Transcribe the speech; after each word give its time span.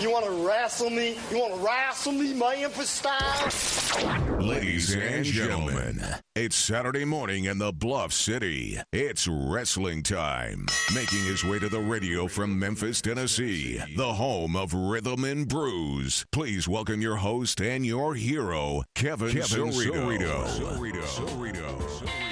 You 0.00 0.10
want 0.10 0.24
to 0.24 0.30
wrestle 0.30 0.88
me? 0.88 1.18
You 1.30 1.40
want 1.40 1.54
to 1.54 1.60
wrestle 1.60 2.12
me, 2.12 2.32
Memphis 2.32 2.88
style? 2.88 4.38
Ladies 4.40 4.94
and 4.94 5.22
gentlemen, 5.22 6.02
it's 6.34 6.56
Saturday 6.56 7.04
morning 7.04 7.44
in 7.44 7.58
the 7.58 7.70
Bluff 7.70 8.10
City. 8.10 8.78
It's 8.94 9.28
wrestling 9.28 10.02
time. 10.02 10.64
Making 10.94 11.22
his 11.24 11.44
way 11.44 11.58
to 11.58 11.68
the 11.68 11.80
radio 11.80 12.28
from 12.28 12.58
Memphis, 12.58 13.02
Tennessee, 13.02 13.78
the 13.94 14.14
home 14.14 14.56
of 14.56 14.72
Rhythm 14.72 15.24
and 15.24 15.46
Brews. 15.46 16.24
Please 16.32 16.66
welcome 16.66 17.02
your 17.02 17.16
host 17.16 17.60
and 17.60 17.84
your 17.84 18.14
hero, 18.14 18.82
Kevin, 18.94 19.32
Kevin 19.32 19.68
Cerrito. 19.68 19.92
Cerrito. 19.92 20.46
Cerrito. 20.78 21.02
Cerrito. 21.04 22.29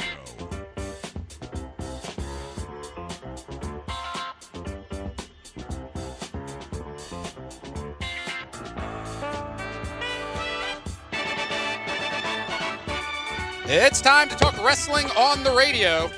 It's 13.71 14.01
time 14.01 14.31
to 14.31 14.35
talk 14.35 14.57
wrestling 14.65 15.05
on 15.11 15.45
the 15.45 15.51
radio. 15.53 16.09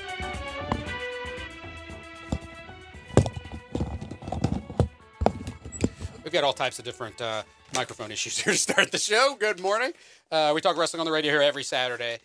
We've 6.23 6.31
got 6.31 6.45
all 6.45 6.53
types 6.53 6.79
of 6.79 6.85
different 6.85 7.19
uh, 7.19 7.43
microphone 7.75 8.09
issues 8.09 8.37
here 8.41 8.53
to 8.53 8.57
start 8.57 8.93
the 8.93 8.97
show. 8.97 9.35
Good 9.37 9.59
morning. 9.59 9.91
Uh, 10.31 10.53
we 10.55 10.61
talk 10.61 10.77
wrestling 10.77 11.01
on 11.01 11.05
the 11.05 11.11
radio 11.11 11.29
here 11.29 11.41
every 11.41 11.65
Saturday 11.65 12.19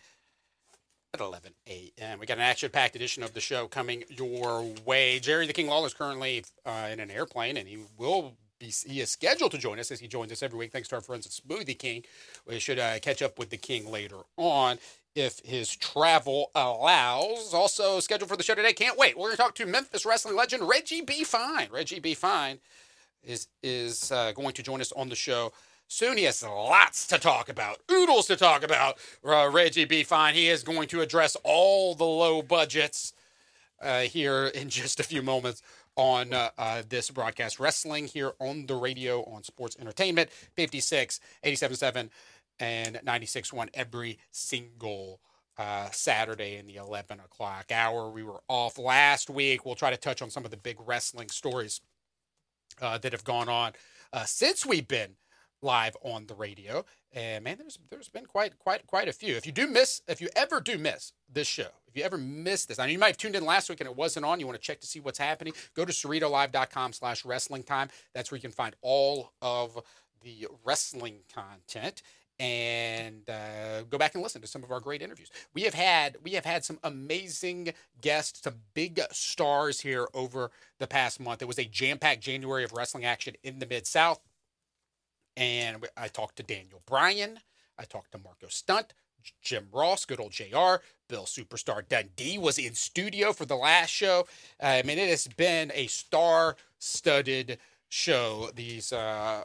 at 1.13 1.21
11 1.21 1.55
a.m. 1.67 2.21
We 2.21 2.27
got 2.27 2.37
an 2.37 2.45
action-packed 2.45 2.95
edition 2.95 3.25
of 3.25 3.35
the 3.35 3.41
show 3.41 3.67
coming 3.67 4.05
your 4.09 4.65
way. 4.85 5.19
Jerry 5.19 5.49
the 5.49 5.53
King 5.53 5.67
Lawler 5.67 5.89
is 5.89 5.95
currently 5.95 6.45
uh, 6.65 6.89
in 6.93 7.01
an 7.01 7.11
airplane, 7.11 7.57
and 7.57 7.67
he 7.67 7.79
will 7.99 8.37
be, 8.61 8.73
he 8.87 9.01
is 9.01 9.11
scheduled 9.11 9.51
to 9.51 9.59
join 9.59 9.81
us 9.81 9.91
as 9.91 9.99
he 9.99 10.07
joins 10.07 10.31
us 10.31 10.41
every 10.41 10.57
week. 10.57 10.71
Thanks 10.71 10.87
to 10.91 10.95
our 10.95 11.01
friends 11.01 11.27
at 11.27 11.33
Smoothie 11.33 11.77
King. 11.77 12.05
We 12.47 12.61
should 12.61 12.79
uh, 12.79 13.01
catch 13.01 13.23
up 13.23 13.41
with 13.41 13.51
the 13.51 13.57
King 13.57 13.91
later 13.91 14.19
on 14.37 14.79
if 15.17 15.41
his 15.45 15.75
travel 15.75 16.51
allows. 16.55 17.55
Also 17.55 17.99
scheduled 18.01 18.29
for 18.29 18.37
the 18.37 18.43
show 18.43 18.55
today. 18.55 18.73
Can't 18.73 18.99
wait. 18.99 19.17
We're 19.17 19.29
going 19.29 19.37
to 19.37 19.43
talk 19.43 19.55
to 19.57 19.67
Memphis 19.67 20.05
wrestling 20.05 20.37
legend 20.37 20.69
Reggie 20.69 21.01
B. 21.01 21.25
Fine. 21.25 21.69
Reggie 21.73 22.01
B. 22.01 22.15
Fine 22.15 22.59
is 23.25 23.49
is 23.63 24.13
uh, 24.13 24.33
going 24.33 24.53
to 24.53 24.63
join 24.63 24.81
us 24.81 24.93
on 24.93 25.09
the 25.09 25.17
show 25.17 25.53
soon. 25.89 26.19
He 26.19 26.25
has 26.25 26.43
lots 26.43 27.07
to 27.09 27.19
talk 27.19 27.49
about, 27.49 27.79
oodles 27.91 28.27
to 28.27 28.37
talk 28.37 28.63
about. 28.63 28.99
Uh, 29.27 29.49
Reggie 29.51 29.87
B. 29.87 30.03
Fine. 30.05 30.35
He 30.35 30.49
is 30.49 30.63
going 30.63 30.89
to 30.89 31.01
address 31.01 31.37
all 31.43 31.95
the 31.95 32.05
low 32.05 32.43
budgets 32.43 33.15
uh, 33.81 34.01
here 34.01 34.47
in 34.47 34.69
just 34.69 35.01
a 35.01 35.05
few 35.05 35.23
moments 35.23 35.63
on 35.97 36.35
uh, 36.35 36.51
uh, 36.59 36.83
this 36.89 37.11
broadcast. 37.11 37.59
Wrestling 37.59 38.07
here 38.07 38.33
on 38.39 38.67
the 38.67 38.77
radio 38.77 39.23
on 39.25 39.43
Sports 39.43 39.77
Entertainment 39.81 40.31
56 40.31 41.21
87 41.43 42.11
and 42.61 42.97
96.1 43.05 43.69
every 43.75 44.19
single 44.31 45.21
uh, 45.59 45.89
Saturday 45.91 46.57
in 46.57 46.67
the 46.67 46.77
11 46.77 47.21
o'clock 47.21 47.67
hour. 47.73 48.11
We 48.11 48.23
were 48.23 48.41
off 48.49 48.79
last 48.79 49.31
week. 49.31 49.65
We'll 49.65 49.75
try 49.75 49.91
to 49.91 49.97
touch 49.97 50.23
on 50.23 50.31
some 50.31 50.45
of 50.45 50.51
the 50.51 50.57
big 50.57 50.77
wrestling 50.85 51.29
stories 51.29 51.81
uh, 52.81 52.99
that 52.99 53.13
have 53.13 53.25
gone 53.25 53.49
on 53.49 53.73
uh, 54.13 54.25
since 54.25 54.67
we've 54.67 54.89
been 54.89 55.17
live 55.63 55.97
on 56.03 56.27
the 56.27 56.35
radio. 56.35 56.85
And 57.13 57.45
man, 57.45 57.57
there's 57.59 57.79
there's 57.91 58.09
been 58.09 58.27
quite 58.27 58.59
quite 58.59 58.87
quite 58.87 59.09
a 59.09 59.13
few. 59.13 59.37
If 59.37 59.47
you 59.47 59.53
do 59.53 59.67
miss, 59.67 60.03
if 60.07 60.21
you 60.21 60.29
ever 60.37 60.61
do 60.61 60.77
miss 60.77 61.13
this 61.33 61.47
show, 61.47 61.69
if 61.89 61.97
you 61.97 62.05
ever 62.05 62.19
miss 62.19 62.67
this, 62.67 62.79
I 62.79 62.87
know 62.87 62.93
you 62.93 62.99
might 62.99 63.09
have 63.09 63.17
tuned 63.17 63.37
in 63.37 63.45
last 63.45 63.71
week 63.71 63.81
and 63.81 63.89
it 63.89 63.97
wasn't 63.97 64.27
on. 64.27 64.39
You 64.39 64.47
want 64.47 64.61
to 64.61 64.65
check 64.65 64.81
to 64.81 64.87
see 64.87 65.01
what's 65.01 65.19
happening? 65.19 65.55
Go 65.75 65.85
to 65.87 65.93
cerritolive.com 65.93 66.93
slash 66.93 67.25
wrestling 67.25 67.63
time. 67.63 67.89
That's 68.15 68.31
where 68.31 68.37
you 68.37 68.43
can 68.43 68.51
find 68.51 68.77
all 68.83 69.33
of 69.41 69.79
the 70.23 70.47
wrestling 70.65 71.21
content 71.35 72.03
and 72.39 73.29
uh, 73.29 73.83
go 73.89 73.97
back 73.97 74.15
and 74.15 74.23
listen 74.23 74.43
to 74.43 74.47
some 74.47 74.63
of 74.63 74.71
our 74.71 74.81
great 74.81 75.03
interviews. 75.03 75.31
We 75.55 75.63
have 75.63 75.75
had 75.75 76.19
we 76.23 76.33
have 76.33 76.45
had 76.45 76.65
some 76.65 76.79
amazing 76.85 77.73
guests, 78.01 78.43
some 78.43 78.57
big 78.75 79.01
stars 79.11 79.81
here 79.81 80.09
over 80.15 80.51
the 80.79 80.87
past 80.87 81.21
month. 81.21 81.43
It 81.43 81.49
was 81.49 81.59
a 81.59 81.65
jam-packed 81.65 82.23
January 82.23 82.65
of 82.65 82.73
wrestling 82.73 83.05
action 83.05 83.35
in 83.43 83.59
the 83.59 83.67
Mid 83.67 83.87
South, 83.87 84.21
and 85.37 85.87
I 85.97 86.09
talked 86.09 86.37
to 86.37 86.43
Daniel 86.43 86.83
Bryan, 86.87 87.41
I 87.79 87.85
talked 87.85 88.13
to 88.13 88.19
Marko 88.19 88.49
Stunt, 88.49 88.93
Jim 89.43 89.69
Ross, 89.73 90.05
good 90.05 90.21
old 90.21 90.33
JR, 90.33 90.83
Bill 91.09 91.25
Superstar 91.25 91.87
Dundee 91.89 92.39
was 92.39 92.59
in 92.59 92.75
studio 92.75 93.33
for 93.33 93.45
the 93.45 93.57
last 93.57 93.91
show. 93.91 94.27
I 94.61 94.83
mean, 94.83 94.99
it 94.99 95.09
has 95.09 95.27
been 95.27 95.73
a 95.75 95.87
star-studded 95.87 97.59
show 97.89 98.51
these 98.55 98.93
uh, 98.93 99.45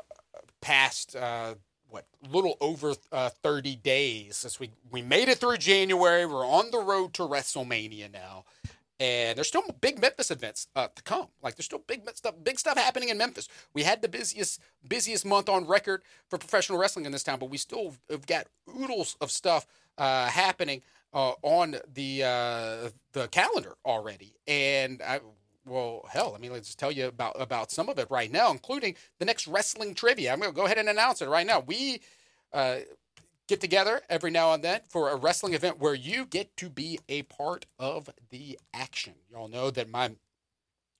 past 0.61 1.15
uh, 1.15 1.55
what 1.91 2.05
little 2.31 2.57
over 2.61 2.93
uh, 3.11 3.29
30 3.43 3.75
days 3.75 4.37
since 4.37 4.59
we 4.59 4.71
we 4.89 5.01
made 5.01 5.29
it 5.29 5.37
through 5.37 5.57
January. 5.57 6.25
We're 6.25 6.47
on 6.47 6.71
the 6.71 6.79
road 6.79 7.13
to 7.15 7.23
WrestleMania 7.23 8.11
now, 8.11 8.45
and 8.99 9.37
there's 9.37 9.49
still 9.49 9.63
big 9.81 10.01
Memphis 10.01 10.31
events 10.31 10.67
uh, 10.75 10.87
to 10.95 11.03
come. 11.03 11.27
Like 11.43 11.55
there's 11.55 11.65
still 11.65 11.83
big 11.85 12.09
stuff, 12.15 12.35
big 12.43 12.57
stuff 12.57 12.77
happening 12.77 13.09
in 13.09 13.17
Memphis. 13.17 13.49
We 13.73 13.83
had 13.83 14.01
the 14.01 14.07
busiest 14.07 14.61
busiest 14.87 15.25
month 15.25 15.49
on 15.49 15.67
record 15.67 16.01
for 16.29 16.37
professional 16.37 16.79
wrestling 16.79 17.05
in 17.05 17.11
this 17.11 17.23
town, 17.23 17.39
but 17.39 17.49
we 17.49 17.57
still 17.57 17.93
have 18.09 18.25
got 18.25 18.47
oodles 18.79 19.17
of 19.19 19.29
stuff 19.29 19.67
uh, 19.97 20.27
happening 20.27 20.81
uh, 21.13 21.33
on 21.41 21.75
the 21.93 22.23
uh, 22.23 22.89
the 23.11 23.27
calendar 23.27 23.75
already, 23.85 24.35
and 24.47 25.01
I 25.01 25.19
well, 25.65 26.05
hell, 26.09 26.33
I 26.35 26.39
mean, 26.39 26.51
let's 26.51 26.75
tell 26.75 26.91
you 26.91 27.07
about 27.07 27.39
about 27.39 27.71
some 27.71 27.89
of 27.89 27.99
it 27.99 28.07
right 28.09 28.31
now, 28.31 28.51
including 28.51 28.95
the 29.19 29.25
next 29.25 29.47
wrestling 29.47 29.93
trivia. 29.93 30.33
I'm 30.33 30.39
going 30.39 30.51
to 30.51 30.55
go 30.55 30.65
ahead 30.65 30.77
and 30.77 30.89
announce 30.89 31.21
it 31.21 31.29
right 31.29 31.45
now. 31.45 31.59
We 31.59 32.01
uh, 32.53 32.77
get 33.47 33.61
together 33.61 34.01
every 34.09 34.31
now 34.31 34.53
and 34.53 34.63
then 34.63 34.81
for 34.89 35.09
a 35.09 35.15
wrestling 35.15 35.53
event 35.53 35.79
where 35.79 35.93
you 35.93 36.25
get 36.25 36.55
to 36.57 36.69
be 36.69 36.99
a 37.09 37.23
part 37.23 37.65
of 37.77 38.09
the 38.29 38.57
action. 38.73 39.13
Y'all 39.31 39.47
know 39.47 39.69
that 39.71 39.89
my 39.89 40.11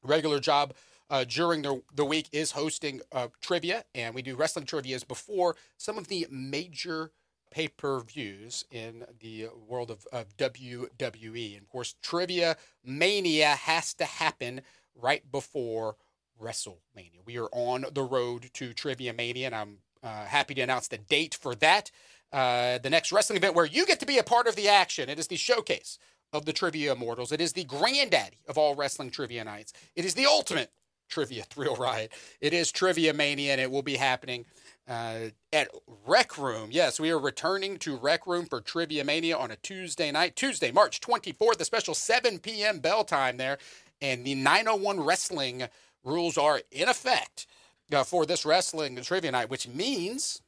regular 0.04 0.40
job 0.40 0.74
uh, 1.10 1.26
during 1.28 1.62
the, 1.62 1.82
the 1.94 2.06
week 2.06 2.30
is 2.32 2.52
hosting 2.52 3.02
uh, 3.12 3.28
trivia, 3.42 3.84
and 3.96 4.16
we 4.16 4.22
do 4.22 4.36
wrestling 4.36 4.66
trivias 4.66 5.08
before 5.08 5.56
some 5.78 5.98
of 5.98 6.08
the 6.08 6.28
major 6.30 7.12
pay 7.52 7.68
per 7.68 8.00
views 8.00 8.66
in 8.72 9.06
the 9.20 9.48
world 9.68 9.92
of, 9.92 10.08
of 10.12 10.36
WWE. 10.38 11.54
And 11.54 11.62
of 11.62 11.70
course, 11.70 11.96
Trivia 12.02 12.58
Mania 12.84 13.50
has 13.50 13.94
to 13.96 14.06
happen 14.06 14.62
right 14.96 15.30
before 15.32 15.98
WrestleMania. 16.42 17.26
We 17.26 17.38
are 17.38 17.50
on 17.52 17.86
the 17.94 18.04
road 18.04 18.50
to 18.54 18.74
Trivia 18.74 19.14
Mania, 19.14 19.48
and 19.48 19.56
I'm 19.56 19.78
uh, 20.02 20.26
happy 20.26 20.56
to 20.56 20.62
announce 20.62 20.88
the 20.88 20.98
date 20.98 21.36
for 21.36 21.54
that. 21.56 21.92
Uh, 22.32 22.78
the 22.78 22.90
next 22.90 23.12
wrestling 23.12 23.38
event 23.38 23.56
where 23.56 23.66
you 23.66 23.86
get 23.86 24.00
to 24.00 24.06
be 24.06 24.18
a 24.18 24.24
part 24.24 24.48
of 24.48 24.56
the 24.56 24.68
action. 24.68 25.10
It 25.10 25.20
is 25.20 25.28
the 25.28 25.36
showcase 25.36 26.00
of 26.32 26.46
the 26.46 26.54
Trivia 26.54 26.94
Immortals. 26.94 27.34
It 27.34 27.42
is 27.42 27.54
the 27.54 27.66
granddaddy 27.66 28.40
of 28.48 28.58
all 28.58 28.74
wrestling 28.74 29.12
trivia 29.12 29.44
nights. 29.44 29.74
It 29.96 30.06
is 30.06 30.14
the 30.14 30.26
ultimate 30.26 30.72
trivia 31.10 31.44
thrill 31.50 31.76
ride. 31.76 32.10
It 32.40 32.54
is 32.54 32.72
Trivia 32.72 33.14
Mania, 33.14 33.52
and 33.52 33.62
it 33.62 33.70
will 33.70 33.82
be 33.82 33.98
happening 33.98 34.46
uh, 34.88 35.30
at 35.54 35.70
Rec 36.06 36.38
Room. 36.38 36.70
Yes, 36.72 37.00
we 37.00 37.12
are 37.12 37.20
returning 37.20 37.78
to 37.78 37.96
Rec 37.96 38.28
Room 38.28 38.46
for 38.46 38.62
Trivia 38.62 39.04
Mania 39.04 39.38
on 39.38 39.52
a 39.52 39.56
Tuesday 39.58 40.12
night, 40.12 40.36
Tuesday, 40.36 40.72
March 40.72 41.00
24th, 41.02 41.58
the 41.58 41.66
special 41.66 41.94
7 41.94 42.40
p.m. 42.40 42.80
bell 42.80 43.04
time 43.04 43.38
there. 43.38 43.58
And 44.02 44.26
the 44.26 44.36
901 44.36 45.00
wrestling 45.00 45.64
rules 46.04 46.38
are 46.38 46.62
in 46.72 46.90
effect 46.90 47.48
uh, 47.94 48.04
for 48.04 48.26
this 48.26 48.46
wrestling 48.46 48.96
trivia 49.02 49.32
night, 49.32 49.50
which 49.50 49.68
means, 49.68 50.42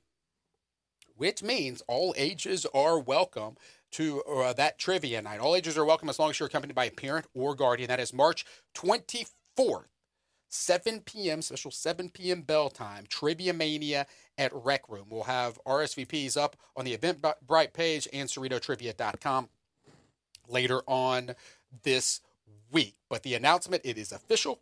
which 1.15 1.43
means 1.43 1.83
all 1.87 2.13
ages 2.17 2.65
are 2.73 2.99
welcome 2.99 3.55
to 3.91 4.23
uh, 4.23 4.53
that 4.53 4.79
trivia 4.79 5.21
night. 5.21 5.39
All 5.39 5.55
ages 5.55 5.77
are 5.77 5.85
welcome 5.85 6.09
as 6.09 6.17
long 6.17 6.31
as 6.31 6.39
you're 6.39 6.47
accompanied 6.47 6.75
by 6.75 6.85
a 6.85 6.91
parent 6.91 7.27
or 7.35 7.55
guardian. 7.55 7.89
That 7.89 7.99
is 7.99 8.11
March 8.11 8.43
24th 8.75 9.85
7 10.53 11.01
p.m., 11.01 11.41
special 11.41 11.71
7 11.71 12.09
p.m. 12.09 12.41
bell 12.41 12.69
time, 12.69 13.05
Trivia 13.09 13.53
Mania 13.53 14.05
at 14.37 14.51
Rec 14.53 14.87
Room. 14.87 15.07
We'll 15.09 15.23
have 15.23 15.59
RSVPs 15.65 16.37
up 16.37 16.55
on 16.77 16.85
the 16.85 16.95
Eventbrite 16.95 17.73
page 17.73 18.07
and 18.13 18.29
CerritoTrivia.com 18.29 19.49
later 20.47 20.81
on 20.85 21.35
this 21.81 22.21
week. 22.71 22.95
But 23.09 23.23
the 23.23 23.33
announcement, 23.33 23.81
it 23.83 23.97
is 23.97 24.11
official. 24.11 24.59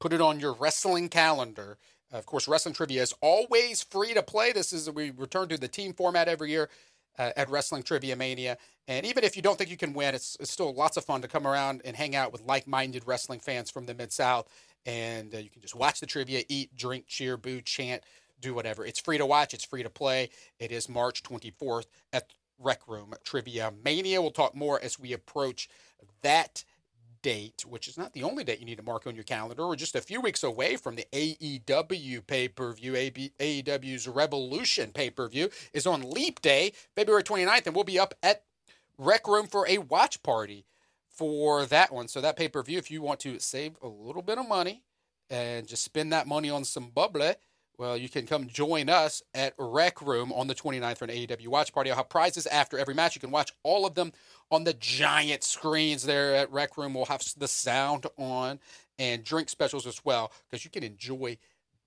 Put 0.00 0.12
it 0.12 0.20
on 0.20 0.38
your 0.38 0.52
wrestling 0.52 1.08
calendar. 1.08 1.78
Of 2.12 2.26
course, 2.26 2.46
Wrestling 2.46 2.74
Trivia 2.74 3.02
is 3.02 3.14
always 3.22 3.82
free 3.82 4.12
to 4.12 4.22
play. 4.22 4.52
This 4.52 4.72
is, 4.74 4.90
we 4.90 5.10
return 5.10 5.48
to 5.48 5.58
the 5.58 5.68
team 5.68 5.94
format 5.94 6.28
every 6.28 6.50
year 6.50 6.68
uh, 7.18 7.32
at 7.36 7.50
Wrestling 7.50 7.82
Trivia 7.82 8.16
Mania. 8.16 8.56
And 8.86 9.04
even 9.04 9.24
if 9.24 9.36
you 9.36 9.42
don't 9.42 9.58
think 9.58 9.70
you 9.70 9.76
can 9.76 9.92
win, 9.92 10.14
it's, 10.14 10.36
it's 10.40 10.50
still 10.50 10.72
lots 10.72 10.96
of 10.96 11.04
fun 11.04 11.22
to 11.22 11.28
come 11.28 11.46
around 11.46 11.82
and 11.84 11.96
hang 11.96 12.16
out 12.16 12.32
with 12.32 12.42
like 12.42 12.66
minded 12.66 13.04
wrestling 13.06 13.40
fans 13.40 13.70
from 13.70 13.86
the 13.86 13.94
Mid 13.94 14.12
South. 14.12 14.48
And 14.86 15.34
uh, 15.34 15.38
you 15.38 15.50
can 15.50 15.60
just 15.60 15.74
watch 15.74 16.00
the 16.00 16.06
trivia, 16.06 16.42
eat, 16.48 16.74
drink, 16.76 17.06
cheer, 17.06 17.36
boo, 17.36 17.60
chant, 17.60 18.02
do 18.40 18.54
whatever. 18.54 18.86
It's 18.86 19.00
free 19.00 19.18
to 19.18 19.26
watch, 19.26 19.52
it's 19.52 19.64
free 19.64 19.82
to 19.82 19.90
play. 19.90 20.30
It 20.58 20.72
is 20.72 20.88
March 20.88 21.22
24th 21.22 21.86
at 22.12 22.32
Rec 22.58 22.80
Room 22.88 23.14
Trivia 23.24 23.72
Mania. 23.84 24.22
We'll 24.22 24.30
talk 24.30 24.54
more 24.54 24.80
as 24.82 24.98
we 24.98 25.12
approach 25.12 25.68
that 26.22 26.64
date, 27.28 27.66
which 27.68 27.88
is 27.88 27.98
not 27.98 28.14
the 28.14 28.22
only 28.22 28.42
date 28.42 28.58
you 28.58 28.64
need 28.64 28.78
to 28.78 28.82
mark 28.82 29.06
on 29.06 29.14
your 29.14 29.22
calendar. 29.22 29.68
We're 29.68 29.76
just 29.76 29.94
a 29.94 30.00
few 30.00 30.22
weeks 30.22 30.42
away 30.42 30.76
from 30.76 30.96
the 30.96 31.04
AEW 31.12 32.26
pay 32.26 32.48
per 32.48 32.72
view. 32.72 32.94
AEW's 32.94 34.08
Revolution 34.08 34.92
pay 34.92 35.10
per 35.10 35.28
view 35.28 35.50
is 35.74 35.86
on 35.86 36.10
Leap 36.10 36.40
Day, 36.40 36.72
February 36.96 37.22
29th, 37.22 37.66
and 37.66 37.74
we'll 37.74 37.84
be 37.84 37.98
up 37.98 38.14
at 38.22 38.44
Rec 38.96 39.28
Room 39.28 39.46
for 39.46 39.68
a 39.68 39.76
watch 39.76 40.22
party 40.22 40.64
for 41.06 41.66
that 41.66 41.92
one. 41.92 42.08
So, 42.08 42.22
that 42.22 42.38
pay 42.38 42.48
per 42.48 42.62
view, 42.62 42.78
if 42.78 42.90
you 42.90 43.02
want 43.02 43.20
to 43.20 43.38
save 43.40 43.76
a 43.82 43.88
little 43.88 44.22
bit 44.22 44.38
of 44.38 44.48
money 44.48 44.82
and 45.28 45.68
just 45.68 45.84
spend 45.84 46.10
that 46.14 46.26
money 46.26 46.48
on 46.48 46.64
some 46.64 46.88
bubbly, 46.88 47.34
well, 47.78 47.96
you 47.96 48.08
can 48.08 48.26
come 48.26 48.48
join 48.48 48.88
us 48.88 49.22
at 49.34 49.54
Rec 49.56 50.02
Room 50.02 50.32
on 50.32 50.48
the 50.48 50.54
29th 50.54 50.98
for 50.98 51.04
an 51.04 51.12
AEW 51.12 51.46
watch 51.46 51.72
party. 51.72 51.90
I'll 51.90 51.96
have 51.96 52.08
prizes 52.08 52.46
after 52.48 52.76
every 52.76 52.92
match. 52.92 53.14
You 53.14 53.20
can 53.20 53.30
watch 53.30 53.52
all 53.62 53.86
of 53.86 53.94
them 53.94 54.12
on 54.50 54.64
the 54.64 54.74
giant 54.74 55.44
screens 55.44 56.02
there 56.02 56.34
at 56.34 56.50
Rec 56.50 56.76
Room. 56.76 56.92
We'll 56.92 57.04
have 57.04 57.22
the 57.36 57.46
sound 57.46 58.06
on 58.16 58.58
and 58.98 59.22
drink 59.22 59.48
specials 59.48 59.86
as 59.86 60.04
well 60.04 60.32
because 60.50 60.64
you 60.64 60.72
can 60.72 60.82
enjoy 60.82 61.38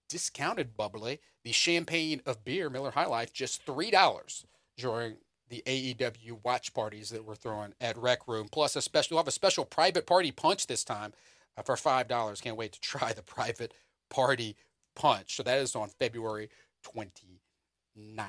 discounted 0.07 0.77
bubbly, 0.77 1.19
the 1.43 1.51
champagne 1.51 2.21
of 2.25 2.43
beer, 2.45 2.69
Miller 2.69 2.91
High 2.91 3.05
Life, 3.05 3.33
just 3.33 3.65
$3 3.65 4.45
during 4.77 5.17
the 5.49 5.61
AEW 5.65 6.39
watch 6.43 6.73
parties 6.73 7.09
that 7.09 7.25
we're 7.25 7.35
throwing 7.35 7.73
at 7.81 7.97
Rec 7.97 8.27
Room. 8.27 8.47
Plus, 8.49 8.77
a 8.77 8.81
special, 8.81 9.15
we'll 9.15 9.23
have 9.23 9.27
a 9.27 9.31
special 9.31 9.65
private 9.65 10.05
party 10.05 10.31
punch 10.31 10.67
this 10.67 10.85
time 10.85 11.11
uh, 11.57 11.61
for 11.61 11.75
$5. 11.75 12.41
Can't 12.41 12.55
wait 12.55 12.71
to 12.73 12.79
try 12.79 13.11
the 13.11 13.21
private 13.23 13.73
party 14.09 14.55
punch. 14.95 15.35
So 15.35 15.43
that 15.43 15.59
is 15.59 15.75
on 15.75 15.89
February 15.89 16.49
29th 16.95 18.25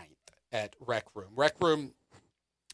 at 0.53 0.75
Rec 0.81 1.05
Room. 1.15 1.31
Rec 1.35 1.55
Room, 1.61 1.93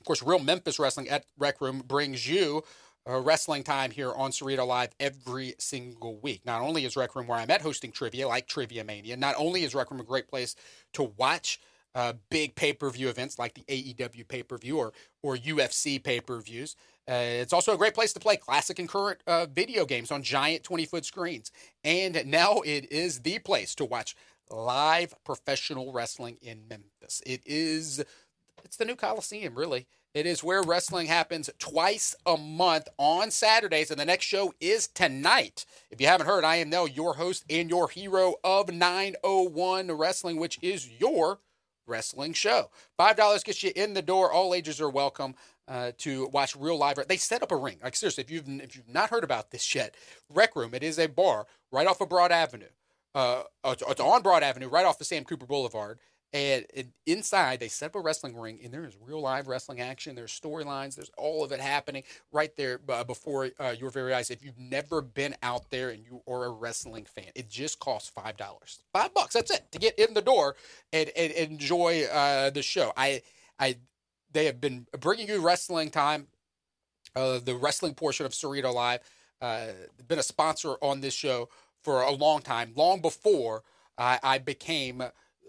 of 0.00 0.04
course, 0.04 0.22
Real 0.22 0.38
Memphis 0.38 0.78
Wrestling 0.78 1.08
at 1.08 1.24
Rec 1.38 1.60
Room 1.60 1.82
brings 1.86 2.28
you 2.28 2.62
uh, 3.08 3.20
wrestling 3.20 3.62
time 3.62 3.90
here 3.90 4.12
on 4.12 4.30
Cerrito 4.30 4.66
Live 4.66 4.90
every 5.00 5.54
single 5.58 6.18
week. 6.18 6.42
Not 6.44 6.60
only 6.60 6.84
is 6.84 6.96
Rec 6.96 7.14
Room 7.16 7.26
where 7.26 7.38
I'm 7.38 7.50
at 7.50 7.62
hosting 7.62 7.90
trivia 7.90 8.28
like 8.28 8.46
Trivia 8.46 8.84
Mania, 8.84 9.16
not 9.16 9.34
only 9.38 9.64
is 9.64 9.74
Rec 9.74 9.90
Room 9.90 10.00
a 10.00 10.04
great 10.04 10.28
place 10.28 10.54
to 10.94 11.04
watch 11.16 11.58
uh, 11.94 12.12
big 12.30 12.54
pay 12.54 12.72
per 12.72 12.90
view 12.90 13.08
events 13.08 13.38
like 13.38 13.54
the 13.54 13.62
AEW 13.62 14.28
pay 14.28 14.42
per 14.42 14.58
view 14.58 14.78
or, 14.78 14.92
or 15.22 15.36
UFC 15.36 16.02
pay 16.02 16.20
per 16.20 16.40
views, 16.40 16.76
uh, 17.08 17.14
it's 17.14 17.54
also 17.54 17.72
a 17.72 17.78
great 17.78 17.94
place 17.94 18.12
to 18.12 18.20
play 18.20 18.36
classic 18.36 18.78
and 18.78 18.88
current 18.88 19.20
uh, 19.26 19.46
video 19.46 19.86
games 19.86 20.10
on 20.10 20.22
giant 20.22 20.62
20 20.62 20.84
foot 20.84 21.04
screens. 21.06 21.50
And 21.82 22.22
now 22.26 22.60
it 22.66 22.92
is 22.92 23.20
the 23.20 23.38
place 23.38 23.74
to 23.76 23.84
watch 23.86 24.14
live 24.50 25.14
professional 25.24 25.92
wrestling 25.92 26.36
in 26.42 26.68
Memphis. 26.68 27.22
It 27.24 27.40
is, 27.46 28.04
it's 28.62 28.76
the 28.76 28.84
new 28.84 28.96
Coliseum, 28.96 29.54
really. 29.54 29.86
It 30.14 30.26
is 30.26 30.44
where 30.44 30.62
wrestling 30.62 31.06
happens 31.06 31.48
twice 31.58 32.14
a 32.26 32.36
month 32.36 32.88
on 32.98 33.30
Saturdays, 33.30 33.90
and 33.90 34.00
the 34.00 34.04
next 34.04 34.24
show 34.24 34.52
is 34.60 34.88
tonight. 34.88 35.64
If 35.90 36.00
you 36.00 36.08
haven't 36.08 36.26
heard, 36.26 36.44
I 36.44 36.56
am 36.56 36.70
now 36.70 36.86
your 36.86 37.14
host 37.14 37.44
and 37.48 37.70
your 37.70 37.88
hero 37.88 38.34
of 38.42 38.72
901 38.72 39.92
Wrestling, 39.92 40.38
which 40.38 40.58
is 40.62 40.88
your 40.98 41.40
wrestling 41.86 42.32
show. 42.32 42.70
$5 42.98 43.44
gets 43.44 43.62
you 43.62 43.72
in 43.74 43.94
the 43.94 44.02
door. 44.02 44.30
All 44.30 44.54
ages 44.54 44.80
are 44.80 44.90
welcome 44.90 45.34
uh, 45.68 45.92
to 45.98 46.28
watch 46.32 46.56
real 46.56 46.78
live. 46.78 46.98
They 47.06 47.16
set 47.16 47.42
up 47.42 47.52
a 47.52 47.56
ring. 47.56 47.78
Like 47.82 47.94
seriously, 47.94 48.24
if 48.24 48.30
you've 48.30 48.48
if 48.48 48.74
you've 48.74 48.88
not 48.88 49.10
heard 49.10 49.24
about 49.24 49.50
this 49.50 49.74
yet, 49.74 49.94
Rec 50.28 50.56
Room. 50.56 50.74
It 50.74 50.82
is 50.82 50.98
a 50.98 51.06
bar 51.06 51.46
right 51.70 51.86
off 51.86 52.00
of 52.00 52.08
Broad 52.08 52.32
Avenue. 52.32 52.66
Uh, 53.14 53.42
it's 53.64 54.00
on 54.00 54.22
Broad 54.22 54.42
Avenue, 54.42 54.68
right 54.68 54.86
off 54.86 54.98
the 54.98 55.04
Sam 55.04 55.24
Cooper 55.24 55.46
Boulevard. 55.46 55.98
And, 56.32 56.66
and, 56.76 56.92
inside, 57.06 57.58
they 57.58 57.68
set 57.68 57.86
up 57.86 57.94
a 57.94 58.00
wrestling 58.00 58.36
ring, 58.36 58.60
and 58.62 58.72
there 58.72 58.84
is 58.84 58.94
real 59.00 59.20
live 59.22 59.48
wrestling 59.48 59.80
action. 59.80 60.14
There's 60.14 60.38
storylines. 60.38 60.94
There's 60.94 61.10
all 61.16 61.42
of 61.42 61.52
it 61.52 61.60
happening 61.60 62.02
right 62.32 62.54
there 62.54 62.80
uh, 62.86 63.02
before 63.04 63.48
uh, 63.58 63.74
your 63.78 63.88
very 63.88 64.12
eyes. 64.12 64.30
If 64.30 64.44
you've 64.44 64.58
never 64.58 65.00
been 65.00 65.34
out 65.42 65.70
there 65.70 65.88
and 65.88 66.04
you 66.04 66.20
are 66.28 66.44
a 66.44 66.50
wrestling 66.50 67.06
fan, 67.06 67.30
it 67.34 67.48
just 67.48 67.78
costs 67.80 68.10
five 68.10 68.36
dollars, 68.36 68.80
five 68.92 69.14
bucks. 69.14 69.34
That's 69.34 69.50
it 69.50 69.72
to 69.72 69.78
get 69.78 69.98
in 69.98 70.12
the 70.12 70.20
door 70.20 70.54
and, 70.92 71.10
and 71.16 71.32
enjoy 71.32 72.04
uh, 72.04 72.50
the 72.50 72.62
show. 72.62 72.92
I 72.94 73.22
I 73.58 73.76
they 74.32 74.46
have 74.46 74.60
been 74.60 74.86
bringing 75.00 75.28
you 75.28 75.40
wrestling 75.40 75.90
time, 75.90 76.28
uh, 77.16 77.38
the 77.42 77.54
wrestling 77.54 77.94
portion 77.94 78.26
of 78.26 78.32
Cerrito 78.32 78.72
Live. 78.72 79.00
Uh, 79.40 79.68
been 80.06 80.18
a 80.18 80.22
sponsor 80.22 80.74
on 80.82 81.00
this 81.00 81.14
show 81.14 81.48
for 81.82 82.02
a 82.02 82.10
long 82.10 82.42
time, 82.42 82.72
long 82.74 83.00
before 83.00 83.62
I, 83.96 84.18
I 84.22 84.38
became 84.38 85.02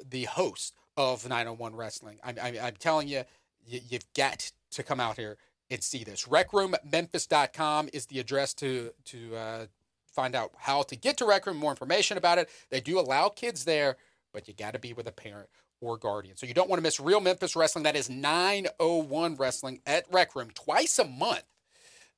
the 0.07 0.25
host 0.25 0.75
of 0.95 1.27
901 1.27 1.75
Wrestling. 1.75 2.19
I, 2.23 2.59
I'm 2.61 2.75
telling 2.77 3.07
you, 3.07 3.23
you, 3.65 3.79
you've 3.89 4.13
got 4.13 4.51
to 4.71 4.83
come 4.83 4.99
out 4.99 5.17
here 5.17 5.37
and 5.71 5.83
see 5.83 6.03
this. 6.03 6.25
RecRoomMemphis.com 6.25 7.89
is 7.93 8.05
the 8.07 8.19
address 8.19 8.53
to 8.55 8.91
to 9.05 9.35
uh, 9.35 9.65
find 10.05 10.35
out 10.35 10.51
how 10.57 10.81
to 10.83 10.95
get 10.95 11.17
to 11.17 11.25
Rec 11.25 11.45
Room, 11.45 11.57
more 11.57 11.71
information 11.71 12.17
about 12.17 12.37
it. 12.37 12.49
They 12.69 12.81
do 12.81 12.99
allow 12.99 13.29
kids 13.29 13.65
there, 13.65 13.97
but 14.33 14.47
you 14.47 14.53
got 14.53 14.73
to 14.73 14.79
be 14.79 14.93
with 14.93 15.07
a 15.07 15.11
parent 15.11 15.49
or 15.81 15.97
guardian. 15.97 16.35
So 16.37 16.45
you 16.45 16.53
don't 16.53 16.69
want 16.69 16.79
to 16.79 16.83
miss 16.83 16.99
Real 16.99 17.21
Memphis 17.21 17.55
Wrestling. 17.55 17.83
That 17.83 17.95
is 17.95 18.09
901 18.09 19.35
Wrestling 19.35 19.81
at 19.85 20.05
Rec 20.11 20.35
Room 20.35 20.49
twice 20.53 20.99
a 20.99 21.05
month. 21.05 21.43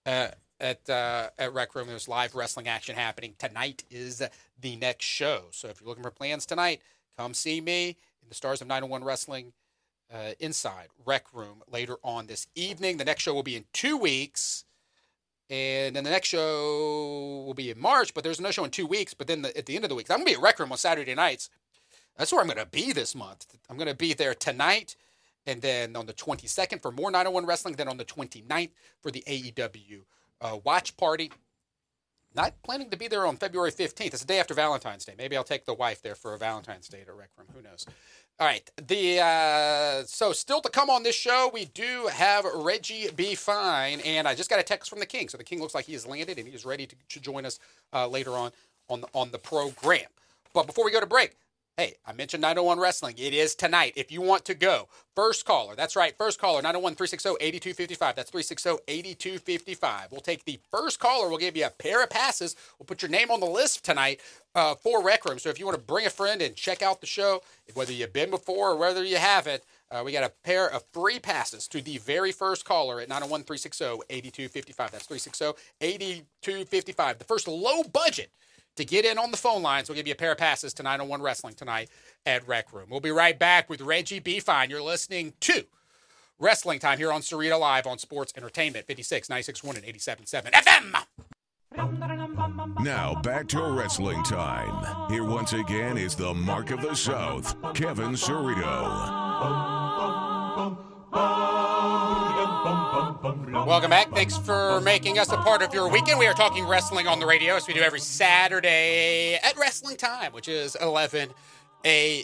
Uh, 0.05 0.29
at 0.59 0.87
uh, 0.89 1.29
at 1.39 1.53
Rec 1.53 1.73
Room, 1.73 1.87
there's 1.87 2.07
live 2.07 2.35
wrestling 2.35 2.67
action 2.67 2.95
happening. 2.95 3.33
Tonight 3.37 3.83
is 3.89 4.21
the 4.59 4.75
next 4.75 5.05
show. 5.05 5.45
So 5.51 5.67
if 5.69 5.81
you're 5.81 5.89
looking 5.89 6.03
for 6.03 6.11
plans 6.11 6.45
tonight, 6.45 6.81
come 7.17 7.33
see 7.33 7.61
me 7.61 7.89
in 8.21 8.29
the 8.29 8.35
Stars 8.35 8.61
of 8.61 8.67
901 8.67 9.03
Wrestling 9.03 9.53
uh, 10.13 10.33
inside 10.39 10.87
Rec 11.05 11.25
Room 11.33 11.63
later 11.71 11.97
on 12.03 12.27
this 12.27 12.47
evening. 12.55 12.97
The 12.97 13.05
next 13.05 13.23
show 13.23 13.33
will 13.33 13.43
be 13.43 13.55
in 13.55 13.65
two 13.73 13.97
weeks. 13.97 14.65
And 15.49 15.97
then 15.97 16.05
the 16.05 16.09
next 16.09 16.29
show 16.29 17.43
will 17.45 17.53
be 17.53 17.71
in 17.71 17.79
March, 17.79 18.13
but 18.13 18.23
there's 18.23 18.39
no 18.39 18.51
show 18.51 18.63
in 18.63 18.71
two 18.71 18.87
weeks. 18.87 19.13
But 19.13 19.27
then 19.27 19.41
the, 19.41 19.57
at 19.57 19.65
the 19.65 19.75
end 19.75 19.83
of 19.83 19.89
the 19.89 19.95
week, 19.95 20.09
I'm 20.09 20.19
going 20.19 20.27
to 20.27 20.31
be 20.31 20.37
at 20.37 20.41
Rec 20.41 20.59
Room 20.59 20.71
on 20.71 20.77
Saturday 20.77 21.13
nights 21.13 21.49
that's 22.21 22.31
where 22.31 22.39
I'm 22.39 22.47
going 22.47 22.57
to 22.59 22.67
be 22.67 22.93
this 22.93 23.15
month. 23.15 23.47
I'm 23.67 23.77
going 23.77 23.89
to 23.89 23.95
be 23.95 24.13
there 24.13 24.35
tonight 24.35 24.95
and 25.47 25.59
then 25.59 25.95
on 25.95 26.05
the 26.05 26.13
22nd 26.13 26.79
for 26.79 26.91
more 26.91 27.09
901 27.09 27.47
Wrestling, 27.47 27.73
then 27.75 27.87
on 27.87 27.97
the 27.97 28.05
29th 28.05 28.69
for 29.01 29.09
the 29.09 29.23
AEW 29.25 30.01
uh, 30.39 30.57
watch 30.63 30.95
party. 30.97 31.31
Not 32.35 32.53
planning 32.61 32.91
to 32.91 32.97
be 32.97 33.07
there 33.07 33.25
on 33.25 33.37
February 33.37 33.71
15th. 33.71 34.13
It's 34.13 34.21
the 34.21 34.27
day 34.27 34.39
after 34.39 34.53
Valentine's 34.53 35.03
Day. 35.03 35.15
Maybe 35.17 35.35
I'll 35.35 35.43
take 35.43 35.65
the 35.65 35.73
wife 35.73 36.03
there 36.03 36.13
for 36.13 36.35
a 36.35 36.37
Valentine's 36.37 36.87
Day 36.87 37.03
to 37.05 37.11
Rec 37.11 37.29
Room. 37.37 37.47
Who 37.55 37.61
knows? 37.63 37.87
All 38.39 38.47
right. 38.47 38.69
The 38.77 39.19
uh, 39.19 40.03
so 40.05 40.31
still 40.31 40.61
to 40.61 40.69
come 40.69 40.91
on 40.91 41.01
this 41.01 41.15
show, 41.15 41.49
we 41.51 41.65
do 41.65 42.07
have 42.13 42.45
Reggie 42.55 43.09
B. 43.15 43.33
Fine, 43.33 43.99
and 44.01 44.27
I 44.27 44.35
just 44.35 44.49
got 44.49 44.59
a 44.59 44.63
text 44.63 44.89
from 44.89 44.99
the 44.99 45.05
King. 45.07 45.27
So 45.27 45.37
the 45.37 45.43
King 45.43 45.59
looks 45.59 45.75
like 45.75 45.85
he 45.85 45.93
has 45.93 46.05
landed 46.05 46.37
and 46.37 46.47
he 46.47 46.53
is 46.53 46.65
ready 46.65 46.85
to, 46.85 46.95
to 47.09 47.19
join 47.19 47.45
us 47.45 47.59
uh, 47.91 48.07
later 48.07 48.31
on 48.31 48.51
on 48.89 49.01
the, 49.01 49.07
on 49.13 49.31
the 49.31 49.39
program. 49.39 50.07
But 50.53 50.67
before 50.67 50.85
we 50.85 50.91
go 50.91 50.99
to 51.01 51.05
break, 51.05 51.35
Hey, 51.81 51.95
I 52.05 52.13
mentioned 52.13 52.41
901 52.41 52.79
Wrestling. 52.79 53.15
It 53.17 53.33
is 53.33 53.55
tonight. 53.55 53.93
If 53.95 54.11
you 54.11 54.21
want 54.21 54.45
to 54.45 54.53
go, 54.53 54.87
first 55.15 55.45
caller. 55.45 55.73
That's 55.73 55.95
right, 55.95 56.15
first 56.15 56.39
caller, 56.39 56.61
901 56.61 56.93
360 56.93 57.43
8255. 57.43 58.15
That's 58.15 58.29
360 58.29 58.83
8255. 58.87 60.11
We'll 60.11 60.21
take 60.21 60.45
the 60.45 60.59
first 60.69 60.99
caller. 60.99 61.27
We'll 61.27 61.39
give 61.39 61.57
you 61.57 61.65
a 61.65 61.71
pair 61.71 62.03
of 62.03 62.11
passes. 62.11 62.55
We'll 62.77 62.85
put 62.85 63.01
your 63.01 63.09
name 63.09 63.31
on 63.31 63.39
the 63.39 63.47
list 63.47 63.83
tonight 63.83 64.21
uh, 64.53 64.75
for 64.75 65.03
Rec 65.03 65.25
Room. 65.25 65.39
So 65.39 65.49
if 65.49 65.57
you 65.57 65.65
want 65.65 65.75
to 65.75 65.83
bring 65.83 66.05
a 66.05 66.11
friend 66.11 66.39
and 66.43 66.55
check 66.55 66.83
out 66.83 67.01
the 67.01 67.07
show, 67.07 67.41
whether 67.73 67.91
you've 67.91 68.13
been 68.13 68.29
before 68.29 68.73
or 68.73 68.75
whether 68.75 69.03
you 69.03 69.17
haven't, 69.17 69.63
uh, 69.89 70.03
we 70.05 70.11
got 70.11 70.23
a 70.23 70.33
pair 70.43 70.71
of 70.71 70.83
free 70.93 71.17
passes 71.17 71.67
to 71.69 71.81
the 71.81 71.97
very 71.97 72.31
first 72.31 72.63
caller 72.63 73.01
at 73.01 73.09
901 73.09 73.41
360 73.41 74.03
8255. 74.07 74.91
That's 74.91 75.07
360 75.07 75.59
8255. 75.81 77.17
The 77.17 77.25
first 77.25 77.47
low 77.47 77.81
budget 77.81 78.29
to 78.75 78.85
get 78.85 79.05
in 79.05 79.17
on 79.17 79.31
the 79.31 79.37
phone 79.37 79.61
lines, 79.61 79.89
we'll 79.89 79.95
give 79.95 80.07
you 80.07 80.13
a 80.13 80.17
pair 80.17 80.31
of 80.31 80.37
passes 80.37 80.73
to 80.75 80.83
901 80.83 81.21
Wrestling 81.21 81.53
tonight 81.55 81.89
at 82.25 82.47
Rec 82.47 82.71
Room. 82.73 82.87
We'll 82.89 82.99
be 82.99 83.11
right 83.11 83.37
back 83.37 83.69
with 83.69 83.81
Reggie 83.81 84.19
B. 84.19 84.39
Fine. 84.39 84.69
You're 84.69 84.81
listening 84.81 85.33
to 85.41 85.65
Wrestling 86.39 86.79
Time 86.79 86.97
here 86.97 87.11
on 87.11 87.21
Cerrito 87.21 87.59
Live 87.59 87.85
on 87.85 87.97
Sports 87.97 88.33
Entertainment 88.35 88.87
56, 88.87 89.29
961, 89.29 89.77
and 89.77 89.85
87.7 89.85 90.51
FM. 90.51 91.05
Now 92.81 93.15
back 93.21 93.47
to 93.49 93.61
wrestling 93.61 94.23
time. 94.23 95.09
Here 95.09 95.23
once 95.23 95.53
again 95.53 95.97
is 95.97 96.15
the 96.15 96.33
Mark 96.33 96.71
of 96.71 96.81
the 96.81 96.95
South, 96.95 97.55
Kevin 97.73 98.11
Cerrito. 98.13 99.31
Welcome 103.23 103.91
back. 103.91 104.11
Thanks 104.13 104.35
for 104.35 104.81
making 104.81 105.19
us 105.19 105.31
a 105.31 105.37
part 105.37 105.61
of 105.61 105.71
your 105.75 105.87
weekend. 105.87 106.17
We 106.17 106.25
are 106.25 106.33
talking 106.33 106.65
wrestling 106.65 107.05
on 107.05 107.19
the 107.19 107.27
radio 107.27 107.55
as 107.55 107.67
we 107.67 107.75
do 107.75 107.81
every 107.81 107.99
Saturday 107.99 109.35
at 109.35 109.55
wrestling 109.59 109.95
time, 109.95 110.33
which 110.33 110.47
is 110.47 110.75
11 110.81 111.29
a.m. 111.85 112.23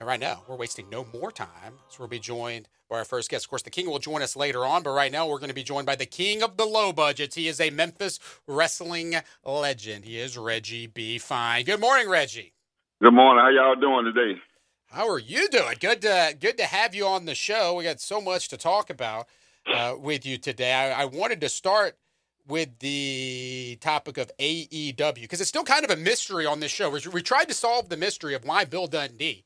And 0.00 0.08
right 0.08 0.18
now, 0.18 0.44
we're 0.48 0.56
wasting 0.56 0.88
no 0.88 1.06
more 1.12 1.30
time. 1.30 1.74
So 1.88 1.96
we'll 1.98 2.08
be 2.08 2.18
joined 2.18 2.68
by 2.88 2.96
our 2.98 3.04
first 3.04 3.28
guest. 3.28 3.44
Of 3.44 3.50
course, 3.50 3.62
the 3.62 3.70
King 3.70 3.90
will 3.90 3.98
join 3.98 4.22
us 4.22 4.34
later 4.34 4.64
on, 4.64 4.82
but 4.82 4.92
right 4.92 5.12
now 5.12 5.28
we're 5.28 5.38
going 5.38 5.50
to 5.50 5.54
be 5.54 5.62
joined 5.62 5.84
by 5.84 5.96
the 5.96 6.06
King 6.06 6.42
of 6.42 6.56
the 6.56 6.64
Low 6.64 6.90
Budgets. 6.94 7.36
He 7.36 7.48
is 7.48 7.60
a 7.60 7.68
Memphis 7.68 8.18
wrestling 8.46 9.16
legend. 9.44 10.06
He 10.06 10.18
is 10.18 10.38
Reggie 10.38 10.86
B. 10.86 11.18
Fine. 11.18 11.66
Good 11.66 11.80
morning, 11.80 12.08
Reggie. 12.08 12.54
Good 13.02 13.12
morning. 13.12 13.44
How 13.44 13.50
y'all 13.50 13.76
doing 13.76 14.06
today? 14.06 14.40
How 14.90 15.08
are 15.08 15.18
you 15.18 15.48
doing? 15.48 15.76
Good 15.80 16.02
to 16.02 16.36
good 16.40 16.56
to 16.58 16.64
have 16.64 16.94
you 16.94 17.06
on 17.06 17.26
the 17.26 17.34
show. 17.34 17.74
We 17.74 17.84
got 17.84 18.00
so 18.00 18.20
much 18.20 18.48
to 18.48 18.56
talk 18.56 18.90
about. 18.90 19.26
uh, 19.72 19.96
with 19.98 20.26
you 20.26 20.38
today. 20.38 20.72
I, 20.72 21.02
I 21.02 21.04
wanted 21.06 21.40
to 21.42 21.48
start 21.50 21.96
with 22.46 22.78
the 22.80 23.78
topic 23.82 24.18
of 24.18 24.30
AEW 24.40 25.14
because 25.22 25.40
it's 25.40 25.48
still 25.50 25.64
kind 25.64 25.84
of 25.84 25.90
a 25.90 25.96
mystery 25.96 26.46
on 26.46 26.60
this 26.60 26.72
show. 26.72 26.90
We, 26.90 27.00
we 27.12 27.22
tried 27.22 27.48
to 27.48 27.54
solve 27.54 27.90
the 27.90 27.96
mystery 27.98 28.34
of 28.34 28.44
why 28.44 28.64
Bill 28.64 28.86
Dundee 28.86 29.44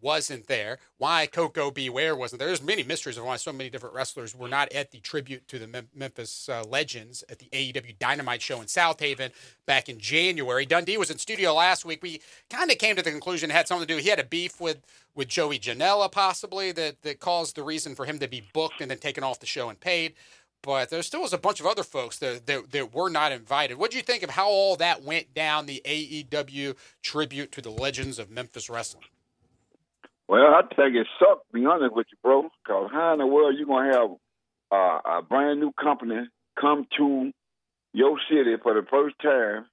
wasn't 0.00 0.46
there, 0.46 0.78
why 0.98 1.26
Koko 1.26 1.70
B. 1.70 1.88
Ware 1.88 2.14
wasn't 2.14 2.38
there. 2.38 2.48
There's 2.48 2.62
many 2.62 2.82
mysteries 2.82 3.16
of 3.16 3.24
why 3.24 3.36
so 3.36 3.52
many 3.52 3.70
different 3.70 3.94
wrestlers 3.94 4.34
were 4.34 4.48
not 4.48 4.72
at 4.72 4.90
the 4.90 5.00
tribute 5.00 5.48
to 5.48 5.58
the 5.58 5.66
Mem- 5.66 5.88
Memphis 5.94 6.48
uh, 6.48 6.62
Legends 6.64 7.24
at 7.28 7.38
the 7.38 7.48
AEW 7.52 7.98
Dynamite 7.98 8.42
show 8.42 8.60
in 8.60 8.66
Southaven 8.66 9.30
back 9.66 9.88
in 9.88 9.98
January. 9.98 10.66
Dundee 10.66 10.98
was 10.98 11.10
in 11.10 11.18
studio 11.18 11.54
last 11.54 11.84
week. 11.84 12.02
We 12.02 12.20
kind 12.50 12.70
of 12.70 12.78
came 12.78 12.96
to 12.96 13.02
the 13.02 13.10
conclusion 13.10 13.50
it 13.50 13.54
had 13.54 13.68
something 13.68 13.86
to 13.86 13.94
do. 13.94 14.00
He 14.00 14.08
had 14.10 14.20
a 14.20 14.24
beef 14.24 14.60
with 14.60 14.78
with 15.14 15.28
Joey 15.28 15.60
Janela 15.60 16.10
possibly 16.10 16.72
that 16.72 17.02
that 17.02 17.20
caused 17.20 17.56
the 17.56 17.62
reason 17.62 17.94
for 17.94 18.04
him 18.04 18.18
to 18.18 18.28
be 18.28 18.42
booked 18.52 18.80
and 18.80 18.90
then 18.90 18.98
taken 18.98 19.24
off 19.24 19.40
the 19.40 19.46
show 19.46 19.68
and 19.68 19.80
paid. 19.80 20.14
But 20.64 20.88
there 20.88 21.02
still 21.02 21.20
was 21.20 21.34
a 21.34 21.38
bunch 21.38 21.60
of 21.60 21.66
other 21.66 21.82
folks 21.82 22.18
that, 22.20 22.46
that, 22.46 22.70
that 22.72 22.94
were 22.94 23.10
not 23.10 23.32
invited. 23.32 23.76
What 23.76 23.90
do 23.90 23.98
you 23.98 24.02
think 24.02 24.22
of 24.22 24.30
how 24.30 24.48
all 24.48 24.76
that 24.76 25.02
went 25.02 25.34
down, 25.34 25.66
the 25.66 25.82
AEW 25.84 26.74
tribute 27.02 27.52
to 27.52 27.60
the 27.60 27.70
legends 27.70 28.18
of 28.18 28.30
Memphis 28.30 28.70
Wrestling? 28.70 29.04
Well, 30.28 30.54
I 30.54 30.62
think 30.74 30.96
it 30.96 31.06
sucked, 31.18 31.52
be 31.52 31.66
honest 31.66 31.94
with 31.94 32.06
you, 32.10 32.18
bro. 32.22 32.42
Because 32.42 32.90
how 32.92 33.12
in 33.12 33.18
the 33.18 33.26
world 33.26 33.56
you 33.58 33.66
going 33.66 33.90
to 33.90 33.98
have 33.98 34.10
uh, 34.72 35.18
a 35.18 35.22
brand 35.22 35.60
new 35.60 35.72
company 35.72 36.26
come 36.58 36.86
to 36.98 37.30
your 37.92 38.18
city 38.30 38.54
for 38.62 38.74
the 38.74 38.86
first 38.90 39.16
time 39.22 39.66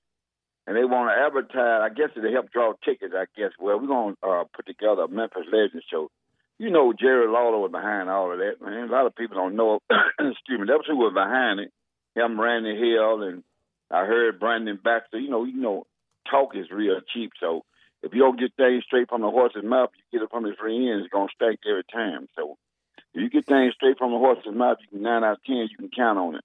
and 0.68 0.76
they 0.76 0.84
want 0.84 1.10
to 1.10 1.26
advertise? 1.26 1.82
I 1.84 1.90
guess 1.90 2.14
to 2.16 2.32
help 2.32 2.52
draw 2.52 2.74
tickets, 2.84 3.14
I 3.16 3.26
guess. 3.38 3.52
Well, 3.60 3.80
we're 3.80 3.88
going 3.88 4.16
to 4.22 4.28
uh, 4.28 4.44
put 4.54 4.68
together 4.68 5.04
a 5.04 5.08
Memphis 5.08 5.48
Legends 5.52 5.86
show. 5.90 6.10
You 6.60 6.70
know, 6.70 6.94
Jerry 6.94 7.28
Lawler 7.28 7.58
was 7.58 7.72
behind 7.72 8.10
all 8.10 8.32
of 8.32 8.38
that, 8.38 8.62
man. 8.62 8.90
A 8.90 8.92
lot 8.92 9.08
of 9.08 9.16
people 9.16 9.38
don't 9.38 9.56
know. 9.56 9.80
excuse 9.90 10.60
me, 10.60 10.68
that's 10.68 10.86
who 10.86 10.98
was 10.98 11.14
behind 11.14 11.60
it. 11.62 11.72
Him, 12.14 12.40
Randy 12.40 12.76
Hill, 12.76 13.24
and 13.24 13.44
I 13.90 14.06
heard 14.06 14.40
Brandon 14.40 14.78
Baxter. 14.84 15.18
You 15.18 15.30
know, 15.30 15.46
you 15.46 15.60
know, 15.60 15.86
talk 16.30 16.56
is 16.56 16.70
real 16.70 17.00
cheap, 17.14 17.32
so 17.40 17.64
if 18.04 18.14
you 18.14 18.20
don't 18.22 18.40
get 18.40 18.56
things 18.56 18.84
straight 18.84 19.10
from 19.10 19.22
the 19.22 19.30
horse's 19.30 19.64
mouth, 19.64 19.92
you 19.96 20.20
get 20.20 20.24
it 20.24 20.32
from 20.32 20.46
his 20.46 20.56
rear 20.62 20.94
end, 20.94 21.02
it's 21.02 21.12
gonna 21.12 21.28
stink 21.36 21.60
every 21.68 21.84
time. 21.92 22.28
So 22.36 22.58
if 23.14 23.22
you 23.22 23.30
get 23.30 23.46
things 23.46 23.74
straight 23.76 23.98
from 23.98 24.12
the 24.12 24.18
horse's 24.18 24.54
mouth, 24.54 24.78
you 24.82 24.88
can 24.88 25.02
nine 25.02 25.24
out 25.24 25.34
of 25.34 25.44
ten, 25.44 25.68
you 25.70 25.78
can 25.78 25.90
count 25.90 26.18
on 26.18 26.36
it. 26.36 26.44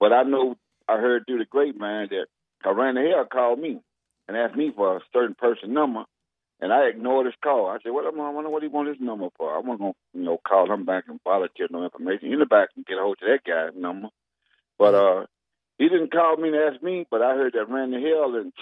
But 0.00 0.12
I 0.12 0.22
know 0.22 0.56
I 0.88 0.96
heard 0.96 1.24
through 1.26 1.38
the 1.38 1.44
grapevine 1.44 2.08
that 2.10 2.26
Randy 2.64 3.02
Hill 3.02 3.24
called 3.26 3.60
me 3.60 3.80
and 4.26 4.36
asked 4.36 4.56
me 4.56 4.72
for 4.74 4.96
a 4.96 5.00
certain 5.12 5.34
person 5.34 5.72
number, 5.72 6.04
and 6.60 6.72
I 6.72 6.86
ignored 6.86 7.26
his 7.26 7.34
call. 7.42 7.68
I 7.68 7.78
said, 7.82 7.92
"What? 7.92 8.06
Am 8.06 8.20
I 8.20 8.30
wonder 8.30 8.50
what 8.50 8.62
he 8.62 8.68
want 8.68 8.88
his 8.88 9.00
number 9.00 9.28
for. 9.36 9.54
I 9.54 9.58
wasn't 9.58 9.78
gonna, 9.78 9.92
you 10.14 10.22
know, 10.22 10.40
call 10.46 10.70
him 10.70 10.84
back 10.84 11.04
and 11.06 11.20
volunteer 11.22 11.68
no 11.70 11.84
information. 11.84 12.32
In 12.32 12.40
the 12.40 12.46
back 12.46 12.70
and 12.74 12.84
get 12.84 12.98
a 12.98 13.02
hold 13.02 13.18
of 13.22 13.28
that 13.28 13.44
guy's 13.44 13.80
number." 13.80 14.08
But 14.78 14.94
uh, 14.94 15.26
he 15.78 15.88
didn't 15.88 16.12
call 16.12 16.36
me 16.36 16.48
and 16.48 16.56
ask 16.56 16.82
me. 16.82 17.06
But 17.10 17.22
I 17.22 17.34
heard 17.34 17.52
that 17.52 17.68
Randy 17.68 18.00
Hill 18.00 18.34
and 18.36 18.52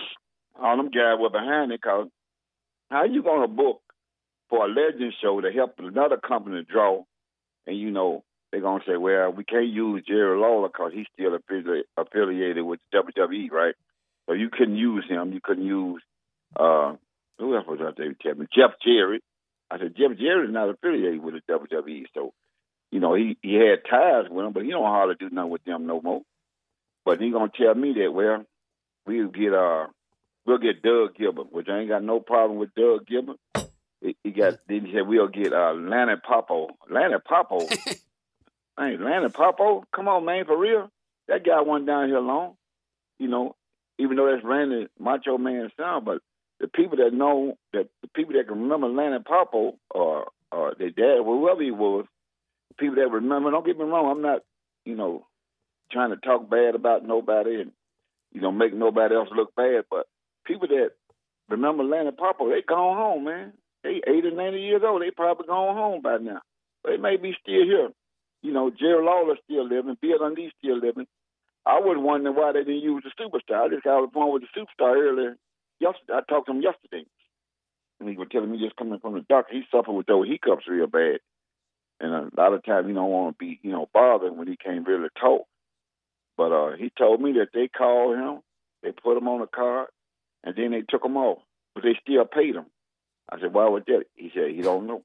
all 0.60 0.76
them 0.76 0.90
guys 0.90 1.18
were 1.18 1.30
behind 1.30 1.72
it 1.72 1.80
because 1.80 2.08
how 2.90 3.04
you 3.04 3.22
gonna 3.22 3.48
book 3.48 3.80
for 4.48 4.66
a 4.66 4.68
legend 4.68 5.14
show 5.22 5.40
to 5.40 5.50
help 5.50 5.74
another 5.78 6.16
company 6.16 6.64
draw, 6.68 7.04
and 7.66 7.78
you 7.78 7.90
know 7.90 8.24
they're 8.50 8.60
gonna 8.60 8.84
say, 8.86 8.96
well, 8.96 9.30
we 9.32 9.44
can't 9.44 9.66
use 9.66 10.04
Jerry 10.06 10.38
Lawler 10.38 10.68
because 10.68 10.92
he's 10.94 11.06
still 11.12 11.36
affili- 11.36 11.82
affiliated 11.96 12.64
with 12.64 12.80
WWE, 12.94 13.50
right? 13.50 13.74
So 14.26 14.32
you 14.32 14.48
couldn't 14.50 14.76
use 14.76 15.04
him. 15.08 15.32
You 15.32 15.40
couldn't 15.42 15.66
use 15.66 16.02
uh, 16.58 16.94
who 17.38 17.56
else 17.56 17.66
was 17.66 17.80
out 17.80 17.96
there? 17.96 18.14
Tell 18.22 18.34
me, 18.34 18.46
Jeff 18.54 18.72
Jarrett. 18.84 19.22
I 19.70 19.78
said 19.78 19.96
Jeff 19.96 20.16
Jarrett 20.18 20.48
is 20.50 20.54
not 20.54 20.68
affiliated 20.68 21.22
with 21.22 21.34
the 21.34 21.52
WWE, 21.52 22.04
so 22.14 22.32
you 22.92 23.00
know 23.00 23.14
he 23.14 23.36
he 23.42 23.54
had 23.54 23.84
ties 23.88 24.30
with 24.30 24.44
them, 24.44 24.52
but 24.52 24.62
he 24.62 24.70
don't 24.70 24.84
hardly 24.84 25.16
do 25.18 25.30
nothing 25.30 25.50
with 25.50 25.64
them 25.64 25.86
no 25.86 26.00
more. 26.00 26.22
But 27.04 27.20
he 27.20 27.30
gonna 27.30 27.50
tell 27.56 27.74
me 27.74 27.94
that 27.94 28.12
well, 28.12 28.44
we'll 29.06 29.28
get 29.28 29.52
uh 29.52 29.86
we'll 30.46 30.58
get 30.58 30.82
Doug 30.82 31.14
Gilbert, 31.16 31.52
which 31.52 31.68
I 31.68 31.80
ain't 31.80 31.88
got 31.88 32.02
no 32.02 32.20
problem 32.20 32.58
with 32.58 32.74
Doug 32.74 33.06
Gilbert. 33.06 33.38
He, 34.00 34.16
he 34.22 34.30
got 34.30 34.58
then 34.68 34.86
he 34.86 34.92
said 34.92 35.06
we'll 35.06 35.28
get 35.28 35.52
uh 35.52 35.72
Lanny 35.74 36.14
Poffo. 36.16 36.68
Lanny 36.90 37.16
Poffo. 37.16 37.68
hey, 38.78 38.96
Lanny 38.98 39.28
Poffo, 39.28 39.84
come 39.94 40.08
on 40.08 40.24
man, 40.24 40.44
for 40.44 40.58
real. 40.58 40.90
That 41.28 41.44
guy 41.44 41.60
went 41.60 41.86
down 41.86 42.08
here 42.08 42.20
long. 42.20 42.56
You 43.18 43.28
know, 43.28 43.56
even 43.98 44.16
though 44.16 44.30
that's 44.30 44.44
Randy 44.44 44.88
Macho 44.98 45.38
Man 45.38 45.70
son, 45.76 46.04
but 46.04 46.18
the 46.60 46.68
people 46.68 46.98
that 46.98 47.12
know 47.12 47.56
that 47.72 47.88
the 48.02 48.08
people 48.08 48.34
that 48.34 48.48
can 48.48 48.60
remember 48.60 48.88
Lanny 48.88 49.18
Poffo 49.18 49.76
or 49.90 50.28
or 50.52 50.74
their 50.78 50.90
dad, 50.90 51.18
whoever 51.24 51.62
he 51.62 51.70
was, 51.70 52.06
the 52.68 52.74
people 52.74 52.96
that 52.96 53.10
remember. 53.10 53.50
Don't 53.50 53.66
get 53.66 53.78
me 53.78 53.84
wrong, 53.84 54.10
I'm 54.10 54.22
not, 54.22 54.42
you 54.84 54.94
know, 54.94 55.26
trying 55.90 56.10
to 56.10 56.16
talk 56.16 56.48
bad 56.48 56.74
about 56.74 57.04
nobody 57.04 57.60
and 57.60 57.72
you 58.32 58.40
know 58.40 58.52
make 58.52 58.74
nobody 58.74 59.14
else 59.14 59.28
look 59.34 59.54
bad, 59.54 59.84
but 59.90 60.06
people 60.44 60.68
that 60.68 60.90
remember 61.48 61.84
Lanny 61.84 62.10
Poffo, 62.10 62.50
they 62.50 62.62
gone 62.62 62.96
home, 62.96 63.24
man. 63.24 63.52
They 63.82 64.00
eighty, 64.06 64.30
ninety 64.30 64.60
years 64.60 64.82
old. 64.84 65.02
They 65.02 65.10
probably 65.10 65.46
gone 65.46 65.76
home 65.76 66.02
by 66.02 66.18
now. 66.18 66.40
But 66.82 66.90
they 66.90 66.96
may 66.96 67.16
be 67.16 67.36
still 67.40 67.64
here. 67.64 67.90
You 68.42 68.52
know, 68.52 68.70
Jerry 68.70 69.02
Lawler 69.04 69.36
still 69.44 69.66
living. 69.66 69.96
Bill 70.00 70.18
Dundee 70.18 70.52
still 70.58 70.78
living. 70.78 71.06
I 71.66 71.78
was 71.80 71.96
wondering 71.98 72.36
why 72.36 72.52
they 72.52 72.60
didn't 72.60 72.82
use 72.82 73.02
the 73.04 73.10
superstar. 73.22 73.64
I 73.64 73.68
just 73.68 73.84
got 73.84 73.96
on 73.96 74.06
the 74.06 74.12
phone 74.12 74.32
with 74.32 74.42
the 74.42 74.60
superstar 74.60 74.96
earlier. 74.96 75.36
Yesterday, 75.80 76.12
I 76.12 76.20
talked 76.28 76.46
to 76.46 76.52
him 76.52 76.62
yesterday, 76.62 77.04
and 78.00 78.08
he 78.08 78.16
was 78.16 78.28
telling 78.30 78.50
me 78.50 78.58
just 78.58 78.76
coming 78.76 79.00
from 79.00 79.14
the 79.14 79.24
doctor, 79.28 79.54
he 79.54 79.62
suffered 79.70 79.92
with 79.92 80.06
those 80.06 80.28
hiccups 80.28 80.68
real 80.68 80.86
bad, 80.86 81.18
and 82.00 82.12
a 82.12 82.30
lot 82.36 82.52
of 82.52 82.64
times 82.64 82.86
he 82.86 82.92
don't 82.92 83.10
want 83.10 83.38
to 83.38 83.44
be, 83.44 83.58
you 83.62 83.72
know, 83.72 83.88
bothered 83.92 84.36
when 84.36 84.46
he 84.46 84.56
can't 84.56 84.86
really 84.86 85.08
talk. 85.18 85.46
But 86.36 86.52
uh, 86.52 86.76
he 86.76 86.92
told 86.96 87.20
me 87.20 87.32
that 87.32 87.48
they 87.54 87.68
called 87.68 88.16
him, 88.16 88.40
they 88.82 88.92
put 88.92 89.16
him 89.16 89.28
on 89.28 89.40
a 89.40 89.46
card, 89.46 89.88
and 90.44 90.54
then 90.56 90.70
they 90.70 90.82
took 90.82 91.04
him 91.04 91.16
off, 91.16 91.38
but 91.74 91.82
they 91.82 91.98
still 92.00 92.24
paid 92.24 92.54
him. 92.54 92.66
I 93.30 93.40
said, 93.40 93.52
"Why 93.52 93.68
was 93.68 93.82
that?" 93.86 94.04
He 94.14 94.30
said, 94.34 94.50
"He 94.50 94.62
don't 94.62 94.86
know." 94.86 95.02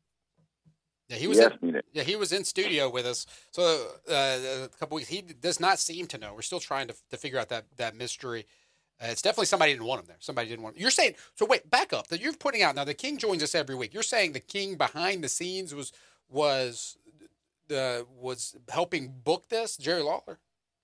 Yeah, 1.07 1.17
he 1.17 1.27
was. 1.27 1.39
He 1.39 1.43
in, 1.45 1.51
me 1.61 1.71
that. 1.71 1.85
Yeah, 1.93 2.03
he 2.03 2.15
was 2.15 2.31
in 2.31 2.43
studio 2.43 2.89
with 2.89 3.05
us. 3.05 3.25
So 3.51 3.87
uh, 4.09 4.65
a 4.65 4.69
couple 4.79 4.95
weeks, 4.95 5.09
he 5.09 5.21
does 5.21 5.59
not 5.59 5.79
seem 5.79 6.05
to 6.07 6.17
know. 6.17 6.33
We're 6.35 6.41
still 6.41 6.59
trying 6.59 6.87
to, 6.89 6.95
to 7.09 7.17
figure 7.17 7.39
out 7.39 7.49
that 7.49 7.65
that 7.77 7.95
mystery. 7.95 8.45
Uh, 9.01 9.07
it's 9.09 9.21
definitely 9.21 9.45
somebody 9.45 9.71
didn't 9.71 9.87
want 9.87 10.01
him 10.01 10.07
there. 10.07 10.17
Somebody 10.19 10.49
didn't 10.49 10.61
want. 10.61 10.75
Him. 10.75 10.81
You're 10.81 10.91
saying 10.91 11.15
so. 11.35 11.45
Wait, 11.45 11.69
back 11.69 11.93
up. 11.93 12.07
That 12.07 12.21
you're 12.21 12.33
putting 12.33 12.61
out 12.61 12.75
now. 12.75 12.83
The 12.83 12.93
King 12.93 13.17
joins 13.17 13.41
us 13.41 13.55
every 13.55 13.75
week. 13.75 13.93
You're 13.93 14.03
saying 14.03 14.33
the 14.33 14.39
King 14.39 14.75
behind 14.75 15.23
the 15.23 15.29
scenes 15.29 15.73
was 15.73 15.93
was 16.29 16.97
uh, 17.75 18.01
was 18.19 18.55
helping 18.69 19.13
book 19.23 19.49
this 19.49 19.77
Jerry 19.77 20.03
Lawler. 20.03 20.39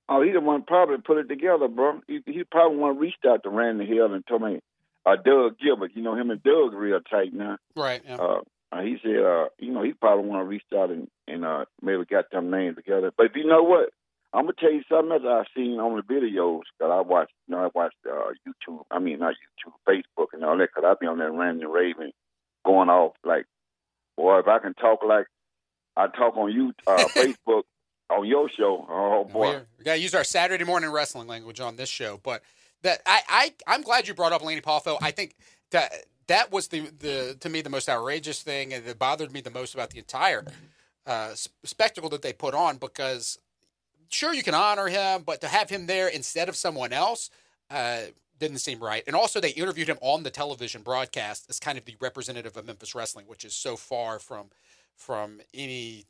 Oh, 0.08 0.22
he 0.22 0.32
the 0.32 0.40
one 0.40 0.64
probably 0.64 0.98
put 0.98 1.18
it 1.18 1.28
together, 1.28 1.68
bro. 1.68 2.02
He, 2.08 2.22
he 2.26 2.44
probably 2.44 2.78
one 2.78 2.98
reached 3.00 3.26
out 3.28 3.44
to 3.44 3.50
Randy 3.50 3.86
Hill 3.86 4.14
and 4.14 4.26
told 4.28 4.44
me, 4.44 4.60
uh, 5.06 5.16
Doug 5.16 5.58
Gilbert. 5.60 5.92
You 5.96 6.04
know 6.04 6.16
him 6.16 6.30
and 6.30 6.44
Doug 6.44 6.74
real 6.74 7.00
tight 7.00 7.34
now. 7.34 7.58
Right. 7.76 8.02
Yeah. 8.06 8.18
Uh, 8.18 8.42
uh, 8.72 8.82
he 8.82 8.98
said, 9.02 9.24
uh, 9.24 9.46
you 9.60 9.72
know, 9.72 9.84
he 9.84 9.94
probably 9.94 10.26
want 10.28 10.42
to 10.42 10.46
reach 10.48 10.64
out 10.76 10.90
and, 10.90 11.08
and 11.28 11.46
uh, 11.46 11.66
maybe 11.82 12.04
got 12.06 12.30
them 12.32 12.52
names 12.52 12.76
together. 12.76 13.12
But 13.16 13.36
you 13.36 13.46
know 13.46 13.64
what? 13.64 13.90
I'm 14.34 14.44
gonna 14.44 14.54
tell 14.60 14.72
you 14.72 14.84
something 14.90 15.14
else 15.14 15.24
I've 15.26 15.46
seen 15.56 15.80
on 15.80 15.96
the 15.96 16.14
videos 16.14 16.64
that 16.80 16.92
I 16.92 17.00
watched. 17.02 17.32
You 17.48 17.56
know, 17.56 17.64
I 17.64 17.70
watched 17.74 17.96
uh, 18.06 18.34
YouTube. 18.46 18.82
I 18.92 19.00
mean, 19.00 19.20
not 19.20 19.36
YouTube, 19.36 19.74
Facebook, 19.88 20.28
and 20.34 20.44
all 20.44 20.58
that. 20.58 20.74
Cause 20.74 20.84
I 20.86 20.94
be 21.00 21.08
on 21.08 21.20
that 21.20 21.32
Randy 21.32 21.66
Raven 21.66 22.12
going 22.66 22.90
off 22.90 23.14
like, 23.24 23.46
boy, 24.18 24.40
if 24.40 24.48
I 24.48 24.60
can 24.60 24.74
talk 24.74 25.00
like 25.08 25.28
I 25.96 26.08
talk 26.08 26.36
on 26.36 26.52
you 26.52 26.74
uh, 26.86 26.98
Facebook 27.16 27.64
on 28.10 28.26
your 28.28 28.50
show, 28.50 28.86
oh 28.90 29.24
boy. 29.26 29.50
We're- 29.50 29.62
we 29.78 29.84
gotta 29.86 30.00
use 30.00 30.14
our 30.16 30.24
Saturday 30.24 30.64
morning 30.64 30.92
wrestling 30.92 31.28
language 31.28 31.60
on 31.60 31.76
this 31.76 31.90
show. 31.90 32.20
But 32.24 32.42
that 32.84 33.02
I, 33.06 33.22
I 33.28 33.54
I'm 33.68 33.82
glad 33.82 34.08
you 34.08 34.14
brought 34.14 34.34
up 34.34 34.44
Lanny 34.44 34.62
Poffo. 34.62 34.98
I 35.02 35.12
think 35.12 35.36
that 35.72 35.92
that 36.28 36.52
was 36.52 36.68
the 36.68 36.82
the 37.00 37.38
to 37.40 37.50
me 37.50 37.62
the 37.62 37.70
most 37.70 37.90
outrageous 37.90 38.42
thing, 38.42 38.74
and 38.74 38.86
that 38.86 39.00
bothered 39.00 39.32
me 39.32 39.42
the 39.42 39.50
most 39.52 39.74
about 39.74 39.90
the 39.92 40.00
entire 40.00 40.46
uh, 41.06 41.34
spectacle 41.64 42.10
that 42.10 42.22
they 42.22 42.34
put 42.34 42.54
on. 42.54 42.78
Because 42.78 43.40
sure 44.10 44.34
you 44.34 44.44
can 44.44 44.54
honor 44.54 44.88
him, 44.88 45.24
but 45.24 45.42
to 45.42 45.48
have 45.48 45.70
him 45.70 45.88
there 45.88 46.08
instead 46.08 46.50
of 46.50 46.56
someone 46.56 46.94
else. 46.94 47.30
Uh, 47.70 48.02
didn't 48.38 48.58
seem 48.58 48.80
right. 48.84 49.02
And 49.08 49.16
also, 49.16 49.40
they 49.40 49.52
interviewed 49.52 49.88
him 49.88 49.98
on 50.02 50.24
the 50.24 50.30
television 50.30 50.82
broadcast 50.82 51.46
as 51.50 51.58
kind 51.58 51.78
of 51.78 51.86
the 51.86 51.96
representative 52.02 52.58
of 52.58 52.66
Memphis 52.66 52.94
wrestling, 52.94 53.28
which 53.28 53.46
is 53.46 53.54
so 53.54 53.78
far 53.78 54.20
from 54.20 54.48
from 54.94 55.40
any 55.54 56.06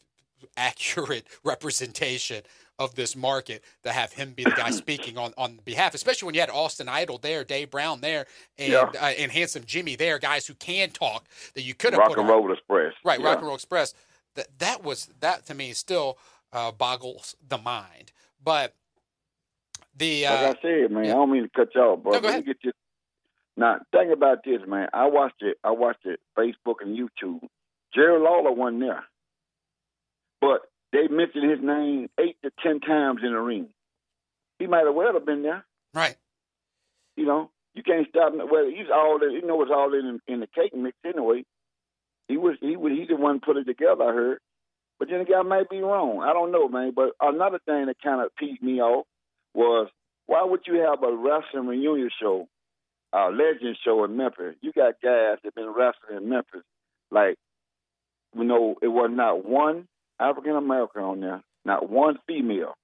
accurate 0.57 1.25
representation 1.43 2.41
of 2.77 2.95
this 2.95 3.15
market 3.15 3.63
to 3.83 3.91
have 3.91 4.11
him 4.13 4.33
be 4.33 4.43
the 4.43 4.51
guy 4.51 4.69
speaking 4.71 5.17
on, 5.17 5.33
on 5.37 5.59
behalf, 5.63 5.93
especially 5.93 6.25
when 6.25 6.35
you 6.35 6.41
had 6.41 6.49
Austin 6.49 6.89
Idol 6.89 7.17
there, 7.17 7.43
Dave 7.43 7.71
Brown 7.71 8.01
there, 8.01 8.25
and 8.57 8.71
Yeah. 8.73 8.89
uh, 9.01 9.05
and 9.17 9.31
Handsome 9.31 9.63
Jimmy 9.65 9.95
there, 9.95 10.19
guys 10.19 10.45
who 10.47 10.53
can 10.55 10.89
talk 10.89 11.25
that 11.53 11.61
you 11.61 11.73
could 11.73 11.93
have 11.93 11.99
Rock 11.99 12.09
put 12.09 12.19
and 12.19 12.29
on. 12.29 12.35
Roll 12.43 12.51
Express. 12.51 12.93
Right, 13.03 13.19
Yeah. 13.19 13.25
Rock 13.27 13.37
and 13.37 13.47
Roll 13.47 13.55
Express. 13.55 13.93
That 14.35 14.47
that 14.59 14.83
was 14.83 15.09
that 15.21 15.45
to 15.45 15.53
me 15.53 15.71
still 15.73 16.17
uh, 16.51 16.71
boggles 16.73 17.35
the 17.47 17.57
mind. 17.57 18.11
But 18.43 18.73
the 19.97 20.25
uh, 20.27 20.47
Like 20.47 20.57
I 20.57 20.61
said, 20.61 20.91
man, 20.91 21.05
yeah. 21.05 21.11
I 21.11 21.13
don't 21.15 21.31
mean 21.31 21.43
to 21.43 21.49
cut 21.49 21.69
you 21.73 21.81
off, 21.81 22.03
but 22.03 22.13
No, 22.13 22.19
go 22.19 22.27
ahead. 22.29 22.45
get 22.45 22.57
this. 22.63 22.73
Now, 23.57 23.79
think 23.93 24.11
about 24.11 24.39
this, 24.43 24.59
man. 24.67 24.89
I 24.93 25.05
watched 25.07 25.41
it. 25.41 25.57
I 25.63 25.71
watched 25.71 26.05
it 26.05 26.19
Facebook 26.37 26.75
and 26.81 26.97
YouTube. 26.97 27.39
Jerry 27.93 28.19
Lawler 28.19 28.51
wasn't 28.51 28.81
there, 28.81 29.05
but 30.45 30.61
they 30.93 31.07
mentioned 31.07 31.49
his 31.49 31.59
name 31.59 32.07
eight 32.19 32.37
to 32.43 32.51
ten 32.61 32.79
times 32.79 33.21
in 33.23 33.33
the 33.33 33.39
ring. 33.39 33.69
He 34.59 34.67
might 34.67 34.85
have 34.85 34.93
well 34.93 35.13
have 35.13 35.25
been 35.25 35.41
there. 35.41 35.65
Right. 35.91 36.15
You 37.17 37.25
know, 37.25 37.49
you 37.73 37.81
can't 37.81 38.07
stop 38.09 38.31
him. 38.31 38.41
Well, 38.51 38.67
he's 38.69 38.91
all 38.93 39.19
in. 39.23 39.31
You 39.31 39.45
know, 39.45 39.59
it's 39.63 39.71
all 39.73 39.91
in 39.93 40.19
in 40.27 40.39
the 40.41 40.47
cake 40.47 40.75
mix 40.75 40.95
anyway. 41.03 41.45
He 42.27 42.37
was 42.37 42.57
he 42.61 42.77
was 42.77 42.93
he's 42.95 43.07
the 43.07 43.15
one 43.15 43.39
put 43.39 43.57
it 43.57 43.65
together. 43.65 44.03
I 44.03 44.13
heard, 44.13 44.39
but 44.99 45.09
then 45.09 45.21
again, 45.21 45.39
I 45.39 45.41
might 45.41 45.69
be 45.69 45.79
wrong. 45.79 46.21
I 46.21 46.31
don't 46.31 46.51
know, 46.51 46.67
man. 46.69 46.93
But 46.95 47.13
another 47.19 47.59
thing 47.65 47.87
that 47.87 47.97
kind 48.03 48.21
of 48.21 48.35
peeved 48.35 48.61
me 48.61 48.81
off 48.81 49.07
was 49.55 49.89
why 50.27 50.43
would 50.43 50.61
you 50.67 50.75
have 50.75 51.01
a 51.01 51.15
wrestling 51.15 51.67
reunion 51.67 52.11
show, 52.21 52.47
a 53.13 53.29
legend 53.31 53.77
show 53.83 54.03
in 54.03 54.15
Memphis? 54.15 54.55
You 54.61 54.71
got 54.73 55.01
guys 55.01 55.37
that 55.43 55.55
been 55.55 55.73
wrestling 55.75 56.17
in 56.17 56.29
Memphis, 56.29 56.63
like 57.09 57.35
you 58.35 58.43
know, 58.43 58.75
it 58.81 58.87
was 58.87 59.09
not 59.11 59.43
one 59.43 59.87
African 60.19 60.55
American 60.55 61.03
on 61.03 61.19
there, 61.19 61.43
not 61.63 61.89
one 61.89 62.17
female. 62.27 62.75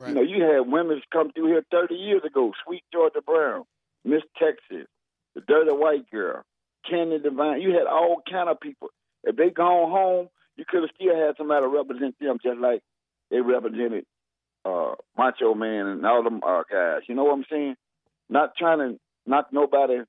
Right. 0.00 0.10
You 0.10 0.14
know, 0.14 0.22
you 0.22 0.42
had 0.42 0.70
women 0.70 1.00
come 1.12 1.32
through 1.32 1.48
here 1.48 1.64
30 1.70 1.94
years 1.94 2.22
ago, 2.24 2.52
Sweet 2.64 2.84
Georgia 2.92 3.20
Brown, 3.20 3.64
Miss 4.04 4.22
Texas, 4.40 4.86
the 5.34 5.40
Dirty 5.40 5.72
White 5.72 6.10
Girl, 6.10 6.42
Candi 6.90 7.22
Devine. 7.22 7.60
You 7.60 7.70
had 7.72 7.86
all 7.86 8.22
kind 8.30 8.48
of 8.48 8.60
people. 8.60 8.88
If 9.24 9.36
they 9.36 9.50
gone 9.50 9.90
home, 9.90 10.28
you 10.56 10.64
could 10.68 10.82
have 10.82 10.90
still 10.94 11.14
had 11.14 11.36
somebody 11.36 11.66
represent 11.66 12.16
them, 12.20 12.38
just 12.42 12.58
like 12.58 12.82
they 13.30 13.40
represented 13.40 14.04
uh, 14.64 14.94
Macho 15.16 15.54
Man 15.54 15.86
and 15.86 16.06
all 16.06 16.22
them 16.22 16.40
uh, 16.46 16.62
guys. 16.70 17.02
You 17.08 17.14
know 17.14 17.24
what 17.24 17.34
I'm 17.34 17.44
saying? 17.50 17.76
Not 18.28 18.52
trying 18.56 18.78
to 18.78 19.00
knock 19.26 19.48
nobody, 19.52 20.00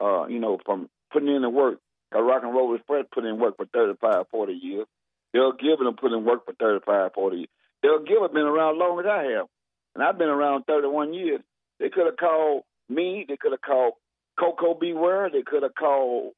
uh, 0.00 0.26
you 0.26 0.38
know, 0.38 0.58
from 0.64 0.88
putting 1.12 1.34
in 1.34 1.42
the 1.42 1.50
work. 1.50 1.78
Rock 2.12 2.42
and 2.44 2.54
Roll 2.54 2.74
Express 2.76 3.06
put 3.12 3.24
in 3.24 3.40
work 3.40 3.56
for 3.56 3.66
35, 3.66 4.26
40 4.30 4.52
years. 4.52 4.86
They'll 5.34 5.52
give 5.52 5.80
them 5.80 5.96
put 6.00 6.12
in 6.12 6.24
work 6.24 6.46
for 6.46 6.54
35, 6.54 7.10
40 7.12 7.36
years. 7.36 7.48
They'll 7.82 8.04
give 8.04 8.22
it 8.22 8.32
been 8.32 8.42
around 8.42 8.78
longer 8.78 9.02
than 9.02 9.12
I 9.12 9.24
have. 9.36 9.46
And 9.94 10.02
I've 10.02 10.16
been 10.16 10.28
around 10.28 10.64
31 10.64 11.12
years. 11.12 11.40
They 11.80 11.90
could 11.90 12.06
have 12.06 12.16
called 12.16 12.62
me. 12.88 13.26
They 13.28 13.36
could 13.36 13.52
have 13.52 13.60
called 13.60 13.94
Koko 14.38 14.74
B. 14.74 14.92
Ware. 14.94 15.28
They 15.30 15.42
could 15.42 15.64
have 15.64 15.74
called 15.74 16.32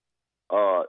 uh, 0.51 0.85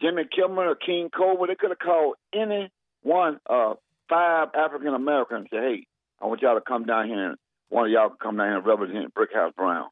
Jimmy 0.00 0.22
Kimmel 0.34 0.70
or 0.70 0.76
King 0.76 1.10
Cobra. 1.10 1.48
They 1.48 1.56
could 1.56 1.70
have 1.70 1.80
called 1.80 2.14
any 2.32 2.70
one, 3.02 3.40
uh, 3.50 3.74
five 4.08 4.48
African 4.54 4.94
Americans 4.94 5.48
and 5.50 5.60
say, 5.60 5.68
hey, 5.68 5.86
I 6.22 6.26
want 6.26 6.40
y'all 6.40 6.54
to 6.54 6.60
come 6.60 6.84
down 6.84 7.08
here 7.08 7.30
and 7.30 7.38
one 7.70 7.86
of 7.86 7.90
y'all 7.90 8.10
come 8.10 8.36
down 8.36 8.46
here 8.46 8.58
and 8.58 8.66
represent 8.66 9.14
Brickhouse 9.14 9.54
Brown. 9.54 9.88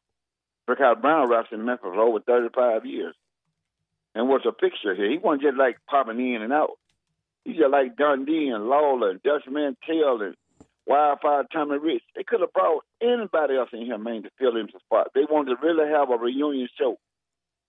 Brickhouse 0.69 1.01
Brown 1.01 1.29
wrestled 1.29 1.59
in 1.59 1.65
Memphis 1.65 1.89
for 1.93 1.99
over 1.99 2.19
35 2.21 2.85
years 2.85 3.15
and 4.15 4.27
was 4.27 4.41
a 4.45 4.53
fixture 4.59 4.95
here. 4.95 5.11
He 5.11 5.17
wasn't 5.17 5.43
just 5.43 5.57
like 5.57 5.77
popping 5.89 6.19
in 6.19 6.41
and 6.41 6.53
out. 6.53 6.77
He 7.47 7.53
just 7.53 7.71
like 7.71 7.95
Dundee 7.95 8.49
and 8.49 8.65
Lawler 8.65 9.11
and 9.11 9.23
Dutch 9.23 9.45
Mantell 9.49 10.21
and 10.21 10.35
Wildfire 10.85 11.45
Tommy 11.49 11.77
Rich. 11.77 12.03
They 12.13 12.23
could 12.23 12.41
have 12.41 12.51
brought 12.51 12.83
anybody 13.01 13.55
else 13.55 13.69
in 13.71 13.85
here, 13.85 13.97
man, 13.97 14.23
to 14.23 14.29
fill 14.37 14.57
in 14.57 14.65
the 14.65 14.79
spot. 14.79 15.11
They 15.15 15.21
wanted 15.21 15.55
to 15.55 15.65
really 15.65 15.89
have 15.89 16.09
a 16.09 16.17
reunion 16.17 16.67
show, 16.77 16.97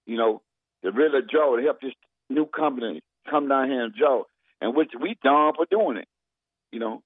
you 0.05 0.17
know, 0.17 0.43
to 0.83 0.91
really 0.91 1.21
draw 1.31 1.57
to 1.57 1.63
help 1.63 1.81
this 1.81 1.93
new 2.29 2.45
company 2.47 3.03
come 3.31 3.49
down 3.49 3.71
here 3.71 3.85
and 3.85 3.95
draw, 3.95 4.25
and 4.61 4.75
which 4.75 4.91
we 5.01 5.17
done 5.23 5.53
for 5.55 5.67
doing 5.71 5.99
it. 5.99 6.09
You 6.73 6.81
know, 6.81 7.03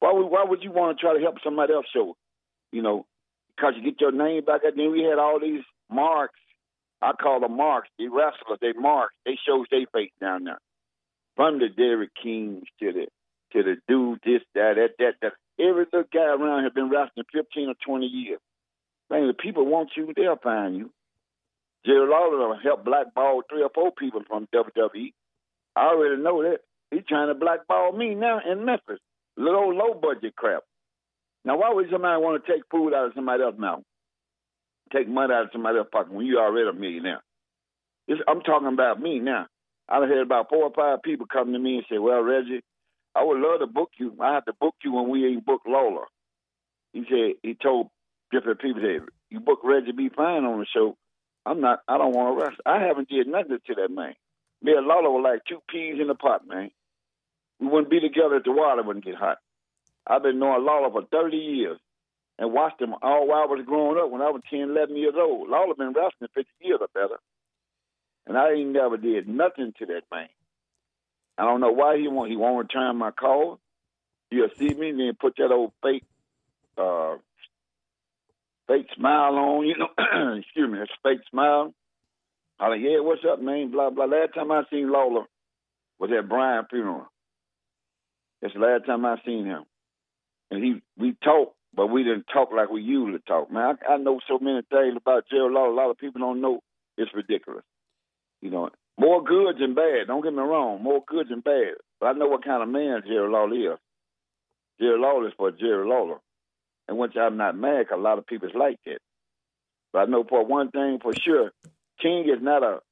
why 0.00 0.14
would 0.14 0.26
why 0.26 0.44
would 0.48 0.62
you 0.62 0.70
want 0.70 0.96
to 0.96 1.02
try 1.02 1.12
to 1.12 1.20
help 1.20 1.36
somebody 1.44 1.74
else 1.74 1.86
show? 1.92 2.16
You 2.72 2.80
know, 2.80 3.04
because 3.54 3.74
you 3.76 3.84
get 3.84 4.00
your 4.00 4.12
name 4.12 4.46
back. 4.46 4.62
And 4.64 4.78
then 4.78 4.92
we 4.92 5.02
had 5.02 5.18
all 5.18 5.38
these 5.38 5.62
marks. 5.90 6.40
I 7.02 7.12
call 7.12 7.40
them 7.40 7.58
marks. 7.58 7.90
The 7.98 8.08
wrestlers, 8.08 8.60
they 8.62 8.72
marks. 8.72 9.14
They 9.26 9.36
shows 9.46 9.66
their 9.70 9.84
face 9.92 10.12
down 10.22 10.44
there 10.44 10.58
from 11.36 11.58
the 11.58 11.68
Derrick 11.68 12.10
Kings 12.20 12.64
to 12.80 12.92
the 12.92 13.06
to 13.52 13.62
the 13.62 13.76
dude, 13.88 14.18
this, 14.24 14.42
that, 14.54 14.74
that, 14.76 14.90
that, 14.98 15.14
that. 15.22 15.32
Every 15.58 15.84
little 15.84 16.04
guy 16.12 16.24
around 16.24 16.64
has 16.64 16.72
been 16.72 16.90
wrestling 16.90 17.24
15 17.32 17.68
or 17.68 17.74
20 17.86 18.06
years. 18.06 18.40
Man, 19.10 19.28
the 19.28 19.34
people 19.34 19.64
want 19.64 19.90
you, 19.96 20.12
they'll 20.16 20.36
find 20.36 20.76
you. 20.76 20.90
Jerry 21.86 22.08
Lawler 22.08 22.58
helped 22.60 22.84
blackball 22.84 23.42
three 23.48 23.62
or 23.62 23.70
four 23.72 23.92
people 23.92 24.22
from 24.26 24.48
WWE. 24.52 25.12
I 25.76 25.80
already 25.80 26.20
know 26.20 26.42
that. 26.42 26.58
He's 26.90 27.04
trying 27.08 27.28
to 27.28 27.34
blackball 27.34 27.92
me 27.92 28.14
now 28.14 28.40
in 28.40 28.64
Memphis. 28.64 29.00
Little 29.36 29.74
low 29.74 29.94
budget 29.94 30.34
crap. 30.36 30.62
Now, 31.44 31.58
why 31.58 31.72
would 31.72 31.86
somebody 31.90 32.20
want 32.22 32.44
to 32.44 32.52
take 32.52 32.62
food 32.70 32.94
out 32.94 33.06
of 33.06 33.12
somebody 33.14 33.42
else's 33.42 33.60
mouth? 33.60 33.82
Take 34.92 35.08
money 35.08 35.32
out 35.34 35.44
of 35.44 35.50
somebody 35.52 35.78
else's 35.78 35.90
pocket 35.92 36.12
when 36.12 36.26
you 36.26 36.38
already 36.38 36.68
a 36.68 36.72
millionaire? 36.72 37.22
This, 38.08 38.18
I'm 38.26 38.40
talking 38.40 38.68
about 38.68 39.00
me 39.00 39.18
now. 39.18 39.46
I've 39.88 40.08
had 40.08 40.18
about 40.18 40.48
four 40.48 40.64
or 40.64 40.72
five 40.72 41.02
people 41.02 41.26
come 41.26 41.52
to 41.52 41.58
me 41.58 41.76
and 41.76 41.86
say, 41.90 41.98
"Well, 41.98 42.22
Reggie, 42.22 42.62
I 43.14 43.22
would 43.22 43.40
love 43.40 43.60
to 43.60 43.66
book 43.66 43.90
you. 43.98 44.16
I 44.20 44.34
have 44.34 44.44
to 44.46 44.52
book 44.52 44.74
you 44.82 44.92
when 44.92 45.08
we 45.08 45.26
ain't 45.26 45.44
booked 45.44 45.68
Lawler." 45.68 46.06
He 46.92 47.04
said 47.08 47.34
he 47.42 47.54
told 47.54 47.90
different 48.30 48.60
people 48.60 48.82
that 48.82 49.06
you 49.30 49.40
book 49.40 49.60
Reggie 49.64 49.92
B. 49.92 50.08
Fine 50.08 50.44
on 50.44 50.60
the 50.60 50.66
show. 50.66 50.96
I'm 51.46 51.60
not. 51.60 51.80
I 51.86 51.98
don't 51.98 52.14
want 52.14 52.38
to 52.38 52.44
rest. 52.44 52.60
I 52.64 52.80
haven't 52.80 53.08
did 53.08 53.26
nothing 53.26 53.58
to 53.66 53.74
that 53.74 53.90
man. 53.90 54.14
Me 54.62 54.72
and 54.72 54.86
Lawler 54.86 55.10
were 55.10 55.20
like 55.20 55.44
two 55.44 55.60
peas 55.68 56.00
in 56.00 56.08
a 56.08 56.14
pot, 56.14 56.46
man. 56.48 56.70
We 57.60 57.66
wouldn't 57.66 57.90
be 57.90 58.00
together 58.00 58.36
if 58.36 58.44
the 58.44 58.52
water 58.52 58.82
wouldn't 58.82 59.04
get 59.04 59.14
hot. 59.14 59.38
I've 60.06 60.22
been 60.22 60.38
knowing 60.38 60.64
Lawler 60.64 60.90
for 60.90 61.04
30 61.10 61.36
years 61.36 61.78
and 62.38 62.52
watched 62.52 62.80
him 62.80 62.94
all 63.02 63.26
while 63.28 63.42
I 63.42 63.46
was 63.46 63.64
growing 63.66 63.98
up 63.98 64.10
when 64.10 64.22
I 64.22 64.30
was 64.30 64.42
10, 64.50 64.60
11 64.60 64.96
years 64.96 65.14
old. 65.16 65.48
Lawler 65.48 65.74
been 65.74 65.92
wrestling 65.92 66.30
50 66.34 66.48
years 66.60 66.80
or 66.80 66.88
better. 66.94 67.20
And 68.26 68.38
I 68.38 68.52
ain't 68.52 68.70
never 68.70 68.96
did 68.96 69.28
nothing 69.28 69.72
to 69.78 69.86
that 69.86 70.02
man. 70.10 70.28
I 71.36 71.44
don't 71.44 71.60
know 71.60 71.72
why 71.72 71.98
he 71.98 72.08
won't 72.08 72.30
he 72.30 72.36
won't 72.36 72.58
return 72.58 72.96
my 72.96 73.10
call. 73.10 73.58
He'll 74.30 74.48
see 74.56 74.72
me 74.72 74.90
and 74.90 75.00
then 75.00 75.12
put 75.20 75.36
that 75.36 75.52
old 75.52 75.72
fake 75.82 76.04
uh 76.78 77.16
fake 78.66 78.88
smile 78.96 79.34
on, 79.34 79.66
you 79.66 79.76
know 79.76 79.88
excuse 80.38 80.70
me, 80.70 80.78
a 80.78 80.86
fake 81.02 81.20
smile. 81.30 81.74
I 82.58 82.68
like, 82.68 82.80
yeah, 82.80 83.00
what's 83.00 83.24
up, 83.30 83.40
man? 83.42 83.70
Blah 83.70 83.90
blah. 83.90 84.04
Last 84.04 84.34
time 84.34 84.52
I 84.52 84.62
seen 84.70 84.90
Lawler 84.90 85.24
was 85.98 86.10
at 86.16 86.28
Brian 86.28 86.64
funeral. 86.70 87.10
That's 88.40 88.54
the 88.54 88.60
last 88.60 88.86
time 88.86 89.04
I 89.04 89.16
seen 89.26 89.44
him. 89.44 89.64
And 90.50 90.62
he 90.62 90.82
we 90.96 91.16
talked, 91.22 91.56
but 91.74 91.88
we 91.88 92.04
didn't 92.04 92.26
talk 92.32 92.50
like 92.54 92.70
we 92.70 92.82
usually 92.82 93.18
talk. 93.26 93.50
Man, 93.50 93.76
I, 93.88 93.94
I 93.94 93.96
know 93.96 94.20
so 94.28 94.38
many 94.38 94.62
things 94.70 94.96
about 94.96 95.24
Jerry 95.30 95.52
Lawler. 95.52 95.70
A 95.70 95.74
lot 95.74 95.90
of 95.90 95.98
people 95.98 96.20
don't 96.20 96.40
know. 96.40 96.60
It's 96.96 97.12
ridiculous. 97.12 97.64
You 98.44 98.50
know, 98.50 98.68
more 99.00 99.24
good 99.24 99.56
than 99.58 99.74
bad. 99.74 100.06
Don't 100.06 100.22
get 100.22 100.34
me 100.34 100.42
wrong, 100.42 100.82
more 100.82 101.02
good 101.08 101.30
than 101.30 101.40
bad. 101.40 101.76
But 101.98 102.08
I 102.08 102.12
know 102.12 102.26
what 102.28 102.44
kind 102.44 102.62
of 102.62 102.68
man 102.68 103.02
Jerry 103.06 103.26
Lawler 103.28 103.72
is. 103.72 103.78
Jerry 104.78 104.98
Lawler 104.98 105.28
is 105.28 105.34
for 105.38 105.50
Jerry 105.50 105.86
Lawler. 105.88 106.18
And 106.86 106.98
which 106.98 107.16
I'm 107.16 107.38
not 107.38 107.56
mad 107.56 107.88
'cause 107.88 107.98
a 107.98 108.02
lot 108.02 108.18
of 108.18 108.26
people's 108.26 108.54
like 108.54 108.78
that. 108.84 108.98
But 109.94 110.00
I 110.00 110.04
know 110.10 110.24
for 110.24 110.44
one 110.44 110.70
thing 110.70 110.98
for 111.00 111.14
sure, 111.14 111.52
King 111.98 112.28
is 112.28 112.42
not 112.42 112.62
a 112.62 112.82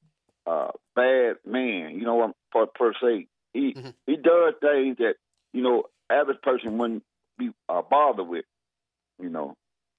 uh, 0.47 0.73
bad 0.97 1.37
man, 1.45 1.91
you 1.99 2.05
know, 2.05 2.33
per, 2.51 2.67
per 2.67 2.95
se. 2.95 3.29
He 3.53 3.75
Mhm. 3.75 3.95
he 4.07 4.17
does 4.17 4.55
things 4.61 4.97
that, 4.99 5.17
you 5.53 5.63
know, 5.63 5.85
average 6.09 6.41
person 6.41 6.79
wouldn't 6.79 7.05
be 7.37 7.51
uh, 7.69 7.83
bothered 7.83 8.27
with, 8.27 8.47
you 9.21 9.29
know, 9.29 9.55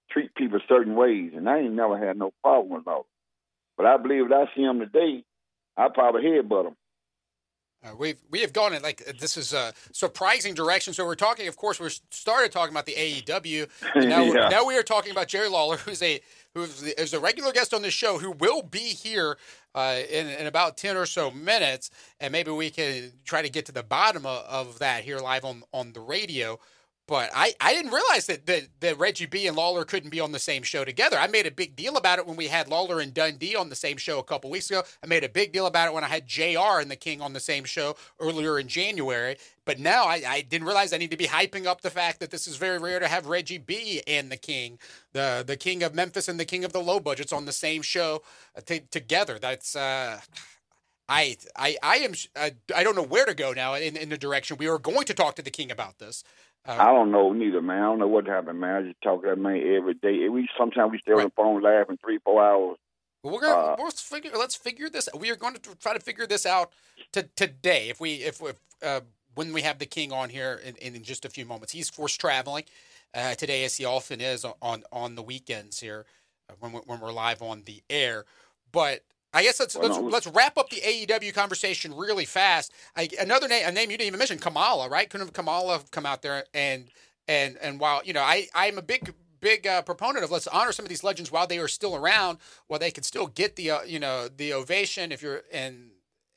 treat 0.09 0.33
people 0.33 0.59
certain 0.67 0.95
ways. 0.95 1.33
And 1.35 1.47
I 1.47 1.59
ain't 1.59 1.73
never 1.75 1.97
had 1.97 2.17
no 2.17 2.31
problem 2.41 2.69
with 2.77 2.87
Lawler. 2.87 3.03
But 3.77 3.85
I 3.85 3.97
believe 3.97 4.25
if 4.25 4.31
I 4.31 4.53
see 4.55 4.63
him 4.63 4.79
today, 4.79 5.23
I 5.77 5.87
probably 5.89 6.23
headbutt 6.23 6.67
him. 6.67 6.75
Uh, 7.85 7.93
we've 7.97 8.21
we 8.29 8.39
have 8.39 8.53
gone 8.53 8.73
in 8.73 8.81
like 8.81 9.03
this 9.19 9.35
is 9.35 9.51
a 9.51 9.73
surprising 9.91 10.53
direction. 10.53 10.93
So 10.93 11.05
we're 11.05 11.15
talking, 11.15 11.49
of 11.49 11.57
course, 11.57 11.81
we 11.81 11.89
started 12.11 12.51
talking 12.53 12.73
about 12.73 12.85
the 12.85 12.93
AEW, 12.93 13.67
and 13.95 14.07
now 14.07 14.21
Yeah. 14.33 14.47
now 14.47 14.65
we 14.65 14.77
are 14.77 14.83
talking 14.83 15.11
about 15.11 15.27
Jerry 15.27 15.49
Lawler, 15.49 15.75
who's 15.77 16.01
a 16.01 16.21
who's 16.53 16.79
the- 16.79 16.97
is 17.01 17.13
a 17.13 17.19
regular 17.19 17.51
guest 17.51 17.73
on 17.73 17.81
this 17.81 17.93
show, 17.93 18.19
who 18.19 18.31
will 18.31 18.61
be 18.61 18.79
here 18.79 19.37
uh, 19.75 19.99
in 20.09 20.27
in 20.29 20.47
about 20.47 20.77
ten 20.77 20.95
or 20.95 21.05
so 21.05 21.29
minutes, 21.29 21.89
and 22.21 22.31
maybe 22.31 22.51
we 22.51 22.69
can 22.69 23.11
try 23.25 23.41
to 23.41 23.49
get 23.49 23.65
to 23.65 23.73
the 23.73 23.83
bottom 23.83 24.25
of, 24.25 24.45
of 24.45 24.79
that 24.79 25.03
here 25.03 25.19
live 25.19 25.43
on 25.43 25.63
on 25.73 25.91
the 25.91 25.99
radio. 25.99 26.59
But 27.05 27.31
I, 27.35 27.53
I 27.59 27.73
didn't 27.73 27.91
realize 27.91 28.27
that, 28.27 28.45
that 28.45 28.63
that 28.79 28.97
Reggie 28.97 29.25
B 29.25 29.45
and 29.45 29.57
Lawler 29.57 29.83
couldn't 29.83 30.09
be 30.09 30.21
on 30.21 30.31
the 30.31 30.39
same 30.39 30.63
show 30.63 30.85
together. 30.85 31.17
I 31.17 31.27
made 31.27 31.45
a 31.45 31.51
big 31.51 31.75
deal 31.75 31.97
about 31.97 32.17
it 32.17 32.25
when 32.25 32.37
we 32.37 32.47
had 32.47 32.69
Lawler 32.69 33.01
and 33.01 33.13
Dundee 33.13 33.57
on 33.57 33.67
the 33.67 33.75
same 33.75 33.97
show 33.97 34.19
a 34.19 34.23
couple 34.23 34.49
weeks 34.49 34.69
ago. 34.69 34.83
I 35.03 35.07
made 35.07 35.25
a 35.25 35.29
big 35.29 35.51
deal 35.51 35.65
about 35.65 35.89
it 35.89 35.93
when 35.93 36.05
I 36.05 36.07
had 36.07 36.27
JR 36.27 36.79
and 36.79 36.89
the 36.89 36.95
King 36.95 37.21
on 37.21 37.33
the 37.33 37.41
same 37.41 37.65
show 37.65 37.97
earlier 38.21 38.57
in 38.57 38.69
January. 38.69 39.35
But 39.65 39.79
now 39.79 40.05
I, 40.05 40.23
I 40.25 40.41
didn't 40.41 40.65
realize 40.65 40.93
I 40.93 40.97
need 40.97 41.11
to 41.11 41.17
be 41.17 41.27
hyping 41.27 41.65
up 41.65 41.81
the 41.81 41.89
fact 41.89 42.21
that 42.21 42.31
this 42.31 42.47
is 42.47 42.55
very 42.55 42.77
rare 42.77 42.99
to 42.99 43.07
have 43.09 43.27
Reggie 43.27 43.57
B 43.57 44.01
and 44.07 44.31
the 44.31 44.37
King, 44.37 44.79
the 45.11 45.43
the 45.45 45.57
King 45.57 45.83
of 45.83 45.93
Memphis 45.93 46.29
and 46.29 46.39
the 46.39 46.45
King 46.45 46.63
of 46.63 46.71
the 46.71 46.81
Low 46.81 47.01
Budgets 47.01 47.33
on 47.33 47.43
the 47.43 47.51
same 47.51 47.81
show 47.81 48.21
uh, 48.57 48.61
t- 48.61 48.87
together. 48.91 49.39
That's 49.39 49.75
uh, 49.75 50.21
I 51.09 51.35
I 51.57 51.77
I 51.83 51.95
am 51.97 52.13
uh, 52.37 52.51
I 52.73 52.83
don't 52.83 52.95
know 52.95 53.03
where 53.03 53.25
to 53.25 53.33
go 53.33 53.51
now 53.51 53.73
in 53.73 53.97
in 53.97 54.07
the 54.07 54.17
direction 54.17 54.57
we 54.57 54.69
are 54.69 54.79
going 54.79 55.05
to 55.05 55.13
talk 55.13 55.35
to 55.35 55.41
the 55.41 55.51
King 55.51 55.69
about 55.69 55.99
this. 55.99 56.23
Uh, 56.65 56.77
I 56.79 56.85
don't 56.93 57.11
know 57.11 57.33
neither, 57.33 57.61
man. 57.61 57.77
I 57.77 57.85
don't 57.85 57.99
know 57.99 58.07
what 58.07 58.25
happened, 58.27 58.59
man. 58.59 58.75
I 58.75 58.87
just 58.87 59.01
talk 59.01 59.23
to 59.23 59.29
that 59.29 59.37
man 59.37 59.57
every 59.57 59.95
day. 59.95 60.29
We 60.29 60.47
sometimes 60.57 60.91
we 60.91 60.99
stay 60.99 61.11
on 61.11 61.17
the 61.17 61.23
Right. 61.25 61.33
phone 61.35 61.61
laughing 61.61 61.97
three, 61.97 62.19
four 62.19 62.43
hours. 62.43 62.77
We're 63.23 63.39
gonna 63.41 63.53
Uh, 63.53 63.75
let's 63.83 64.01
figure 64.01 64.31
let's 64.37 64.55
figure 64.55 64.89
this. 64.89 65.07
We 65.17 65.29
are 65.31 65.35
going 65.35 65.55
to 65.55 65.75
try 65.75 65.93
to 65.93 65.99
figure 65.99 66.27
this 66.27 66.45
out 66.45 66.71
to 67.13 67.23
today. 67.23 67.89
If 67.89 67.99
we 67.99 68.15
if, 68.15 68.41
if 68.41 68.55
uh, 68.81 69.01
when 69.35 69.53
we 69.53 69.61
have 69.61 69.79
the 69.79 69.85
King 69.85 70.11
on 70.11 70.29
here 70.29 70.59
in, 70.63 70.75
in 70.77 71.03
just 71.03 71.25
a 71.25 71.29
few 71.29 71.45
moments. 71.45 71.73
He's 71.73 71.89
forced 71.89 72.19
traveling 72.19 72.65
uh, 73.13 73.35
today, 73.35 73.63
as 73.63 73.77
he 73.77 73.85
often 73.85 74.21
is 74.21 74.45
on 74.61 74.83
on 74.91 75.15
the 75.15 75.23
weekends 75.23 75.79
here 75.79 76.05
uh, 76.49 76.53
when, 76.59 76.71
we, 76.73 76.79
when 76.85 76.99
we're 76.99 77.11
live 77.13 77.41
on 77.41 77.63
the 77.65 77.81
air. 77.89 78.25
But 78.71 79.03
I 79.33 79.43
guess 79.43 79.59
let's 79.59 79.75
let's, 79.75 79.97
let's 79.97 80.27
wrap 80.27 80.57
up 80.57 80.69
the 80.69 80.81
AEW 80.81 81.33
conversation 81.33 81.95
really 81.95 82.25
fast. 82.25 82.71
I, 82.95 83.09
another 83.19 83.47
name, 83.47 83.67
a 83.67 83.71
name 83.71 83.91
you 83.91 83.97
didn't 83.97 84.07
even 84.07 84.19
mention, 84.19 84.39
Kamala, 84.39 84.89
right? 84.89 85.09
Couldn't 85.09 85.27
have 85.27 85.33
Kamala 85.33 85.81
come 85.91 86.05
out 86.05 86.21
there 86.21 86.45
and 86.53 86.89
and 87.27 87.57
and 87.61 87.79
while 87.79 88.01
you 88.05 88.13
know 88.13 88.21
I 88.21 88.47
I'm 88.53 88.77
a 88.77 88.81
big 88.83 89.13
big 89.41 89.67
uh, 89.67 89.81
proponent 89.81 90.23
of 90.23 90.31
let's 90.31 90.47
honor 90.47 90.71
some 90.71 90.85
of 90.85 90.89
these 90.89 91.03
legends 91.03 91.31
while 91.31 91.47
they 91.47 91.59
are 91.59 91.67
still 91.67 91.95
around, 91.95 92.37
while 92.67 92.79
they 92.79 92.91
can 92.91 93.03
still 93.03 93.27
get 93.27 93.55
the 93.55 93.71
uh, 93.71 93.81
you 93.83 93.99
know 93.99 94.27
the 94.27 94.53
ovation 94.53 95.11
if 95.11 95.21
you're 95.21 95.41
and 95.51 95.89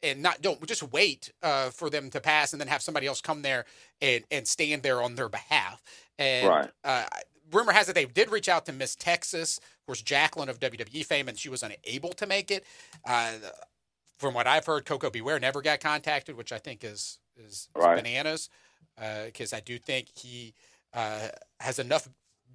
and 0.03 0.23
not 0.23 0.43
don't 0.43 0.65
just 0.67 0.83
wait 0.93 1.33
uh, 1.43 1.71
for 1.71 1.91
them 1.91 2.11
to 2.11 2.21
pass 2.21 2.53
and 2.53 2.61
then 2.61 2.69
have 2.69 2.83
somebody 2.83 3.07
else 3.07 3.21
come 3.21 3.43
there 3.43 3.65
and 4.01 4.25
and 4.31 4.47
stand 4.47 4.83
there 4.83 5.03
on 5.03 5.15
their 5.15 5.29
behalf. 5.29 5.83
And 6.19 6.49
Right. 6.49 6.71
uh, 6.85 7.05
rumor 7.53 7.73
has 7.73 7.89
it 7.89 7.95
they 7.95 8.05
did 8.05 8.31
reach 8.31 8.49
out 8.49 8.67
to 8.67 8.73
Miss 8.73 8.97
Texas, 8.97 9.61
of 9.87 9.95
course 9.95 10.03
Jacqueline 10.03 10.49
of 10.49 10.59
WWE 10.59 11.05
fame, 11.07 11.29
and 11.29 11.39
she 11.39 11.49
was 11.49 11.63
unable 11.63 12.11
to 12.15 12.27
make 12.27 12.51
it. 12.51 12.65
Uh, 13.05 13.35
from 14.19 14.35
what 14.35 14.47
I've 14.49 14.67
heard, 14.67 14.85
Koko 14.85 15.11
B. 15.11 15.21
Ware 15.21 15.39
never 15.39 15.63
got 15.63 15.79
contacted, 15.79 16.37
which 16.37 16.51
I 16.51 16.59
think 16.59 16.83
is 16.83 17.19
is, 17.37 17.69
Right. 17.77 17.97
bananas. 18.03 18.51
Because 19.27 19.53
I 19.53 19.61
do 19.61 19.79
think 19.79 20.09
he 20.17 20.55
uh, 20.95 21.29
has 21.61 21.79
enough 21.79 22.09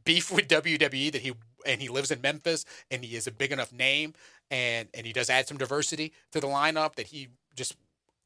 beef 0.04 0.32
with 0.32 0.48
WWE 0.48 1.12
that 1.12 1.22
he 1.22 1.34
and 1.66 1.80
he 1.80 1.88
lives 1.88 2.10
in 2.12 2.20
Memphis 2.20 2.66
and 2.90 3.06
he 3.06 3.16
is 3.16 3.28
a 3.28 3.32
big 3.32 3.52
enough 3.52 3.72
name 3.72 4.14
and 4.50 4.90
and 4.96 5.06
he 5.06 5.14
does 5.14 5.30
add 5.30 5.48
some 5.48 5.58
diversity 5.58 6.12
to 6.32 6.40
the 6.42 6.48
lineup 6.48 6.96
that 6.96 7.08
he 7.08 7.28
just 7.56 7.76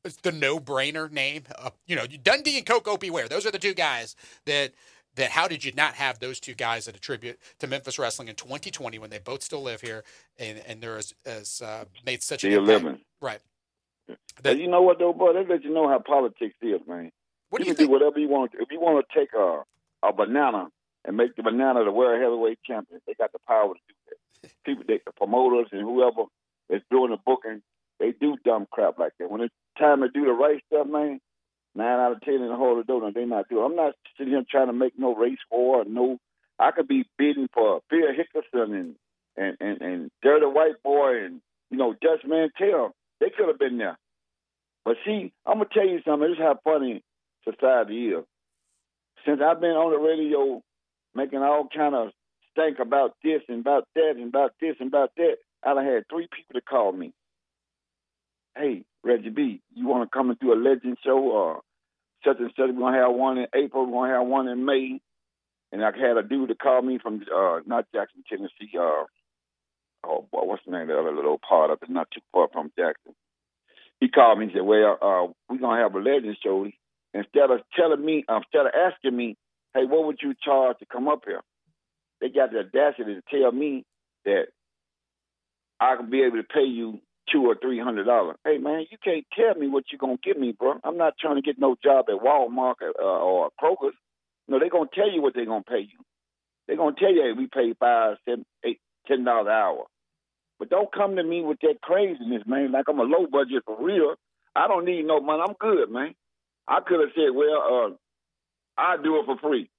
it's 0.06 0.15
the 0.18 0.32
no 0.32 0.60
brainer 0.60 1.12
name. 1.12 1.44
Uh, 1.60 1.72
you 1.86 1.96
know, 1.98 2.06
Dundee 2.08 2.58
and 2.58 2.65
Koko 2.65 2.96
B. 2.96 3.10
Ware. 3.10 3.28
Those 3.28 3.46
are 3.46 3.52
the 3.52 3.60
two 3.60 3.74
guys 3.74 4.15
that 4.46 4.72
that 5.15 5.32
how 5.32 5.47
did 5.47 5.63
you 5.63 5.71
not 5.75 5.93
have 5.95 6.19
those 6.19 6.39
two 6.39 6.54
guys 6.54 6.86
that 6.86 6.95
attribute 6.95 7.39
to 7.60 7.67
Memphis 7.67 7.97
wrestling 7.97 8.28
in 8.28 8.36
2020 8.36 8.99
when 8.99 9.10
they 9.10 9.19
both 9.19 9.41
still 9.41 9.62
live 9.62 9.82
here 9.82 10.04
and 10.38 10.62
and 10.67 10.82
they're 10.82 10.97
as, 10.97 11.13
as 11.25 11.62
uh, 11.62 11.86
made 12.06 12.21
such 12.21 12.43
impact. 12.43 12.67
living. 12.67 12.99
right? 13.21 13.39
And 14.43 14.60
you 14.60 14.67
know 14.67 14.82
what 14.82 14.99
though, 14.99 15.13
boy? 15.13 15.34
They 15.34 15.45
let 15.45 15.63
you 15.63 15.73
know 15.73 15.88
how 15.88 15.99
politics 15.99 16.56
is, 16.62 16.82
man. 16.88 17.12
What 17.49 17.60
do 17.60 17.65
you 17.65 17.69
you 17.69 17.75
can 17.75 17.78
think? 17.78 17.88
do 17.88 17.91
whatever 17.91 18.19
you 18.19 18.28
want. 18.28 18.51
If 18.54 18.69
you 18.71 18.80
want 18.80 19.06
to 19.08 19.19
take 19.19 19.30
a 19.34 19.63
a 20.04 20.13
banana 20.13 20.67
and 21.06 21.17
make 21.17 21.36
the 21.36 21.43
banana 21.43 21.84
the 21.84 21.91
world 21.91 22.21
heavyweight 22.21 22.60
champion, 22.65 23.01
they 23.08 23.13
got 23.13 23.32
the 23.32 23.39
power 23.47 23.73
to 23.73 23.80
do 23.88 23.95
that. 24.10 24.51
People, 24.65 24.84
they, 24.88 24.99
the 25.06 25.12
promoters 25.13 25.67
and 25.71 25.82
whoever 25.82 26.23
is 26.69 26.82
doing 26.91 27.12
the 27.12 27.17
booking, 27.25 27.62
they 27.99 28.12
do 28.12 28.36
dumb 28.43 28.67
crap 28.71 28.99
like 28.99 29.13
that. 29.19 29.32
When 29.32 29.41
it's 29.41 29.54
time 29.80 30.01
to 30.01 30.10
do 30.10 30.25
the 30.25 30.32
right 30.32 30.62
stuff, 30.67 30.88
man, 30.88 31.19
nine 31.76 32.00
out 32.00 32.14
of 32.14 32.22
ten 32.22 32.36
in 32.36 32.48
the 32.48 32.56
whole 32.56 32.80
of 32.80 32.88
the 32.88 33.12
they 33.14 33.26
not 33.26 33.50
doing. 33.50 33.66
I'm 33.66 33.76
not 33.76 33.94
sitting 34.18 34.34
here 34.34 34.44
trying 34.50 34.68
to 34.68 34.74
make 34.74 34.98
no 34.98 35.16
race 35.16 35.38
war. 35.52 35.82
Or 35.82 35.86
no, 35.86 36.18
I 36.60 36.72
could 36.72 36.88
be 36.88 37.06
bidding 37.18 37.50
for 37.54 37.82
Phil 37.90 38.00
Hickerson 38.00 38.74
and 38.74 38.96
and 39.38 39.58
and, 39.60 39.82
and 39.82 40.12
Dirty 40.24 40.46
White 40.46 40.82
Boy 40.84 41.26
and 41.26 41.42
you 41.70 41.78
know 41.78 41.94
Dutch 41.94 42.24
Mantell. 42.26 42.96
They 43.20 43.30
could 43.30 43.48
have 43.48 43.60
been 43.60 43.78
there. 43.78 43.98
But 44.84 44.98
see, 45.06 45.34
I'm 45.46 45.58
gonna 45.58 45.70
tell 45.74 45.88
you 45.88 46.00
something. 46.06 46.30
This 46.30 46.38
is 46.38 46.44
how 46.44 46.60
funny 46.64 47.04
society 47.44 48.10
is. 48.10 48.24
Since 49.26 49.42
I've 49.44 49.62
been 49.62 49.72
on 49.72 49.92
the 49.92 50.00
radio 50.00 50.62
making 51.16 51.40
all 51.40 51.68
kind 51.76 51.96
of 51.96 52.10
stank 52.52 52.80
about 52.80 53.16
this 53.24 53.42
and 53.50 53.62
about 53.62 53.88
that 53.96 54.14
and 54.16 54.28
about 54.28 54.54
this 54.62 54.76
and 54.80 54.88
about 54.88 55.12
that, 55.18 55.38
I 55.64 55.74
done 55.74 55.86
had 55.86 56.04
three 56.10 56.28
people 56.32 56.60
to 56.60 56.62
call 56.62 56.92
me. 56.92 57.14
Hey, 58.56 58.86
Reggie 59.06 59.30
B, 59.30 59.62
you 59.74 59.88
want 59.88 60.10
to 60.10 60.18
come 60.18 60.32
and 60.32 60.39
do 60.39 60.52
a 60.52 60.56
legend 60.56 60.98
show 61.06 61.20
or 61.20 61.62
such 62.26 62.38
and 62.39 62.50
such? 62.58 62.70
We're 62.74 62.80
gonna 62.80 62.98
have 62.98 63.13
one 63.13 63.38
in 63.38 63.48
April. 63.56 63.86
We're 63.86 64.08
gonna 64.08 64.20
have 64.20 64.28
one 64.28 64.48
in 64.48 64.65
May. 64.65 65.00
And 65.72 65.84
I 65.84 65.91
had 65.98 66.18
a 66.18 66.24
dude 66.24 66.50
to 66.50 66.56
call 66.56 66.82
me 66.82 66.98
from 67.02 67.22
uh, 67.34 67.60
not 67.65 67.86
Jackson, 67.94 68.24
Tennessee. 68.28 68.72
Uh, 68.78 69.06
oh 70.06 70.28
boy, 70.32 70.44
what's 70.44 70.63
the 70.65 70.72
name 70.72 70.84
of 70.84 70.88
the 70.88 71.00
other 71.00 71.15
little 71.15 71.39
part 71.48 71.70
of 71.70 71.80
it? 71.84 71.89
Not 71.89 72.08
too 72.12 72.22
far 72.32 72.48
from 72.52 72.72
Jackson. 72.78 73.13
He 74.00 74.10
called 74.10 74.39
me 74.39 74.46
and 74.46 74.54
said, 74.54 74.62
"Well, 74.63 74.98
uh, 75.02 75.28
we're 75.50 75.60
gonna 75.60 75.82
have 75.82 75.94
a 75.96 76.00
legend 76.00 76.38
show. 76.44 76.68
Instead 77.13 77.52
of 77.52 77.62
telling 77.78 78.04
me, 78.04 78.26
uh, 78.28 78.38
instead 78.38 78.65
of 78.65 78.74
asking 78.76 79.15
me, 79.15 79.38
hey, 79.74 79.86
what 79.86 80.06
would 80.06 80.20
you 80.22 80.34
charge 80.44 80.78
to 80.80 80.86
come 80.86 81.08
up 81.08 81.24
here? 81.26 81.41
They 82.20 82.30
got 82.30 82.52
the 82.52 82.60
audacity 82.60 83.15
to 83.15 83.22
tell 83.30 83.52
me 83.52 83.86
that 84.26 84.48
I 85.80 85.96
could 85.96 86.10
be 86.12 86.24
able 86.24 86.38
to 86.38 86.44
pay 86.44 86.65
you 86.65 87.00
two 87.32 87.46
or 87.46 87.56
three 87.62 87.80
hundred 87.80 88.06
dollars. 88.06 88.38
Hey, 88.46 88.58
man, 88.58 88.86
you 88.92 88.98
can't 89.04 89.26
tell 89.36 89.56
me 89.60 89.68
what 89.68 89.86
you're 89.92 90.00
gonna 90.00 90.18
give 90.24 90.38
me, 90.38 90.54
bro. 90.58 90.76
I'm 90.84 90.98
not 90.98 91.14
trying 91.20 91.36
to 91.36 91.42
get 91.42 91.60
no 91.60 91.76
job 91.84 92.06
at 92.10 92.24
Walmart 92.24 92.76
uh, 92.82 93.04
or 93.04 93.50
Kroger's. 93.62 93.96
No, 94.48 94.60
they're 94.60 94.70
gonna 94.70 94.90
tell 94.94 95.12
you 95.12 95.22
what 95.22 95.34
they're 95.36 95.46
gonna 95.46 95.64
pay 95.64 95.80
you. 95.82 96.00
They're 96.68 96.78
gonna 96.78 96.96
tell 96.98 97.14
you, 97.14 97.24
hey, 97.24 97.32
we 97.38 97.48
pay 97.48 97.74
five, 97.80 98.18
seven, 98.26 98.46
eight, 98.66 98.80
ten 99.08 99.24
dollars 99.24 99.48
an 99.48 99.54
hour. 99.54 99.86
But 100.60 100.70
don't 100.70 100.92
come 100.94 101.16
to 101.18 101.24
me 101.24 101.42
with 101.42 101.60
that 101.62 101.82
craziness, 101.82 102.44
man. 102.48 102.72
Like 102.72 102.86
I'm 102.90 103.00
a 103.00 103.04
low 103.04 103.28
budget 103.32 103.64
for 103.66 103.78
real. 103.84 104.16
I 104.56 104.68
don't 104.68 104.86
need 104.86 105.06
no 105.06 105.20
money. 105.20 105.44
I'm 105.48 105.56
good, 105.60 105.92
man. 105.92 106.16
I 106.68 106.80
could 106.86 107.00
have 107.02 107.10
said, 107.16 107.36
well, 107.36 107.90
uh, 108.78 108.82
I 108.82 108.98
do 109.02 109.20
it 109.20 109.26
for 109.26 109.38
free, 109.38 109.70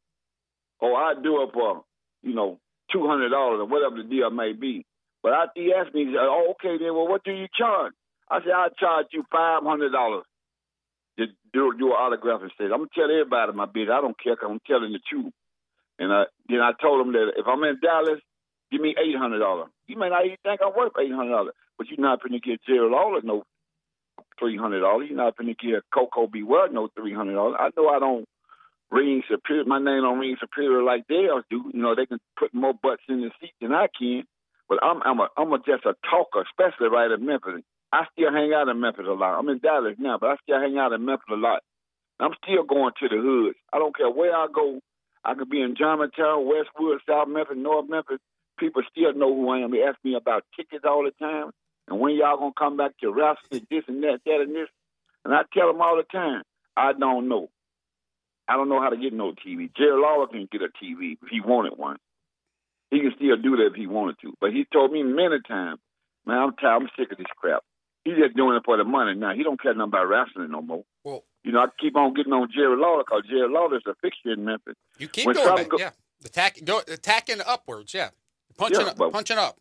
or 0.80 0.96
I 0.96 1.14
do 1.22 1.42
it 1.42 1.50
for, 1.52 1.84
you 2.22 2.34
know, 2.34 2.58
two 2.92 3.06
hundred 3.06 3.30
dollars 3.30 3.60
or 3.60 3.66
whatever 3.66 4.02
the 4.02 4.08
deal 4.08 4.30
may 4.30 4.52
be. 4.52 4.84
But 5.26 5.34
after 5.34 5.58
he 5.60 5.74
asked 5.74 5.90
me, 5.92 6.06
oh, 6.14 6.54
okay, 6.54 6.78
then, 6.78 6.94
well, 6.94 7.08
what 7.10 7.24
do 7.24 7.32
you 7.32 7.48
charge? 7.50 7.94
I 8.30 8.38
said, 8.46 8.54
I 8.54 8.68
charge 8.78 9.06
you 9.10 9.24
five 9.32 9.64
hundred 9.66 9.90
dollars 9.90 10.22
to 11.18 11.26
do, 11.52 11.72
an 11.74 11.82
autograph 11.82 12.42
and 12.42 12.52
say, 12.56 12.66
I'm 12.70 12.86
gonna 12.86 12.94
tell 12.94 13.10
everybody 13.10 13.50
my 13.52 13.66
business. 13.66 13.90
I 13.98 14.02
don't 14.02 14.14
care 14.22 14.36
'cause 14.36 14.46
I'm 14.48 14.60
telling 14.68 14.92
the 14.92 15.00
truth. 15.10 15.32
And 15.98 16.12
I, 16.12 16.26
then 16.48 16.60
I 16.60 16.72
told 16.80 17.04
him 17.04 17.12
that 17.14 17.34
if 17.36 17.46
I'm 17.48 17.64
in 17.64 17.80
Dallas, 17.82 18.20
give 18.70 18.80
me 18.80 18.94
eight 18.94 19.16
hundred 19.18 19.40
dollars. 19.40 19.68
You 19.88 19.98
may 19.98 20.10
not 20.10 20.26
even 20.26 20.38
think 20.44 20.60
I'm 20.62 20.76
worth 20.78 20.92
eight 21.00 21.10
hundred 21.10 21.32
dollars, 21.32 21.54
but 21.76 21.88
you're 21.88 21.98
not 21.98 22.22
gonna 22.22 22.38
get 22.38 22.62
Jerry 22.62 22.88
Lawler 22.88 23.22
no 23.22 23.42
three 24.38 24.56
hundred 24.56 24.80
dollars. 24.80 25.08
You're 25.10 25.18
not 25.18 25.36
gonna 25.36 25.54
get 25.54 25.82
Coco 25.92 26.28
B. 26.28 26.42
Beware 26.42 26.70
no 26.70 26.88
three 26.94 27.14
hundred 27.14 27.34
dollars. 27.34 27.56
I 27.58 27.70
know 27.76 27.88
I 27.88 27.98
don't 27.98 28.26
ring 28.92 29.22
superior. 29.28 29.64
My 29.64 29.78
name 29.78 30.02
don't 30.02 30.20
ring 30.20 30.36
superior 30.38 30.84
like 30.84 31.06
theirs 31.08 31.42
do. 31.50 31.70
You 31.74 31.82
know 31.82 31.96
they 31.96 32.06
can 32.06 32.20
put 32.38 32.54
more 32.54 32.74
butts 32.74 33.02
in 33.08 33.22
the 33.22 33.30
seat 33.40 33.54
than 33.60 33.72
I 33.72 33.88
can. 33.98 34.22
But 34.68 34.82
I'm 34.82 35.02
I'm 35.02 35.20
a 35.20 35.28
I'm 35.36 35.52
a, 35.52 35.58
just 35.58 35.84
a 35.84 35.94
talker, 36.10 36.42
especially 36.42 36.88
right 36.88 37.10
in 37.10 37.24
Memphis. 37.24 37.62
I 37.92 38.04
still 38.12 38.32
hang 38.32 38.52
out 38.52 38.68
in 38.68 38.80
Memphis 38.80 39.06
a 39.08 39.12
lot. 39.12 39.38
I'm 39.38 39.48
in 39.48 39.58
Dallas 39.58 39.94
now, 39.98 40.18
but 40.18 40.30
I 40.30 40.36
still 40.42 40.60
hang 40.60 40.76
out 40.76 40.92
in 40.92 41.04
Memphis 41.04 41.28
a 41.30 41.36
lot. 41.36 41.62
I'm 42.18 42.32
still 42.42 42.64
going 42.64 42.92
to 43.00 43.08
the 43.08 43.16
hoods. 43.16 43.56
I 43.72 43.78
don't 43.78 43.96
care 43.96 44.10
where 44.10 44.34
I 44.34 44.46
go. 44.52 44.80
I 45.24 45.34
could 45.34 45.50
be 45.50 45.60
in 45.60 45.76
Germantown, 45.76 46.46
Westwood, 46.46 47.00
South 47.08 47.28
Memphis, 47.28 47.56
North 47.58 47.88
Memphis. 47.88 48.18
People 48.58 48.82
still 48.90 49.12
know 49.14 49.34
who 49.34 49.50
I 49.50 49.58
am. 49.58 49.70
They 49.70 49.82
ask 49.82 49.98
me 50.02 50.14
about 50.14 50.44
tickets 50.56 50.84
all 50.86 51.04
the 51.04 51.12
time. 51.24 51.50
And 51.88 52.00
when 52.00 52.14
y'all 52.14 52.38
gonna 52.38 52.52
come 52.58 52.76
back 52.76 52.92
to 53.00 53.12
wrestling, 53.12 53.66
this 53.70 53.84
and 53.86 54.02
that, 54.02 54.20
that 54.24 54.40
and 54.40 54.54
this. 54.54 54.68
And 55.24 55.34
I 55.34 55.42
tell 55.52 55.66
them 55.72 55.80
all 55.80 55.96
the 55.96 56.04
time, 56.04 56.42
I 56.76 56.92
don't 56.92 57.28
know. 57.28 57.50
I 58.48 58.56
don't 58.56 58.68
know 58.68 58.80
how 58.80 58.90
to 58.90 58.96
get 58.96 59.12
no 59.12 59.32
TV. 59.32 59.70
Jerry 59.76 60.00
Lawler 60.00 60.28
can 60.28 60.48
get 60.50 60.62
a 60.62 60.68
TV 60.82 61.18
if 61.22 61.28
he 61.30 61.40
wanted 61.40 61.76
one. 61.76 61.96
He 62.90 63.00
can 63.00 63.12
still 63.16 63.36
do 63.36 63.56
that 63.56 63.66
if 63.72 63.74
he 63.74 63.86
wanted 63.86 64.16
to. 64.22 64.32
But 64.40 64.52
he 64.52 64.66
told 64.72 64.92
me 64.92 65.02
many 65.02 65.40
times, 65.46 65.80
man, 66.26 66.38
I'm 66.38 66.54
tired. 66.56 66.82
I'm 66.82 66.88
sick 66.98 67.10
of 67.12 67.18
this 67.18 67.26
crap. 67.36 67.62
He's 68.04 68.16
just 68.16 68.36
doing 68.36 68.56
it 68.56 68.62
for 68.64 68.76
the 68.76 68.84
money 68.84 69.14
now. 69.14 69.34
He 69.34 69.42
don't 69.42 69.60
care 69.60 69.74
nothing 69.74 69.88
about 69.88 70.08
wrestling 70.08 70.50
no 70.52 70.62
more. 70.62 70.84
Well, 71.02 71.24
You 71.42 71.52
know, 71.52 71.60
I 71.60 71.66
keep 71.80 71.96
on 71.96 72.14
getting 72.14 72.32
on 72.32 72.48
Jerry 72.54 72.76
Lawler 72.76 73.02
because 73.04 73.24
Jerry 73.28 73.48
Lawler's 73.48 73.82
a 73.88 73.94
fixture 74.00 74.32
in 74.32 74.44
Memphis. 74.44 74.74
you 74.98 75.08
keep 75.08 75.26
When 75.26 75.34
going 75.34 75.56
back, 75.56 75.68
go- 75.68 75.78
yeah. 75.78 75.90
The 76.20 76.28
tack, 76.28 76.58
go, 76.64 76.80
attacking 76.86 77.40
upwards, 77.46 77.92
yeah. 77.92 78.10
Punching, 78.56 78.80
Yeah, 78.80 78.86
up, 78.92 78.96
but- 78.96 79.12
punching 79.12 79.36
up. 79.38 79.56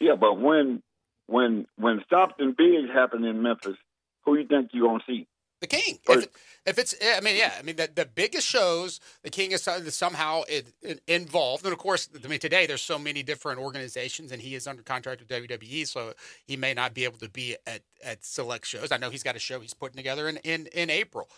Yeah, 0.00 0.14
but 0.16 0.38
when 0.38 0.82
when 1.26 1.66
when 1.76 2.04
something 2.10 2.52
big 2.56 2.90
happen 2.92 3.24
in 3.24 3.42
Memphis, 3.42 3.76
who 4.24 4.36
you 4.36 4.46
think 4.46 4.70
you 4.74 4.82
gonna 4.82 5.02
see? 5.06 5.26
The 5.60 5.66
King. 5.66 5.98
Or- 6.08 6.18
If, 6.18 6.24
it- 6.24 6.32
if 6.66 6.78
it's, 6.78 6.94
I 7.16 7.20
mean, 7.20 7.36
yeah, 7.36 7.52
I 7.58 7.62
mean, 7.62 7.76
the, 7.76 7.88
the 7.94 8.04
biggest 8.04 8.46
shows, 8.46 8.98
the 9.22 9.30
King 9.30 9.52
is 9.52 9.62
somehow 9.94 10.42
in- 10.48 10.64
in- 10.82 11.00
involved. 11.06 11.64
And 11.64 11.72
of 11.72 11.78
course, 11.78 12.08
I 12.22 12.26
mean, 12.26 12.40
today 12.40 12.66
there's 12.66 12.82
so 12.82 12.98
many 12.98 13.22
different 13.22 13.60
organizations, 13.60 14.32
and 14.32 14.42
he 14.42 14.54
is 14.56 14.66
under 14.66 14.82
contract 14.82 15.20
with 15.20 15.28
WWE, 15.28 15.86
so 15.86 16.12
he 16.44 16.56
may 16.56 16.74
not 16.74 16.92
be 16.92 17.04
able 17.04 17.18
to 17.18 17.28
be 17.28 17.56
at, 17.66 17.82
at 18.04 18.24
select 18.24 18.66
shows. 18.66 18.90
I 18.90 18.96
know 18.96 19.10
he's 19.10 19.22
got 19.22 19.36
a 19.36 19.38
show 19.38 19.60
he's 19.60 19.74
putting 19.74 19.96
together 19.96 20.28
in 20.28 20.38
in, 20.38 20.66
in 20.66 20.90
April, 20.90 21.28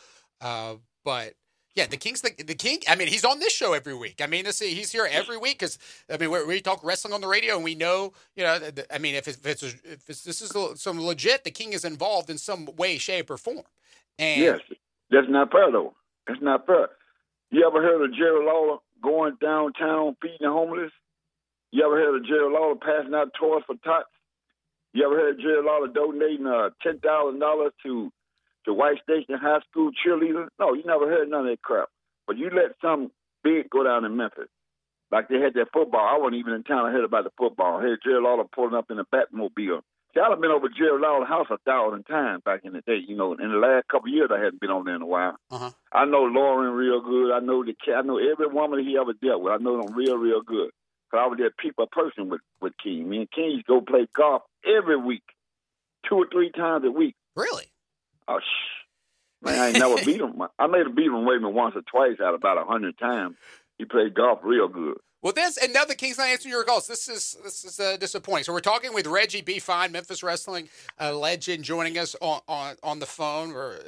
uh, 0.41 0.77
but. 1.05 1.35
Yeah, 1.75 1.87
the 1.87 1.97
King's 1.99 2.23
the, 2.23 2.31
the 2.43 2.57
King. 2.57 2.81
I 2.89 2.97
mean, 2.97 3.07
he's 3.07 3.25
on 3.25 3.39
this 3.39 3.53
show 3.53 3.73
every 3.73 3.95
week. 3.95 4.21
I 4.21 4.27
mean, 4.27 4.47
this, 4.47 4.59
he's 4.59 4.91
here 4.91 5.07
every 5.09 5.37
week 5.37 5.61
because 5.61 5.79
I 6.13 6.17
mean, 6.17 6.29
we 6.29 6.45
we 6.45 6.61
talk 6.61 6.83
wrestling 6.83 7.15
on 7.15 7.21
the 7.21 7.29
radio, 7.29 7.55
and 7.55 7.63
we 7.63 7.77
know, 7.77 8.15
you 8.35 8.43
know, 8.43 8.59
the, 8.59 8.73
the- 8.73 8.93
I 8.93 8.99
mean, 8.99 9.15
if 9.15 9.29
it's, 9.29 9.37
if 9.39 9.47
it's, 9.47 9.63
if 9.63 10.11
it's 10.11 10.25
this 10.25 10.43
is 10.43 10.51
some 10.81 11.01
legit, 11.01 11.45
the 11.45 11.53
King 11.53 11.75
is 11.75 11.85
involved 11.85 12.31
in 12.31 12.39
some 12.39 12.67
way, 12.77 12.99
shape, 12.99 13.31
or 13.31 13.37
form. 13.37 13.63
And 14.19 14.41
Yes, 14.41 14.61
that's 15.11 15.29
not 15.29 15.53
fair 15.53 15.71
though. 15.71 15.95
That's 16.27 16.43
not 16.43 16.67
fair. 16.67 16.89
You 17.51 17.67
ever 17.67 17.83
heard 17.83 18.05
of 18.05 18.15
Jerry 18.15 18.45
Lawler 18.45 18.79
going 19.03 19.37
downtown 19.41 20.17
feeding 20.21 20.39
the 20.41 20.51
homeless? 20.51 20.93
You 21.71 21.85
ever 21.85 21.97
heard 21.97 22.17
of 22.17 22.27
Jerry 22.27 22.51
Lawler 22.53 22.77
passing 22.77 23.15
out 23.15 23.33
toys 23.39 23.63
for 23.67 23.77
tots? 23.85 24.09
You 24.93 25.05
ever 25.07 25.17
heard 25.17 25.35
of 25.35 25.41
Jerry 25.41 25.63
Lawler 25.63 25.89
donating 25.89 26.47
uh, 26.47 26.71
ten 26.83 26.99
thousand 26.99 27.41
dollars 27.41 27.73
to 27.85 28.11
the 28.67 28.75
White 28.75 28.99
Station 29.03 29.37
High 29.41 29.61
School 29.71 29.91
cheerleader. 30.05 30.49
No, 30.59 30.75
you 30.75 30.83
never 30.85 31.09
heard 31.09 31.29
none 31.29 31.47
of 31.47 31.47
that 31.47 31.63
crap. 31.63 31.89
But 32.27 32.37
you 32.37 32.51
let 32.51 32.77
some 32.83 33.11
big 33.43 33.71
go 33.71 33.85
down 33.85 34.05
in 34.05 34.17
Memphis. 34.17 34.49
Like 35.11 35.29
they 35.29 35.41
had 35.41 35.55
that 35.55 35.73
football. 35.73 36.07
I 36.07 36.19
wasn't 36.19 36.37
even 36.41 36.53
in 36.53 36.65
town. 36.65 36.85
I 36.85 36.93
heard 36.93 37.05
about 37.05 37.25
the 37.25 37.31
football. 37.39 37.79
I 37.79 37.83
heard 37.83 38.01
Jerry 38.05 38.21
Lawler 38.21 38.45
pulling 38.45 38.75
up 38.75 38.91
in 38.91 38.99
a 38.99 39.05
Batmobile. 39.05 39.81
I've 40.23 40.41
been 40.41 40.51
over 40.51 40.69
Jerry 40.69 41.01
Lawler's 41.01 41.29
house 41.29 41.47
a 41.51 41.59
thousand 41.59 42.05
times 42.05 42.43
back 42.45 42.61
in 42.65 42.73
the 42.73 42.81
day. 42.81 42.99
You 43.07 43.17
know, 43.17 43.33
in 43.35 43.51
the 43.51 43.59
last 43.59 43.89
couple 43.89 44.09
of 44.09 44.15
years, 44.15 44.31
I 44.33 44.39
hadn't 44.39 44.61
been 44.61 44.71
on 44.71 44.85
there 44.85 44.97
in 44.97 45.03
a 45.03 45.07
while. 45.07 45.37
Uh-huh. 45.51 45.71
I 45.93 46.05
know 46.05 46.25
Lauren 46.25 46.73
real 46.73 47.01
good. 47.01 47.33
I 47.33 47.41
know 47.41 47.65
the 47.65 47.75
I 47.93 48.03
know 48.03 48.19
every 48.19 48.47
woman 48.47 48.85
he 48.85 48.97
ever 48.99 49.13
dealt 49.13 49.43
with. 49.43 49.53
I 49.53 49.57
know 49.59 49.81
them 49.81 49.95
real, 49.95 50.17
real 50.17 50.43
good. 50.43 50.71
Cause 51.11 51.21
I 51.23 51.27
was 51.27 51.39
that 51.39 51.57
people 51.59 51.85
a 51.85 51.87
person 51.87 52.29
with 52.29 52.41
with 52.61 52.75
King. 52.83 53.09
Me 53.09 53.19
and 53.19 53.31
King 53.31 53.53
used 53.53 53.67
go 53.67 53.81
play 53.81 54.07
golf 54.15 54.43
every 54.65 54.97
week, 54.97 55.23
two 56.09 56.17
or 56.17 56.27
three 56.31 56.51
times 56.51 56.85
a 56.85 56.91
week. 56.91 57.15
Really? 57.35 57.67
Oh, 58.27 58.41
shh. 58.41 59.45
Man, 59.45 59.59
I 59.59 59.69
ain't 59.69 59.79
never 59.79 59.97
beat 60.05 60.21
him. 60.21 60.43
I 60.59 60.67
made 60.67 60.87
him 60.87 60.95
beat 60.95 61.07
him 61.07 61.25
Wayman 61.25 61.55
once 61.55 61.77
or 61.77 61.83
twice 61.83 62.21
out 62.21 62.35
of 62.35 62.41
about 62.41 62.59
a 62.59 62.65
hundred 62.65 62.99
times. 62.99 63.37
He 63.79 63.85
played 63.85 64.15
golf 64.15 64.41
real 64.43 64.69
good. 64.69 64.99
Well, 65.21 65.33
this 65.33 65.57
and 65.57 65.73
now 65.73 65.85
the 65.85 65.95
Kings 65.97 66.19
not 66.19 66.29
answering 66.29 66.53
your 66.53 66.65
calls. 66.65 66.87
This 66.87 67.09
is 67.09 67.37
this 67.43 67.65
is 67.65 67.81
uh, 67.81 67.97
disappointing. 67.97 68.45
So 68.45 68.53
we're 68.53 68.61
talking 68.61 68.95
with 68.95 69.07
Reggie 69.07 69.43
B. 69.43 69.59
Fine, 69.59 69.91
Memphis 69.93 70.23
wrestling 70.23 70.69
uh, 71.01 71.13
legend, 71.13 71.65
joining 71.65 71.99
us 71.99 72.15
on 72.21 72.41
on, 72.49 72.77
on 72.83 72.99
the 73.01 73.07
phone. 73.07 73.53
Where 73.53 73.73
uh, 73.79 73.81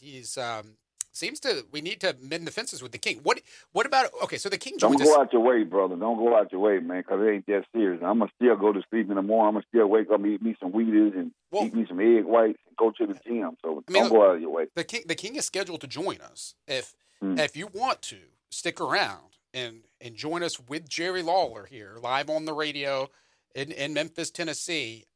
he's 0.00 0.38
um, 0.38 0.76
seems 1.12 1.40
to 1.40 1.66
we 1.72 1.80
need 1.80 2.00
to 2.02 2.14
mend 2.22 2.46
the 2.46 2.52
fences 2.52 2.84
with 2.84 2.92
the 2.92 2.98
King. 2.98 3.18
What 3.24 3.40
what 3.72 3.84
about 3.84 4.10
okay? 4.22 4.36
So 4.36 4.48
the 4.48 4.58
King 4.58 4.76
Don't 4.78 4.96
go 5.02 5.20
out 5.20 5.32
your 5.32 5.42
way, 5.42 5.64
brother. 5.64 5.96
Don't 5.96 6.18
go 6.18 6.36
out 6.36 6.52
your 6.52 6.60
way, 6.60 6.78
man, 6.78 6.98
because 7.02 7.20
it 7.20 7.30
ain't 7.32 7.46
that 7.46 7.64
serious. 7.74 8.00
I'm 8.04 8.20
gonna 8.20 8.30
still 8.36 8.54
go 8.54 8.72
to 8.72 8.80
sleep 8.88 9.08
in 9.10 9.16
the 9.16 9.22
morning. 9.22 9.48
I'm 9.48 9.54
gonna 9.54 9.64
still 9.68 9.88
wake 9.88 10.08
up, 10.12 10.24
eat 10.24 10.40
me 10.40 10.56
some 10.60 10.70
Wheaties 10.70 11.18
and 11.18 11.32
Well- 11.50 11.64
eat 11.64 11.74
me 11.74 11.84
some 11.88 11.98
egg 11.98 12.26
whites, 12.26 12.60
and 12.68 12.76
go 12.76 12.92
to 12.92 13.06
the 13.12 13.18
gym. 13.26 13.56
So 13.60 13.82
I 13.88 13.92
mean, 13.92 14.02
don't 14.02 14.08
go 14.10 14.22
out 14.30 14.36
of 14.36 14.40
your 14.40 14.50
way. 14.50 14.66
The 14.76 14.84
King 14.84 15.02
the 15.06 15.16
King 15.16 15.34
is 15.34 15.46
scheduled 15.46 15.80
to 15.80 15.88
join 15.88 16.20
us. 16.20 16.54
If 16.68 16.94
Hmm. 17.20 17.40
if 17.40 17.56
you 17.56 17.66
want 17.66 18.02
to 18.02 18.18
stick 18.50 18.78
around 18.80 19.35
and 19.56 19.80
and 20.00 20.14
join 20.14 20.42
us 20.42 20.60
with 20.60 20.88
Jerry 20.88 21.22
Lawler 21.22 21.64
here 21.64 21.96
live 22.00 22.28
on 22.28 22.44
the 22.44 22.52
radio 22.52 23.08
in 23.54 23.72
in 23.72 23.94
Memphis, 23.94 24.30
Tennessee, 24.30 25.06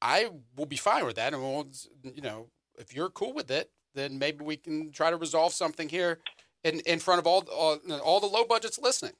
I 0.00 0.30
will 0.56 0.66
be 0.66 0.76
fine 0.76 1.04
with 1.04 1.16
that. 1.16 1.34
And 1.34 1.42
we'll 1.42 1.66
you 2.02 2.22
know 2.22 2.46
if 2.78 2.94
you're 2.94 3.10
cool 3.10 3.34
with 3.34 3.50
it, 3.50 3.70
then 3.94 4.18
maybe 4.18 4.44
we 4.44 4.56
can 4.56 4.92
try 4.92 5.10
to 5.10 5.16
resolve 5.16 5.52
something 5.52 5.88
here 5.88 6.20
in 6.62 6.80
in 6.80 7.00
front 7.00 7.18
of 7.18 7.26
all 7.26 7.44
all, 7.52 7.78
all 8.02 8.20
the 8.20 8.26
low 8.26 8.44
budgets 8.44 8.78
listening. 8.78 9.14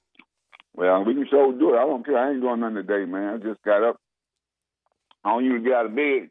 Well, 0.75 1.05
we 1.05 1.13
can 1.13 1.27
sure 1.29 1.53
do 1.53 1.75
it. 1.75 1.79
I 1.79 1.85
don't 1.85 2.07
care. 2.07 2.17
I 2.17 2.31
ain't 2.31 2.41
doing 2.41 2.61
nothing 2.61 2.77
today, 2.77 3.05
man. 3.05 3.35
I 3.35 3.37
just 3.39 3.61
got 3.63 3.83
up. 3.83 3.97
I 5.25 5.31
don't 5.31 5.45
even 5.45 5.65
get 5.65 5.73
out 5.73 5.87
of 5.87 5.97
bed 5.97 6.31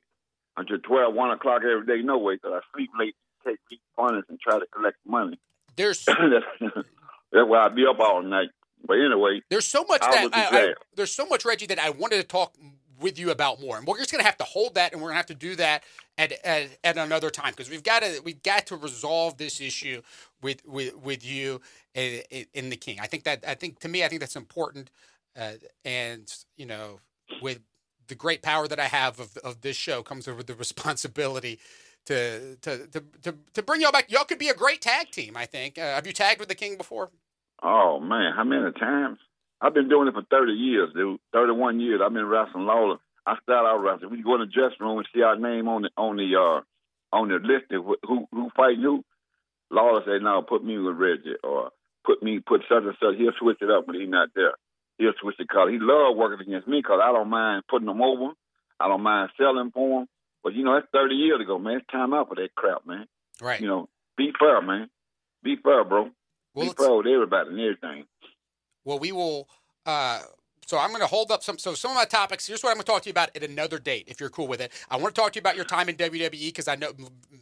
until 0.56 0.78
12, 0.80 1.14
1 1.14 1.32
o'clock 1.32 1.62
every 1.64 1.86
day, 1.86 2.02
no 2.02 2.18
way, 2.18 2.36
because 2.36 2.54
I 2.56 2.60
sleep 2.74 2.90
late, 2.98 3.16
take 3.46 3.58
deep 3.70 3.82
funnels, 3.98 4.24
and 4.30 4.40
try 4.40 4.58
to 4.58 4.66
collect 4.74 4.96
money. 5.06 5.38
There's 5.76 6.08
that's, 7.32 7.48
why 7.48 7.66
I 7.66 7.70
be 7.70 7.86
up 7.86 8.00
all 8.00 8.22
night. 8.22 8.50
But 8.86 9.00
anyway, 9.00 9.42
There's 9.50 9.68
so 9.68 9.84
much 9.84 10.02
I 10.04 10.28
that 10.28 10.36
I, 10.36 10.60
I, 10.60 10.74
there's 10.96 11.14
so 11.14 11.26
much 11.26 11.46
Reggie 11.46 11.66
that 11.68 11.80
I 11.80 11.90
wanted 11.90 12.18
to 12.18 12.24
talk 12.24 12.56
with 13.00 13.20
you 13.20 13.32
about 13.32 13.60
more, 13.62 13.78
and 13.78 13.86
we're 13.86 13.98
just 13.98 14.12
gonna 14.12 14.24
have 14.24 14.38
to 14.38 14.44
hold 14.44 14.76
that, 14.76 14.94
and 14.94 15.02
we're 15.02 15.10
gonna 15.10 15.18
have 15.18 15.26
to 15.28 15.36
do 15.36 15.56
that 15.56 15.84
at 16.18 16.34
at, 16.46 16.70
at 16.84 16.98
another 16.98 17.30
time 17.30 17.52
because 17.52 17.70
we've 17.70 17.84
got 17.84 18.02
to 18.02 18.22
we've 18.24 18.44
got 18.44 18.68
to 18.68 18.76
resolve 18.76 19.38
this 19.38 19.62
issue 19.62 20.02
with 20.42 20.66
with 20.66 20.96
with 20.98 21.26
you 21.26 21.62
in, 21.94 22.22
in 22.54 22.70
the 22.70 22.78
King. 22.78 23.00
I 23.00 23.08
think 23.08 23.24
that 23.24 23.44
I 23.48 23.56
think 23.56 23.80
to 23.80 23.88
me 23.88 24.04
I 24.04 24.08
think 24.08 24.22
that's 24.22 24.36
important, 24.36 24.90
uh, 25.36 25.54
and 25.84 26.34
you 26.56 26.66
know 26.66 27.00
with 27.42 27.60
the 28.08 28.16
great 28.16 28.42
power 28.42 28.68
that 28.68 28.80
I 28.80 28.86
have 28.86 29.20
of 29.20 29.38
of 29.38 29.62
this 29.62 29.76
show 29.76 30.04
comes 30.04 30.28
over 30.28 30.44
the 30.44 30.56
responsibility. 30.56 31.60
To, 32.08 32.56
to, 32.56 32.88
to, 32.88 33.04
to, 33.24 33.36
to 33.54 33.64
bring 33.64 33.82
y'all 33.82 33.92
back, 33.92 34.10
y'all 34.10 34.24
could 34.24 34.40
be 34.40 34.48
a 34.48 34.54
great 34.54 34.82
tag 34.82 35.12
team. 35.12 35.36
I 35.36 35.46
think. 35.46 35.78
Uh, 35.78 35.96
have 35.96 36.08
you 36.08 36.14
tagged 36.14 36.40
with 36.40 36.48
the 36.50 36.56
King 36.56 36.78
before? 36.78 37.10
oh, 37.62 38.00
man, 38.00 38.34
how 38.36 38.44
many 38.44 38.72
times? 38.72 39.20
I've 39.60 39.74
been 39.74 39.90
doing 39.90 40.08
it 40.08 40.14
for 40.14 40.24
30 40.30 40.54
years, 40.54 40.90
dude. 40.94 41.20
31 41.34 41.80
years. 41.80 42.00
I've 42.04 42.14
been 42.14 42.26
wrestling 42.26 42.66
Lawler. 42.66 42.98
I 43.26 43.36
started 43.44 43.68
out 43.68 43.84
wrestling. 43.84 44.12
We 44.12 44.24
go 44.24 44.36
in 44.36 44.42
the 44.42 44.46
dressing 44.46 44.80
room 44.80 45.00
and 45.00 45.08
see 45.14 45.22
our 45.22 45.36
name 45.36 45.68
on 45.68 45.82
the 45.82 45.90
on 45.98 46.16
the 46.16 46.32
uh 46.38 46.62
on 47.16 47.28
the 47.28 47.40
list 47.44 47.72
of 47.72 47.84
who 48.08 48.28
who 48.32 48.50
fighting 48.56 48.84
who. 48.84 49.04
Lawler 49.70 50.02
said, 50.06 50.22
"No, 50.22 50.42
put 50.44 50.64
me 50.64 50.78
with 50.78 50.96
Reggie, 50.96 51.36
or 51.44 51.72
put 52.06 52.24
me 52.24 52.40
put 52.40 52.62
such 52.70 52.84
and 52.84 52.96
such." 53.02 53.18
He'll 53.18 53.36
switch 53.38 53.58
it 53.60 53.70
up 53.70 53.86
when 53.86 54.00
he's 54.00 54.10
not 54.10 54.30
there. 54.34 54.54
He'll 54.98 55.18
switch 55.20 55.36
the 55.38 55.46
color. 55.46 55.72
He 55.72 55.80
love 55.80 56.16
working 56.16 56.48
against 56.48 56.70
me 56.70 56.80
because 56.80 57.02
I 57.04 57.12
don't 57.12 57.30
mind 57.30 57.64
putting 57.68 57.88
them 57.88 58.02
over. 58.02 58.32
I 58.80 58.88
don't 58.88 59.04
mind 59.04 59.32
selling 59.38 59.72
for 59.72 60.02
him. 60.02 60.08
But 60.48 60.56
you 60.56 60.64
know, 60.64 60.76
that's 60.76 60.88
30 60.94 61.14
years 61.16 61.42
ago, 61.42 61.60
man. 61.60 61.78
It's 61.80 61.88
time 61.92 62.14
out 62.14 62.30
for 62.30 62.36
that 62.36 62.56
crap, 62.56 62.86
man. 62.88 63.06
Right. 63.42 63.60
You 63.60 63.68
know, 63.68 63.90
be 64.16 64.32
fair, 64.40 64.62
man. 64.62 64.90
Be 65.44 65.58
fair, 65.62 65.84
bro. 65.84 66.10
well, 66.56 66.68
be 66.68 66.74
fair 66.74 66.94
with 66.96 67.08
everybody 67.08 67.50
and 67.50 67.60
everything. 67.60 68.06
Well, 68.86 68.98
we 68.98 69.12
will. 69.12 69.50
Uh, 69.86 70.22
so 70.66 70.78
I'm 70.78 70.92
going 70.92 71.02
to 71.02 71.08
hold 71.08 71.32
up 71.32 71.44
some. 71.44 71.58
So 71.58 71.74
some 71.74 71.92
of 71.92 71.96
my 71.96 72.06
topics. 72.06 72.48
Here's 72.48 72.64
what 72.64 72.70
I'm 72.70 72.76
going 72.76 72.86
to 72.86 72.92
talk 72.94 73.02
to 73.02 73.10
you 73.10 73.12
about 73.12 73.36
at 73.36 73.44
another 73.44 73.78
date, 73.78 74.06
if 74.08 74.22
you're 74.22 74.30
cool 74.30 74.48
with 74.48 74.62
it. 74.62 74.72
I 74.90 74.96
want 74.96 75.14
to 75.14 75.22
talk 75.22 75.34
to 75.34 75.38
you 75.38 75.42
about 75.42 75.58
your 75.58 75.66
time 75.66 75.90
in 75.90 75.98
WWE 75.98 76.32
because 76.48 76.70
I 76.70 76.76
know 76.76 76.94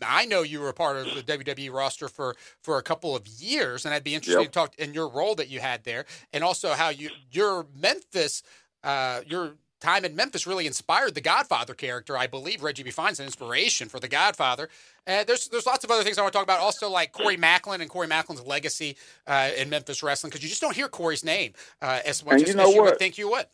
I 0.01 0.25
know 0.25 0.41
you 0.41 0.59
were 0.59 0.69
a 0.69 0.73
part 0.73 0.97
of 0.97 1.05
the 1.13 1.21
WWE 1.37 1.71
roster 1.71 2.07
for 2.07 2.35
for 2.63 2.79
a 2.79 2.83
couple 2.83 3.15
of 3.15 3.27
years, 3.27 3.85
and 3.85 3.93
I'd 3.93 4.03
be 4.03 4.15
interested 4.15 4.41
Yep. 4.41 4.51
to 4.51 4.59
talk 4.59 4.75
in 4.79 4.95
your 4.95 5.07
role 5.09 5.35
that 5.35 5.47
you 5.47 5.59
had 5.59 5.83
there, 5.83 6.05
and 6.33 6.43
also 6.43 6.71
how 6.73 6.89
you 6.89 7.11
your 7.31 7.67
Memphis, 7.79 8.41
uh, 8.83 9.21
your 9.27 9.53
time 9.79 10.05
in 10.05 10.15
Memphis 10.15 10.47
really 10.47 10.67
inspired 10.67 11.15
the 11.15 11.21
Godfather 11.21 11.73
character. 11.73 12.17
I 12.17 12.27
believe 12.27 12.63
Reggie 12.63 12.83
B. 12.83 12.91
Fine's 12.91 13.19
an 13.19 13.25
inspiration 13.25 13.89
for 13.89 13.99
the 13.99 14.07
Godfather. 14.07 14.69
Uh, 15.07 15.23
there's 15.23 15.47
there's 15.49 15.65
lots 15.65 15.83
of 15.83 15.91
other 15.91 16.03
things 16.03 16.17
I 16.17 16.21
want 16.21 16.33
to 16.33 16.37
talk 16.37 16.45
about. 16.45 16.59
Also, 16.59 16.89
like 16.89 17.11
Corey 17.11 17.37
Maclin 17.37 17.81
and 17.81 17.89
Corey 17.89 18.07
Maclin's 18.07 18.45
legacy 18.45 18.97
uh, 19.27 19.51
in 19.57 19.69
Memphis 19.69 20.01
wrestling, 20.01 20.29
because 20.29 20.43
you 20.43 20.49
just 20.49 20.61
don't 20.61 20.75
hear 20.75 20.87
Corey's 20.87 21.23
name 21.23 21.53
uh, 21.81 21.99
as 22.05 22.25
much 22.25 22.33
And 22.33 22.43
as, 22.43 22.49
you 22.49 22.55
know 22.55 22.69
as 22.69 22.75
you 22.75 22.81
would 22.81 22.89
what? 22.91 22.99
think 22.99 23.17
you 23.17 23.29
would. 23.29 23.45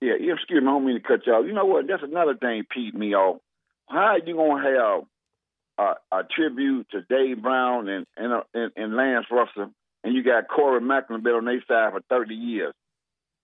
Yeah, 0.00 0.14
yeah, 0.20 0.34
excuse 0.34 0.62
me, 0.62 0.66
I 0.68 0.70
don't 0.70 0.86
mean 0.86 1.00
to 1.00 1.06
cut 1.06 1.26
you 1.26 1.32
off. 1.34 1.46
You 1.46 1.52
know 1.52 1.66
what? 1.66 1.86
That's 1.86 2.02
another 2.02 2.34
thing 2.34 2.64
peed 2.76 2.94
me 2.94 3.14
off. 3.14 3.40
How 3.88 3.98
are 3.98 4.18
you 4.18 4.34
gonna 4.34 4.62
have 4.62 5.04
a, 5.78 6.16
a 6.16 6.22
tribute 6.24 6.88
to 6.90 7.02
Dave 7.08 7.42
Brown 7.42 7.88
and 7.88 8.06
and, 8.16 8.32
uh, 8.32 8.42
and 8.54 8.72
and 8.76 8.96
Lance 8.96 9.26
Russell, 9.30 9.72
and 10.04 10.14
you 10.14 10.22
got 10.22 10.48
Corey 10.48 10.80
Maclin 10.80 11.22
been 11.22 11.34
on 11.34 11.44
their 11.44 11.62
side 11.68 11.92
for 11.92 12.00
thirty 12.08 12.34
years? 12.34 12.74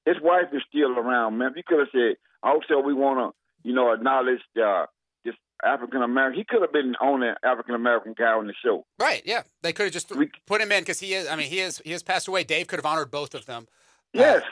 His 0.07 0.17
wife 0.23 0.47
is 0.53 0.63
still 0.69 0.99
around, 0.99 1.37
man. 1.37 1.53
You 1.57 1.63
could 1.67 1.81
have 1.81 1.89
said, 1.93 2.17
also 2.43 2.79
we 2.81 2.95
want 2.95 3.19
to, 3.35 3.69
you 3.69 3.75
know, 3.75 3.93
acknowledge 3.93 4.41
uh, 4.63 4.87
this 5.25 5.35
African 5.65 6.01
American. 6.01 6.39
He 6.39 6.45
could 6.45 6.63
have 6.63 6.73
been 6.73 6.95
on 7.01 7.21
the 7.21 7.35
African 7.43 7.75
American 7.75 8.15
guy 8.17 8.33
on 8.33 8.47
the 8.47 8.55
show. 8.65 8.87
Right? 8.99 9.21
Yeah, 9.27 9.43
they 9.63 9.73
could 9.73 9.85
have 9.85 9.93
just 9.93 10.15
We- 10.17 10.31
put 10.47 10.61
him 10.61 10.71
in 10.73 10.83
because 10.83 11.01
he 11.01 11.13
is. 11.15 11.29
I 11.29 11.37
mean, 11.37 11.49
he 11.49 11.59
is. 11.61 11.83
He 11.85 11.91
has 11.91 12.03
passed 12.03 12.29
away. 12.29 12.45
Dave 12.45 12.69
could 12.69 12.79
have 12.79 12.87
honored 12.87 13.11
both 13.11 13.35
of 13.35 13.45
them. 13.47 13.67
uh, 13.69 14.21
Yes. 14.21 14.43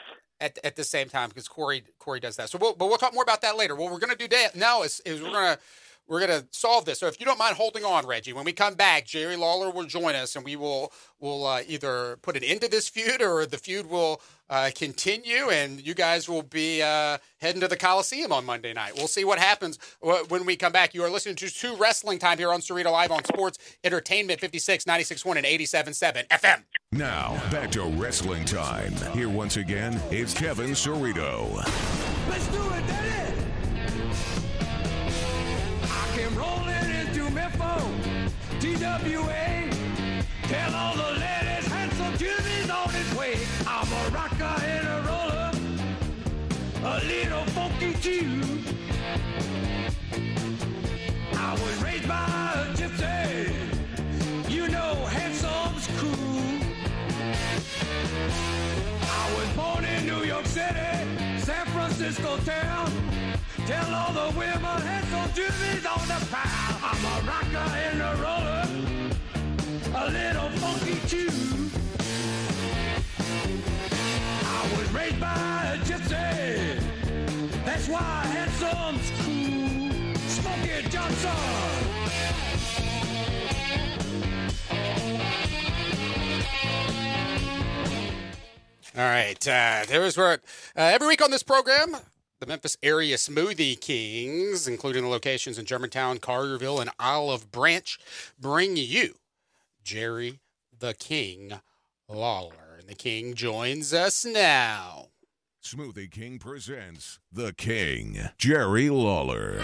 at, 0.41 0.59
at 0.65 0.75
the 0.75 0.83
same 0.83 1.07
time 1.07 1.29
because 1.29 1.47
Corey 1.47 1.83
Corey 1.97 2.19
does 2.19 2.35
that. 2.35 2.49
So 2.49 2.57
we'll, 2.59 2.75
but 2.75 2.87
we'll 2.87 2.97
talk 2.97 3.13
more 3.13 3.23
about 3.23 3.41
that 3.41 3.55
later. 3.57 3.75
What 3.75 3.91
we're 3.91 3.99
gonna 3.99 4.15
do 4.17 4.27
da- 4.27 4.49
now 4.55 4.83
is, 4.83 4.99
is 5.05 5.21
we're 5.23 5.31
gonna 5.31 5.57
we're 6.07 6.19
gonna 6.19 6.45
solve 6.51 6.85
this. 6.85 6.99
So 6.99 7.07
if 7.07 7.19
you 7.19 7.25
don't 7.25 7.39
mind 7.39 7.55
holding 7.55 7.83
on, 7.83 8.05
Reggie, 8.05 8.33
when 8.33 8.45
we 8.45 8.53
come 8.53 8.75
back, 8.75 9.05
Jerry 9.05 9.35
Lawler 9.35 9.71
will 9.71 9.85
join 9.85 10.15
us, 10.15 10.35
and 10.35 10.45
we 10.45 10.55
will 10.55 10.91
will 11.19 11.45
uh, 11.45 11.61
either 11.67 12.17
put 12.21 12.35
an 12.37 12.43
end 12.43 12.61
to 12.61 12.69
this 12.69 12.87
feud 12.87 13.21
or 13.21 13.45
the 13.45 13.57
feud 13.57 13.89
will 13.89 14.21
uh, 14.49 14.69
continue, 14.75 15.49
and 15.49 15.85
you 15.85 15.93
guys 15.93 16.29
will 16.29 16.43
be 16.43 16.81
uh, 16.81 17.17
heading 17.39 17.61
to 17.61 17.67
the 17.67 17.77
Coliseum 17.77 18.31
on 18.31 18.45
Monday 18.45 18.73
night. 18.73 18.93
We'll 18.95 19.07
see 19.07 19.25
what 19.25 19.39
happens 19.39 19.79
when 20.29 20.45
we 20.45 20.55
come 20.55 20.71
back. 20.71 20.93
You 20.93 21.03
are 21.03 21.09
listening 21.09 21.35
to 21.37 21.49
Two 21.49 21.75
Wrestling 21.75 22.19
Time 22.19 22.37
here 22.37 22.51
on 22.51 22.61
Cerrito 22.61 22.91
Live 22.91 23.11
on 23.11 23.23
Sports 23.25 23.57
Entertainment 23.83 24.39
56, 24.39 24.85
96.1, 24.85 25.37
and 25.37 25.45
87.7 25.45 26.27
FM. 26.27 26.63
Now, 26.91 27.41
back 27.51 27.71
to 27.71 27.83
wrestling 27.83 28.45
time. 28.45 28.93
Here 29.13 29.29
once 29.29 29.57
again 29.57 29.99
is 30.11 30.33
Kevin 30.33 30.71
Cerrito. 30.71 31.55
Let's 32.29 32.47
do 32.47 32.61
it, 32.61 32.87
Daddy! 32.87 33.04
TWA. 38.99 39.69
Tell 40.43 40.73
all 40.73 40.95
the 40.95 41.19
ladies, 41.19 41.67
handsome 41.67 42.17
Jimmy's 42.17 42.69
on 42.69 42.89
his 42.89 43.15
way. 43.15 43.35
I'm 43.67 43.91
a 43.91 44.09
rocker 44.09 44.55
and 44.63 44.87
a 44.87 45.01
roller, 45.07 45.51
a 46.83 47.03
little 47.05 47.45
funky 47.47 47.93
too. 47.95 48.41
I 51.37 51.51
was 51.53 51.83
raised 51.83 52.07
by 52.07 52.23
a 52.55 52.73
gypsy, 52.77 53.53
you 54.49 54.69
know, 54.69 54.95
handsome's 55.17 55.87
cool. 55.99 56.59
I 59.01 59.35
was 59.35 59.49
born 59.57 59.83
in 59.83 60.05
New 60.05 60.23
York 60.23 60.45
City, 60.45 61.39
San 61.39 61.65
Francisco 61.67 62.37
town. 62.45 62.91
Tell 63.67 63.93
all 63.93 64.13
the 64.13 64.37
women 64.37 64.61
handsome 64.63 65.33
Jimmy's 65.33 65.85
on 65.85 66.07
the 66.07 66.25
prowl. 66.29 66.79
I'm 66.87 67.03
a 67.03 67.27
rocker 67.27 67.57
and 67.57 68.01
a 68.01 68.15
roller, 68.21 68.34
I 74.43 74.77
was 74.77 74.89
raised 74.93 75.19
by 75.19 75.75
a 75.75 75.77
gypsy. 75.85 76.79
That's 77.65 77.87
why. 77.87 78.25
Smokey 80.27 80.89
Johnson. 80.89 81.29
All 88.97 89.03
right, 89.03 89.47
uh, 89.47 89.85
there 89.87 90.01
where 90.17 90.33
uh, 90.33 90.37
every 90.75 91.07
week 91.07 91.21
on 91.21 91.29
this 91.29 91.43
program, 91.43 91.97
the 92.39 92.45
Memphis 92.45 92.77
area 92.81 93.17
smoothie 93.17 93.79
kings, 93.79 94.67
including 94.67 95.03
the 95.03 95.09
locations 95.09 95.59
in 95.59 95.65
Germantown, 95.65 96.17
Collierville, 96.19 96.79
and 96.79 96.89
Olive 96.99 97.51
Branch, 97.51 97.99
bring 98.39 98.77
you 98.77 99.15
Jerry 99.83 100.39
the 100.85 100.93
King 100.93 101.51
Lawler. 102.07 102.77
And 102.77 102.87
the 102.87 102.93
King 102.93 103.33
joins 103.33 103.91
us 103.91 104.23
now. 104.23 105.07
Smoothie 105.63 106.11
King 106.11 106.37
presents 106.37 107.17
The 107.31 107.53
King, 107.53 108.29
Jerry 108.37 108.91
Lawler. 108.91 109.63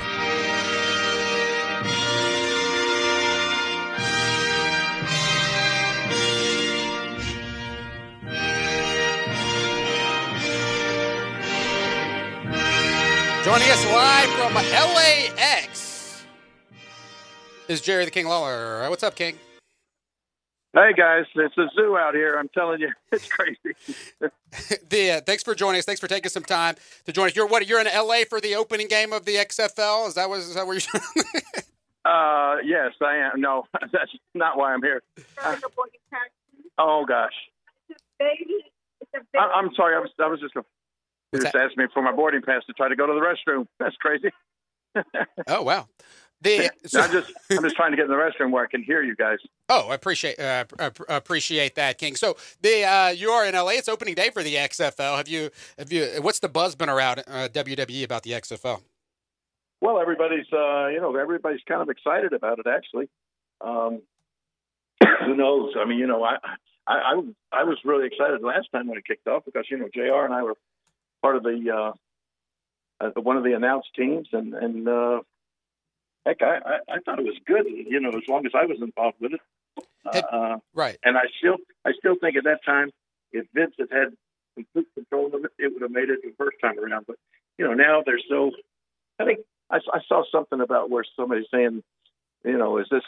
Joining 13.44 13.70
us 13.70 13.86
live 13.86 14.30
from 14.40 14.56
LAX 14.56 16.24
is 17.68 17.80
Jerry 17.80 18.06
the 18.06 18.12
King 18.12 18.26
Lawler. 18.28 18.90
What's 18.90 19.04
up, 19.04 19.16
King? 19.16 19.38
Hey 20.74 20.94
guys, 20.94 21.26
it's 21.36 21.58
a 21.58 21.68
zoo 21.76 21.98
out 21.98 22.16
here. 22.16 22.38
I'm 22.38 22.48
telling 22.48 22.80
you, 22.80 22.92
it's 23.12 23.28
crazy. 23.28 23.58
the, 24.90 25.12
uh, 25.12 25.22
thanks 25.22 25.44
for 25.44 25.54
joining 25.54 25.80
us. 25.80 25.86
Thanks 25.86 26.00
for 26.00 26.08
taking 26.08 26.30
some 26.30 26.44
time 26.44 26.76
to 27.06 27.12
join 27.12 27.28
us. 27.28 27.36
You're 27.36 27.46
what? 27.46 27.68
You're 27.68 27.82
in 27.82 27.88
LA 27.88 28.20
for 28.30 28.40
the 28.40 28.56
opening 28.56 28.88
game 28.88 29.12
of 29.12 29.26
the 29.26 29.36
XFL. 29.36 30.08
Is 30.08 30.14
that 30.14 30.30
what? 30.30 30.40
Is 30.40 30.56
that 30.56 30.66
where 30.66 30.78
you're? 30.78 31.02
uh, 32.06 32.56
yes, 32.64 32.94
I 33.02 33.18
am. 33.18 33.42
No, 33.42 33.66
that's 33.92 34.12
not 34.34 34.58
why 34.58 34.74
I'm 34.74 34.82
here. 34.82 35.04
Uh, 35.44 35.58
oh 36.78 37.04
gosh, 37.06 37.34
I, 38.22 39.40
I'm 39.40 39.72
sorry. 39.76 39.98
I 39.98 40.00
was 40.00 40.12
I 40.20 40.28
was 40.28 40.40
just 40.40 40.56
a, 40.56 40.64
just 41.34 41.52
that? 41.52 41.56
asked 41.64 41.76
me 41.76 41.88
for 41.94 42.02
my 42.02 42.14
boarding 42.14 42.44
pass 42.44 42.64
to 42.68 42.74
try 42.74 42.88
to 42.88 42.96
go 42.96 43.08
to 43.08 43.14
the 43.14 43.20
restroom. 43.20 43.68
That's 43.78 43.98
crazy. 43.98 44.32
oh 45.48 45.64
wow. 45.64 45.90
The 46.42 46.72
so- 46.86 47.02
I'm 47.02 47.12
just 47.12 47.32
I'm 47.52 47.64
just 47.64 47.76
trying 47.76 47.92
to 47.92 47.98
get 47.98 48.06
in 48.06 48.12
the 48.12 48.18
restroom 48.18 48.52
where 48.52 48.64
I 48.64 48.68
can 48.68 48.82
hear 48.82 49.04
you 49.04 49.16
guys. 49.16 49.38
Oh, 49.70 49.90
I 49.90 49.96
appreciate 49.96 50.40
uh, 50.40 50.66
appreciate 51.08 51.76
that, 51.76 51.98
King. 52.00 52.16
So 52.16 52.36
the 52.62 52.84
uh, 52.84 53.10
you 53.10 53.30
are 53.30 53.46
in 53.46 53.54
LA. 53.54 53.72
It's 53.72 53.88
opening 53.88 54.16
day 54.16 54.32
for 54.32 54.42
the 54.42 54.56
XFL. 54.56 55.18
Have 55.18 55.28
you 55.28 55.52
have 55.78 55.92
you? 55.92 56.08
What's 56.22 56.40
the 56.40 56.50
buzz 56.50 56.76
been 56.76 56.90
around 56.90 57.20
uh, 57.28 57.48
WWE 57.54 58.04
about 58.04 58.24
the 58.24 58.32
XFL? 58.32 58.82
Well, 59.82 60.00
everybody's 60.00 60.52
uh, 60.52 60.88
you 60.88 61.00
know 61.00 61.16
everybody's 61.16 61.62
kind 61.68 61.82
of 61.82 61.90
excited 61.90 62.34
about 62.34 62.60
it. 62.60 62.66
Actually, 62.68 63.08
um, 63.62 64.02
who 65.26 65.36
knows? 65.36 65.74
I 65.78 65.86
mean, 65.86 66.00
you 66.00 66.08
know, 66.08 66.24
I, 66.24 66.38
I 66.88 66.94
I 66.94 67.22
I 67.52 67.64
was 67.64 67.78
really 67.86 68.08
excited 68.08 68.42
last 68.42 68.68
time 68.72 68.88
when 68.88 68.98
it 68.98 69.06
kicked 69.06 69.28
off 69.28 69.46
because 69.46 69.66
you 69.70 69.78
know 69.78 69.90
Jr. 69.94 70.26
and 70.26 70.34
I 70.34 70.42
were 70.42 70.56
part 71.22 71.36
of 71.36 71.44
the 71.44 71.94
uh, 73.02 73.06
uh, 73.06 73.22
one 73.22 73.38
of 73.38 73.44
the 73.44 73.54
announced 73.54 73.90
teams, 73.96 74.28
and 74.32 74.54
and 74.54 74.88
uh, 74.88 75.22
heck, 76.26 76.42
I, 76.42 76.58
I 76.58 76.96
I 76.96 77.00
thought 77.06 77.20
it 77.20 77.26
was 77.26 77.38
good. 77.46 77.66
You 77.68 78.00
know, 78.00 78.10
as 78.10 78.28
long 78.28 78.46
as 78.46 78.52
I 78.56 78.66
was 78.66 78.78
involved 78.82 79.18
with 79.20 79.34
it. 79.34 79.42
Hey- 80.12 80.24
Uh, 80.32 80.58
Right. 80.74 80.98
and 81.04 81.18
I 81.18 81.24
still 81.40 81.58
I 81.86 81.92
still 81.98 82.16
think 82.20 82.36
at 82.38 82.44
that 82.46 82.64
time, 82.66 82.92
if 83.32 83.46
Vince 83.54 83.76
had 83.80 83.90
had 83.92 84.14
complete 84.56 84.88
control 84.96 85.28
of 85.34 85.46
it, 85.46 85.52
it 85.58 85.72
would 85.74 85.82
have 85.82 85.92
made 85.92 86.10
it 86.10 86.20
the 86.24 86.34
first 86.38 86.58
time 86.62 86.78
around. 86.80 87.06
But 87.08 87.18
you 87.58 87.66
know, 87.66 87.74
now 87.74 88.02
there's 88.06 88.24
so. 88.30 88.52
I 89.20 89.26
think 89.26 89.40
I, 89.70 89.78
I 89.94 90.00
saw 90.08 90.24
something 90.32 90.60
about 90.62 90.90
where 90.90 91.04
somebody's 91.16 91.46
saying, 91.52 91.84
you 92.44 92.58
know, 92.58 92.78
is 92.80 92.88
this 92.90 93.04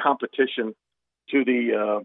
competition 0.00 0.74
to 1.30 1.44
the 1.44 1.74
uh, 1.74 2.00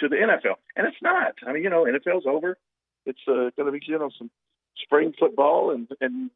to 0.00 0.08
the 0.08 0.16
NFL? 0.16 0.56
And 0.76 0.86
it's 0.86 1.00
not. 1.02 1.34
I 1.46 1.52
mean, 1.52 1.62
you 1.62 1.70
know, 1.70 1.84
NFL's 1.84 2.26
over. 2.26 2.58
It's 3.06 3.20
uh, 3.28 3.50
going 3.56 3.66
to 3.66 3.72
be 3.72 3.80
you 3.86 3.98
know 3.98 4.10
some 4.18 4.30
spring 4.76 5.14
football, 5.18 5.70
and 5.70 5.88
and 6.00 6.30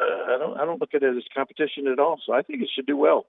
uh, 0.00 0.34
I 0.34 0.38
don't 0.38 0.58
I 0.60 0.64
don't 0.64 0.80
look 0.80 0.94
at 0.94 1.02
it 1.02 1.16
as 1.16 1.22
competition 1.34 1.86
at 1.88 1.98
all. 1.98 2.18
So 2.26 2.32
I 2.32 2.42
think 2.42 2.62
it 2.62 2.68
should 2.74 2.86
do 2.86 2.96
well. 2.96 3.26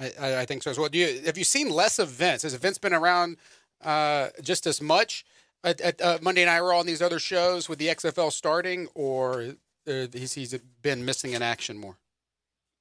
I, 0.00 0.36
I- 0.42 0.44
think 0.46 0.62
so 0.62 0.70
as 0.70 0.78
well. 0.78 0.88
Do 0.88 0.98
you 0.98 1.22
have 1.26 1.36
you 1.36 1.44
seen 1.44 1.68
less 1.70 1.98
of 1.98 2.08
Vince? 2.08 2.42
Has 2.42 2.54
Vince 2.54 2.78
been 2.78 2.94
around 2.94 3.36
uh, 3.84 4.28
just 4.42 4.66
as 4.66 4.80
much 4.80 5.24
at, 5.64 5.80
at 5.80 6.00
uh, 6.00 6.18
Monday 6.22 6.44
Night 6.44 6.60
Raw 6.60 6.80
and 6.80 6.88
these 6.88 7.02
other 7.02 7.18
shows 7.18 7.68
with 7.68 7.78
the 7.78 7.88
XFL 7.88 8.32
starting, 8.32 8.88
or 8.94 9.54
uh, 9.86 10.06
he's, 10.12 10.32
he's 10.34 10.56
been 10.82 11.04
missing 11.04 11.32
in 11.32 11.42
action 11.42 11.76
more? 11.78 11.98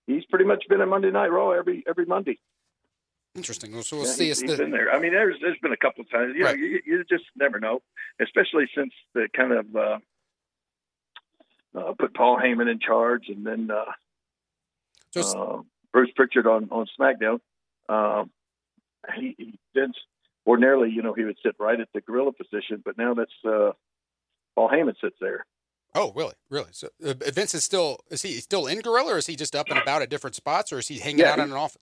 He's 0.07 0.23
pretty 0.25 0.45
much 0.45 0.63
been 0.69 0.81
a 0.81 0.85
Monday 0.85 1.11
Night 1.11 1.27
Raw 1.31 1.51
every 1.51 1.83
every 1.87 2.05
Monday. 2.05 2.39
Interesting. 3.35 3.71
Well, 3.71 3.83
So 3.83 3.97
we'll 3.97 4.05
Yeah, 4.07 4.11
see. 4.13 4.27
he's, 4.27 4.41
he's 4.41 4.51
the, 4.51 4.57
been 4.57 4.71
there. 4.71 4.91
I 4.93 4.99
mean, 4.99 5.11
there's 5.13 5.35
there's 5.41 5.57
been 5.61 5.71
a 5.71 5.77
couple 5.77 6.01
of 6.03 6.09
times. 6.09 6.33
You 6.35 6.43
Right. 6.45 6.57
know, 6.57 6.63
you, 6.65 6.79
you 6.85 7.03
just 7.09 7.23
never 7.35 7.59
know, 7.59 7.81
especially 8.21 8.67
since 8.75 8.91
the 9.13 9.27
kind 9.35 9.51
of 9.53 9.65
uh, 11.75 11.93
put 11.97 12.13
Paul 12.13 12.37
Heyman 12.37 12.69
in 12.71 12.79
charge, 12.79 13.29
and 13.29 13.45
then 13.45 13.69
uh, 13.71 13.85
s- 15.15 15.33
uh, 15.35 15.57
Bruce 15.93 16.11
Pritchard 16.15 16.47
on 16.47 16.69
on 16.71 16.87
SmackDown. 16.99 17.39
Um, 17.89 18.31
he, 19.15 19.35
he 19.37 19.59
Vince 19.75 19.95
ordinarily, 20.45 20.89
you 20.91 21.01
know, 21.01 21.13
he 21.13 21.23
would 21.23 21.37
sit 21.43 21.55
right 21.59 21.79
at 21.79 21.87
the 21.93 22.01
gorilla 22.01 22.31
position, 22.33 22.81
but 22.83 22.97
now 22.97 23.13
that's 23.13 23.31
uh, 23.45 23.71
Paul 24.55 24.69
Heyman 24.69 24.95
sits 25.01 25.15
there. 25.21 25.45
oh, 25.95 26.11
really? 26.15 26.33
Really? 26.49 26.69
So 26.71 26.87
uh, 27.05 27.13
Vince 27.33 27.53
is 27.53 27.63
still 27.63 27.99
is 28.09 28.21
he 28.21 28.33
still 28.35 28.67
in 28.67 28.79
Gorilla, 28.79 29.13
or 29.13 29.17
is 29.17 29.27
he 29.27 29.35
just 29.35 29.55
up 29.55 29.69
and 29.69 29.79
about 29.79 30.01
at 30.01 30.09
different 30.09 30.35
spots, 30.35 30.71
or 30.71 30.79
is 30.79 30.87
he 30.87 30.99
hanging 30.99 31.19
Yeah, 31.19 31.31
out 31.33 31.39
in 31.39 31.45
an 31.45 31.53
office? 31.53 31.81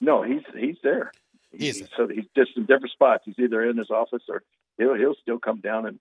No, 0.00 0.22
he's 0.22 0.42
he's 0.58 0.76
there. 0.82 1.12
He 1.52 1.70
there. 1.70 1.88
so 1.96 2.08
he's 2.08 2.24
just 2.36 2.50
in 2.56 2.62
different 2.66 2.90
spots. 2.92 3.22
He's 3.26 3.38
either 3.38 3.62
in 3.68 3.76
his 3.78 3.90
office 3.90 4.22
or 4.28 4.42
he'll 4.78 4.94
he'll 4.94 5.14
still 5.20 5.38
come 5.38 5.60
down 5.60 5.86
and 5.86 5.98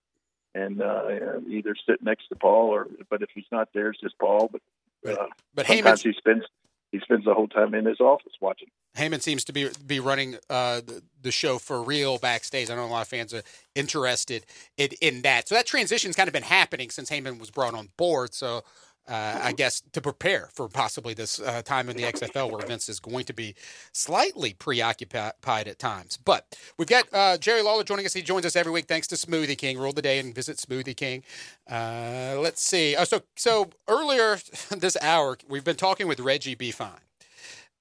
and 0.55 0.81
uh, 0.81 1.39
either 1.49 1.75
sit 1.87 2.03
next 2.03 2.27
to 2.29 2.35
Paul 2.35 2.69
or 2.69 2.87
but 3.09 3.21
if 3.21 3.29
he's 3.33 3.45
not 3.51 3.69
there, 3.73 3.89
it's 3.89 4.01
just 4.01 4.17
Paul. 4.19 4.49
But 4.51 4.61
uh, 5.09 5.27
But 5.53 5.67
sometimes 5.67 6.01
Heyman 6.01 6.03
he 6.03 6.13
spends 6.17 6.43
he 6.91 6.99
spends 6.99 7.25
the 7.25 7.33
whole 7.33 7.47
time 7.47 7.73
in 7.73 7.85
his 7.85 7.99
office 7.99 8.33
watching. 8.39 8.67
Heyman 8.95 9.21
seems 9.21 9.43
to 9.45 9.53
be 9.53 9.69
be 9.85 9.99
running 9.99 10.35
uh, 10.49 10.81
the, 10.81 11.01
the 11.21 11.31
show 11.31 11.57
for 11.57 11.81
real 11.81 12.19
backstage. 12.19 12.69
I 12.69 12.75
know 12.75 12.85
a 12.85 12.87
lot 12.87 13.01
of 13.01 13.07
fans 13.07 13.33
are 13.33 13.41
interested 13.73 14.45
in, 14.77 14.89
in 15.01 15.21
that. 15.23 15.47
So 15.47 15.55
that 15.55 15.65
transition's 15.65 16.15
kind 16.15 16.27
of 16.27 16.33
been 16.33 16.43
happening 16.43 16.91
since 16.91 17.09
Heyman 17.09 17.39
was 17.39 17.49
brought 17.49 17.73
on 17.73 17.89
board. 17.97 18.33
So 18.35 18.63
uh, 19.07 19.39
I 19.43 19.51
guess 19.51 19.81
to 19.91 20.01
prepare 20.01 20.49
for 20.53 20.67
possibly 20.69 21.13
this 21.13 21.39
uh, 21.39 21.61
time 21.61 21.89
in 21.89 21.97
the 21.97 22.03
XFL 22.03 22.51
where 22.51 22.65
Vince 22.65 22.87
is 22.89 22.99
going 22.99 23.25
to 23.25 23.33
be 23.33 23.55
slightly 23.91 24.53
preoccupied 24.53 25.67
at 25.67 25.79
times. 25.79 26.17
But 26.23 26.57
we've 26.77 26.87
got 26.87 27.05
uh, 27.11 27.37
Jerry 27.37 27.61
Lawler 27.61 27.83
joining 27.83 28.05
us. 28.05 28.13
He 28.13 28.21
joins 28.21 28.45
us 28.45 28.55
every 28.55 28.71
week 28.71 28.85
thanks 28.87 29.07
to 29.07 29.15
Smoothie 29.15 29.57
King. 29.57 29.77
Rule 29.77 29.93
the 29.93 30.01
day 30.01 30.19
and 30.19 30.33
visit 30.33 30.57
Smoothie 30.57 30.95
King. 30.95 31.23
Uh, 31.69 32.35
let's 32.39 32.61
see. 32.61 32.95
Oh, 32.97 33.03
so 33.03 33.21
so 33.35 33.69
earlier 33.87 34.37
this 34.77 34.97
hour 35.01 35.37
we've 35.49 35.63
been 35.65 35.75
talking 35.75 36.07
with 36.07 36.19
Reggie 36.19 36.55
B. 36.55 36.71
Fine. 36.71 36.91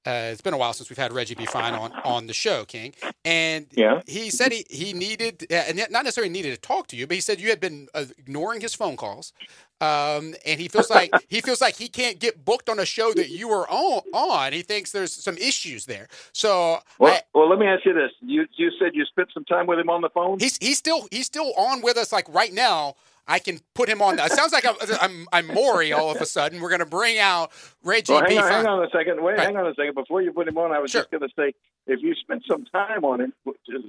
Uh, 0.04 0.30
it's 0.32 0.40
been 0.40 0.52
a 0.54 0.58
while 0.58 0.72
since 0.72 0.90
we've 0.90 0.98
had 0.98 1.12
Reggie 1.12 1.36
B. 1.36 1.46
Fine 1.46 1.74
on, 1.74 1.92
on 2.04 2.26
the 2.26 2.32
show, 2.32 2.64
King. 2.64 2.92
And 3.24 3.66
Yeah. 3.70 4.02
he 4.08 4.30
said 4.30 4.50
he, 4.50 4.66
he 4.68 4.92
needed, 4.92 5.46
uh, 5.48 5.54
and 5.54 5.76
not 5.76 6.02
necessarily 6.04 6.28
needed 6.32 6.52
to 6.56 6.60
talk 6.60 6.88
to 6.88 6.96
you, 6.96 7.06
but 7.06 7.14
he 7.14 7.20
said 7.20 7.40
you 7.40 7.50
had 7.50 7.60
been 7.60 7.86
uh, 7.94 8.06
ignoring 8.18 8.60
his 8.62 8.74
phone 8.74 8.96
calls. 8.96 9.32
Um, 9.82 10.34
and 10.46 10.60
he 10.60 10.68
feels 10.68 10.90
like 10.90 11.10
he 11.28 11.40
feels 11.40 11.60
like 11.60 11.76
he 11.76 11.88
can't 11.88 12.20
get 12.20 12.44
booked 12.44 12.68
on 12.68 12.78
a 12.78 12.86
show 12.86 13.12
that 13.14 13.30
you 13.30 13.48
were 13.48 13.68
on. 13.68 14.02
on. 14.12 14.52
He 14.52 14.62
thinks 14.62 14.92
there's 14.92 15.12
some 15.12 15.36
issues 15.36 15.86
there. 15.86 16.06
So 16.32 16.78
Well, 17.00 17.14
I- 17.14 17.22
well, 17.34 17.48
let 17.48 17.58
me 17.58 17.66
ask 17.66 17.84
you 17.84 17.92
this: 17.92 18.12
you 18.20 18.46
you 18.56 18.70
said 18.78 18.90
you 18.94 19.04
spent 19.06 19.30
some 19.34 19.44
time 19.44 19.66
with 19.66 19.78
him 19.78 19.90
on 19.90 20.00
the 20.00 20.10
phone. 20.10 20.38
he's 20.38 20.56
he's 20.58 20.78
still 20.78 21.08
he's 21.10 21.26
still 21.26 21.52
on 21.56 21.82
with 21.82 21.96
us. 21.96 22.12
Like 22.12 22.32
right 22.32 22.52
now, 22.52 22.94
I 23.26 23.38
can 23.40 23.58
put 23.74 23.88
him 23.88 24.00
on. 24.02 24.16
The, 24.16 24.24
It 24.26 24.32
sounds 24.32 24.52
like 24.52 24.64
I'm 24.64 24.76
I'm, 25.00 25.26
I'm 25.32 25.46
Maury 25.48 25.92
all 25.92 26.10
of 26.14 26.20
a 26.20 26.26
sudden. 26.26 26.60
We're 26.60 26.70
gonna 26.70 26.86
bring 26.86 27.18
out 27.18 27.50
Reggie 27.82 28.12
well, 28.12 28.22
hang 28.24 28.38
on, 28.38 28.50
hang 28.52 28.66
on 28.66 28.84
a 28.84 28.90
second. 28.90 29.20
Wait, 29.22 29.36
Right. 29.36 29.46
hang 29.46 29.56
on 29.56 29.66
a 29.66 29.74
second. 29.74 29.94
Before 29.94 30.22
you 30.22 30.32
put 30.32 30.46
him 30.46 30.58
on, 30.58 30.70
I 30.70 30.78
was 30.78 30.90
Sure. 30.92 31.00
just 31.00 31.10
going 31.10 31.22
to 31.22 31.28
say, 31.36 31.54
if 31.88 32.00
you 32.02 32.14
spent 32.14 32.44
some 32.48 32.64
time 32.66 33.04
on 33.04 33.20
him, 33.20 33.32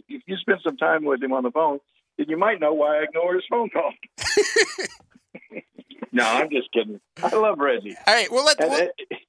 if 0.09 0.21
you 0.25 0.37
spent 0.37 0.61
some 0.63 0.77
time 0.77 1.03
with 1.05 1.21
him 1.21 1.33
on 1.33 1.43
the 1.43 1.51
phone, 1.51 1.79
then 2.17 2.27
you 2.29 2.37
might 2.37 2.59
know 2.59 2.73
why 2.73 2.97
I 2.99 3.03
ignore 3.03 3.35
his 3.35 3.43
phone 3.49 3.69
call. 3.69 3.91
no, 6.11 6.23
I'm 6.23 6.49
just 6.49 6.71
kidding. 6.71 6.99
I 7.21 7.35
love 7.35 7.59
Reggie. 7.59 7.95
All 8.07 8.13
right. 8.13 8.31
Well, 8.31 8.45
let, 8.45 8.61
uh, 8.61 8.87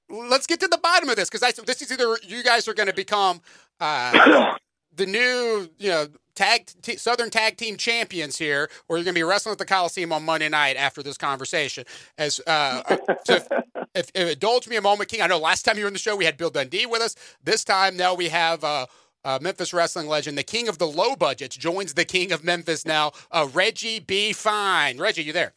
let's 0.09 0.47
get 0.47 0.61
to 0.61 0.69
the 0.69 0.79
bottom 0.79 1.09
of 1.09 1.17
this 1.17 1.29
because 1.31 1.55
this 1.65 1.83
is 1.83 1.93
either 1.93 2.17
you 2.23 2.43
guys 2.43 2.69
are 2.69 2.75
going 2.75 2.89
to 2.89 2.95
become 2.95 3.41
uh, 3.81 4.57
the 4.97 5.07
new, 5.07 5.69
you 5.79 5.91
know, 5.91 6.07
tag 6.35 6.69
t- 6.83 6.97
Southern 6.97 7.31
Tag 7.31 7.57
Team 7.57 7.77
champions 7.77 8.39
here, 8.39 8.69
or 8.89 8.97
you're 8.97 9.05
going 9.05 9.15
to 9.15 9.19
be 9.19 9.23
wrestling 9.23 9.53
at 9.53 9.59
the 9.59 9.65
Coliseum 9.65 10.13
on 10.13 10.25
Monday 10.25 10.49
night 10.49 10.77
after 10.77 11.03
this 11.03 11.17
conversation. 11.17 11.85
As 12.19 12.41
uh, 12.47 12.83
so 13.25 13.35
if, 13.35 13.49
if, 13.95 14.11
if 14.15 14.33
indulge 14.33 14.69
me 14.69 14.77
a 14.77 14.83
moment, 14.83 15.11
King. 15.11 15.23
I 15.23 15.27
know 15.27 15.39
last 15.39 15.65
time 15.65 15.77
you 15.77 15.85
were 15.85 15.89
in 15.89 15.95
the 15.95 15.99
show 15.99 16.17
we 16.17 16.25
had 16.25 16.37
Bill 16.37 16.51
Dundee 16.51 16.87
with 16.87 17.03
us. 17.03 17.15
This 17.43 17.65
time 17.65 17.97
now 17.97 18.15
we 18.15 18.29
have. 18.29 18.65
Uh, 18.65 18.87
uh, 19.27 19.39
Memphis 19.41 19.73
wrestling 19.73 20.07
legend, 20.07 20.37
the 20.37 20.43
king 20.43 20.69
of 20.69 20.77
the 20.77 20.87
low 20.87 21.17
budgets, 21.17 21.57
joins 21.57 21.95
the 21.95 22.05
king 22.05 22.31
of 22.31 22.45
Memphis 22.45 22.85
now, 22.85 23.13
uh, 23.31 23.49
Reggie 23.55 23.99
B. 23.99 24.35
Fine. 24.35 24.99
Reggie, 24.99 25.23
you 25.23 25.33
there? 25.33 25.55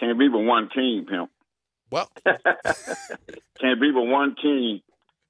Can't 0.00 0.18
be 0.18 0.28
but 0.28 0.38
one 0.38 0.70
team, 0.74 1.06
pimp. 1.06 1.30
Well, 1.90 2.10
Can't 2.24 3.80
be 3.80 3.90
but 3.92 4.02
one 4.02 4.34
team, 4.40 4.80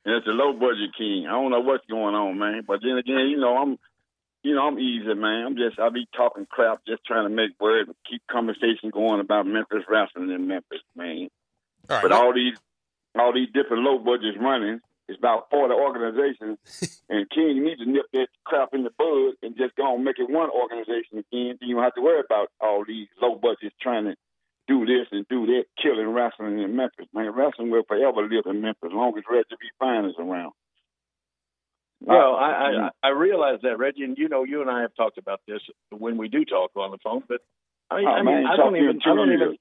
and 0.04 0.14
it's 0.14 0.26
a 0.26 0.30
low 0.30 0.52
budget 0.52 0.94
king. 0.96 1.26
I 1.26 1.32
don't 1.32 1.50
know 1.50 1.60
what's 1.60 1.84
going 1.86 2.14
on, 2.14 2.38
man. 2.38 2.62
But 2.66 2.80
then 2.82 2.96
again, 2.96 3.28
you 3.28 3.38
know, 3.38 3.56
I'm 3.56 3.78
you 4.42 4.54
know, 4.54 4.66
I'm 4.66 4.78
easy, 4.78 5.12
man. 5.14 5.44
I'm 5.46 5.56
just, 5.56 5.78
I 5.78 5.90
be 5.90 6.06
talking 6.16 6.46
crap, 6.48 6.80
just 6.86 7.04
trying 7.04 7.28
to 7.28 7.34
make 7.34 7.50
word, 7.60 7.88
and 7.88 7.96
keep 8.08 8.22
conversation 8.30 8.90
going 8.90 9.20
about 9.20 9.46
Memphis 9.46 9.84
wrestling 9.88 10.30
in 10.30 10.46
Memphis, 10.46 10.80
man. 10.96 11.28
All 11.88 11.96
right. 11.96 12.02
But 12.02 12.10
well, 12.12 12.22
all 12.22 12.34
these, 12.34 12.56
all 13.18 13.34
these 13.34 13.48
different 13.52 13.82
low 13.82 13.98
budgets 13.98 14.38
running, 14.40 14.80
it's 15.08 15.18
about 15.18 15.50
40 15.50 15.74
organizations, 15.74 16.58
and 17.10 17.28
King 17.28 17.64
needs 17.64 17.80
to 17.80 17.90
nip 17.90 18.06
that 18.14 18.28
crap 18.44 18.70
in 18.72 18.84
the 18.84 18.90
bud 18.96 19.34
and 19.42 19.56
just 19.58 19.76
go 19.76 19.94
and 19.94 20.04
make 20.04 20.18
it 20.18 20.30
one 20.30 20.48
organization 20.48 21.18
again. 21.18 21.58
You 21.60 21.74
don't 21.74 21.84
have 21.84 21.94
to 21.96 22.02
worry 22.02 22.22
about 22.24 22.50
all 22.60 22.84
these 22.86 23.08
low 23.20 23.34
budgets 23.34 23.74
trying 23.82 24.04
to 24.04 24.14
do 24.70 24.86
this 24.86 25.08
and 25.10 25.26
do 25.28 25.46
that, 25.46 25.64
killing 25.82 26.08
wrestling 26.08 26.60
in 26.60 26.76
Memphis. 26.76 27.06
Man, 27.12 27.32
wrestling 27.34 27.70
will 27.70 27.82
forever 27.82 28.22
live 28.22 28.44
in 28.46 28.60
Memphis 28.60 28.86
as 28.86 28.92
long 28.92 29.18
as 29.18 29.24
Reggie 29.28 29.56
B. 29.60 29.66
Fine 29.80 30.04
is 30.04 30.14
around. 30.18 30.52
Well, 32.02 32.34
I, 32.36 32.90
I 33.02 33.08
I 33.08 33.10
realize 33.10 33.58
that, 33.62 33.78
Reggie, 33.78 34.04
and 34.04 34.16
you 34.16 34.28
know, 34.28 34.44
you 34.44 34.62
and 34.62 34.70
I 34.70 34.82
have 34.82 34.94
talked 34.94 35.18
about 35.18 35.40
this 35.46 35.60
when 35.90 36.16
we 36.16 36.28
do 36.28 36.44
talk 36.44 36.70
on 36.76 36.92
the 36.92 36.98
phone. 37.04 37.24
But 37.28 37.40
I 37.90 37.96
mean, 37.98 38.06
Oh, 38.08 38.10
I, 38.10 38.22
man, 38.22 38.46
I 38.46 38.56
don't 38.56 38.72
to 38.72 38.78
you 38.78 38.88
even, 38.88 39.00
I 39.04 39.14
don't 39.14 39.32
even. 39.32 39.58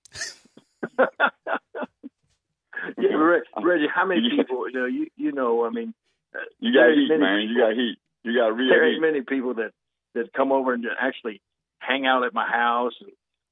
yeah, 3.10 3.16
Reg, 3.16 3.42
Reggie, 3.62 3.88
how 3.94 4.06
many 4.06 4.22
people? 4.30 4.70
You 4.70 4.80
know, 4.80 4.86
you 4.86 5.08
you 5.18 5.32
know, 5.34 5.66
I 5.66 5.70
mean, 5.72 5.94
uh, 6.34 6.40
You 6.60 6.74
got 6.74 6.94
heat, 6.94 7.10
man. 7.20 7.42
You 7.42 7.58
got 7.60 7.74
heat. 7.74 7.98
You 8.24 8.38
got 8.38 8.56
real 8.56 8.70
There 8.70 8.88
ain't 8.88 9.02
many 9.02 9.22
people 9.22 9.56
that 9.56 9.72
that 10.14 10.32
come 10.32 10.54
over 10.54 10.74
and 10.74 10.86
actually 11.00 11.42
hang 11.80 12.06
out 12.06 12.24
at 12.24 12.34
my 12.34 12.48
house 12.48 12.94
and, 13.02 13.12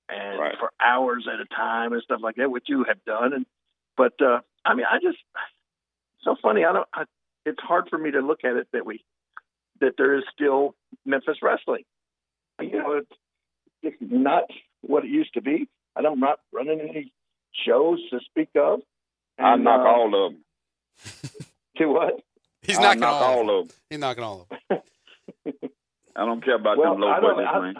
and 0.10 0.40
Right. 0.40 0.56
for 0.60 0.72
hours 0.82 1.28
at 1.32 1.40
a 1.40 1.46
time 1.46 1.94
and 1.94 2.02
stuff 2.04 2.22
like 2.24 2.36
that, 2.36 2.50
which 2.52 2.66
you 2.68 2.84
have 2.88 3.04
done. 3.06 3.34
And 3.34 3.46
but 3.96 4.14
uh, 4.22 4.40
I 4.66 4.76
mean, 4.76 4.86
I 4.90 5.00
just 5.02 5.18
so 6.24 6.36
funny. 6.42 6.66
I 6.66 6.74
don't. 6.74 6.88
I, 6.94 7.04
it's 7.46 7.60
hard 7.62 7.88
for 7.90 7.98
me 7.98 8.12
to 8.12 8.20
look 8.20 8.44
at 8.44 8.56
it 8.56 8.68
that 8.74 8.86
we 8.86 9.04
that 9.80 9.94
there 9.98 10.18
is 10.18 10.24
still 10.34 10.76
Memphis 11.06 11.38
wrestling. 11.42 11.84
You 12.60 12.72
know, 12.80 12.94
it's, 12.94 13.12
it's 13.84 13.98
not 14.02 14.46
what 14.82 15.06
it 15.06 15.10
used 15.12 15.34
to 15.36 15.42
be. 15.42 15.68
And 15.96 16.08
I'm 16.08 16.20
not 16.20 16.40
running 16.52 16.80
any 16.82 17.14
shows 17.66 18.00
to 18.10 18.20
speak 18.26 18.50
of. 18.56 18.80
I 19.40 19.54
And, 19.54 19.64
knock 19.64 19.82
uh, 19.86 19.90
all 19.90 20.26
of 20.28 20.34
them. 20.34 20.44
To 21.78 21.86
what? 21.86 22.22
he's 22.64 22.80
knocking 22.80 23.02
knock 23.02 23.22
all. 23.22 23.24
of 23.34 23.38
all 23.38 23.46
them. 23.46 23.50
of 23.50 23.68
them. 23.68 23.76
He's 23.92 24.00
knocking 24.00 24.24
all 24.24 24.42
of 24.42 24.58
them. 24.70 24.80
I 26.16 26.26
don't 26.26 26.44
care 26.44 26.56
about 26.56 26.80
well, 26.80 26.94
them 26.94 27.02
low 27.02 27.08
budget, 27.10 27.22
don't, 27.22 27.36
budgets, 27.36 27.52
I, 27.54 27.60
man. 27.60 27.76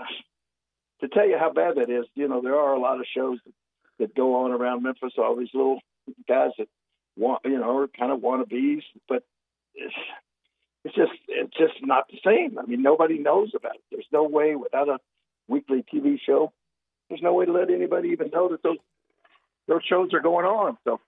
To 1.02 1.08
tell 1.08 1.28
you 1.28 1.38
how 1.38 1.52
bad 1.52 1.76
that 1.76 1.90
is, 1.90 2.06
you 2.16 2.28
know, 2.28 2.42
there 2.42 2.56
are 2.56 2.74
a 2.74 2.80
lot 2.80 3.00
of 3.00 3.06
shows 3.16 3.40
that, 3.46 3.54
that 4.00 4.16
go 4.16 4.44
on 4.44 4.52
around 4.52 4.84
Memphis. 4.84 5.14
All 5.18 5.36
these 5.36 5.54
little 5.54 5.80
guys 6.28 6.52
that 6.58 6.68
want, 7.16 7.42
you 7.46 7.58
know, 7.58 7.78
are 7.78 7.88
kind 7.88 8.12
of 8.12 8.20
wannabes, 8.20 8.84
but 9.08 9.24
it's 9.76 9.94
it's 10.84 10.96
just 10.96 11.12
it's 11.28 11.54
just 11.58 11.74
not 11.82 12.06
the 12.10 12.20
same. 12.26 12.58
I 12.58 12.64
mean, 12.64 12.82
nobody 12.82 13.20
knows 13.20 13.52
about 13.56 13.76
it. 13.76 13.82
There's 13.92 14.08
no 14.12 14.24
way 14.24 14.56
without 14.56 14.90
a 14.90 15.00
weekly 15.48 15.84
TV 15.94 16.18
show. 16.26 16.54
There's 17.10 17.22
no 17.22 17.34
way 17.34 17.46
to 17.46 17.52
let 17.52 17.70
anybody 17.70 18.10
even 18.10 18.30
know 18.34 18.50
that 18.50 18.64
those 18.64 18.78
those 19.68 19.82
shows 19.88 20.14
are 20.14 20.22
going 20.22 20.46
on. 20.46 20.78
So 20.84 21.00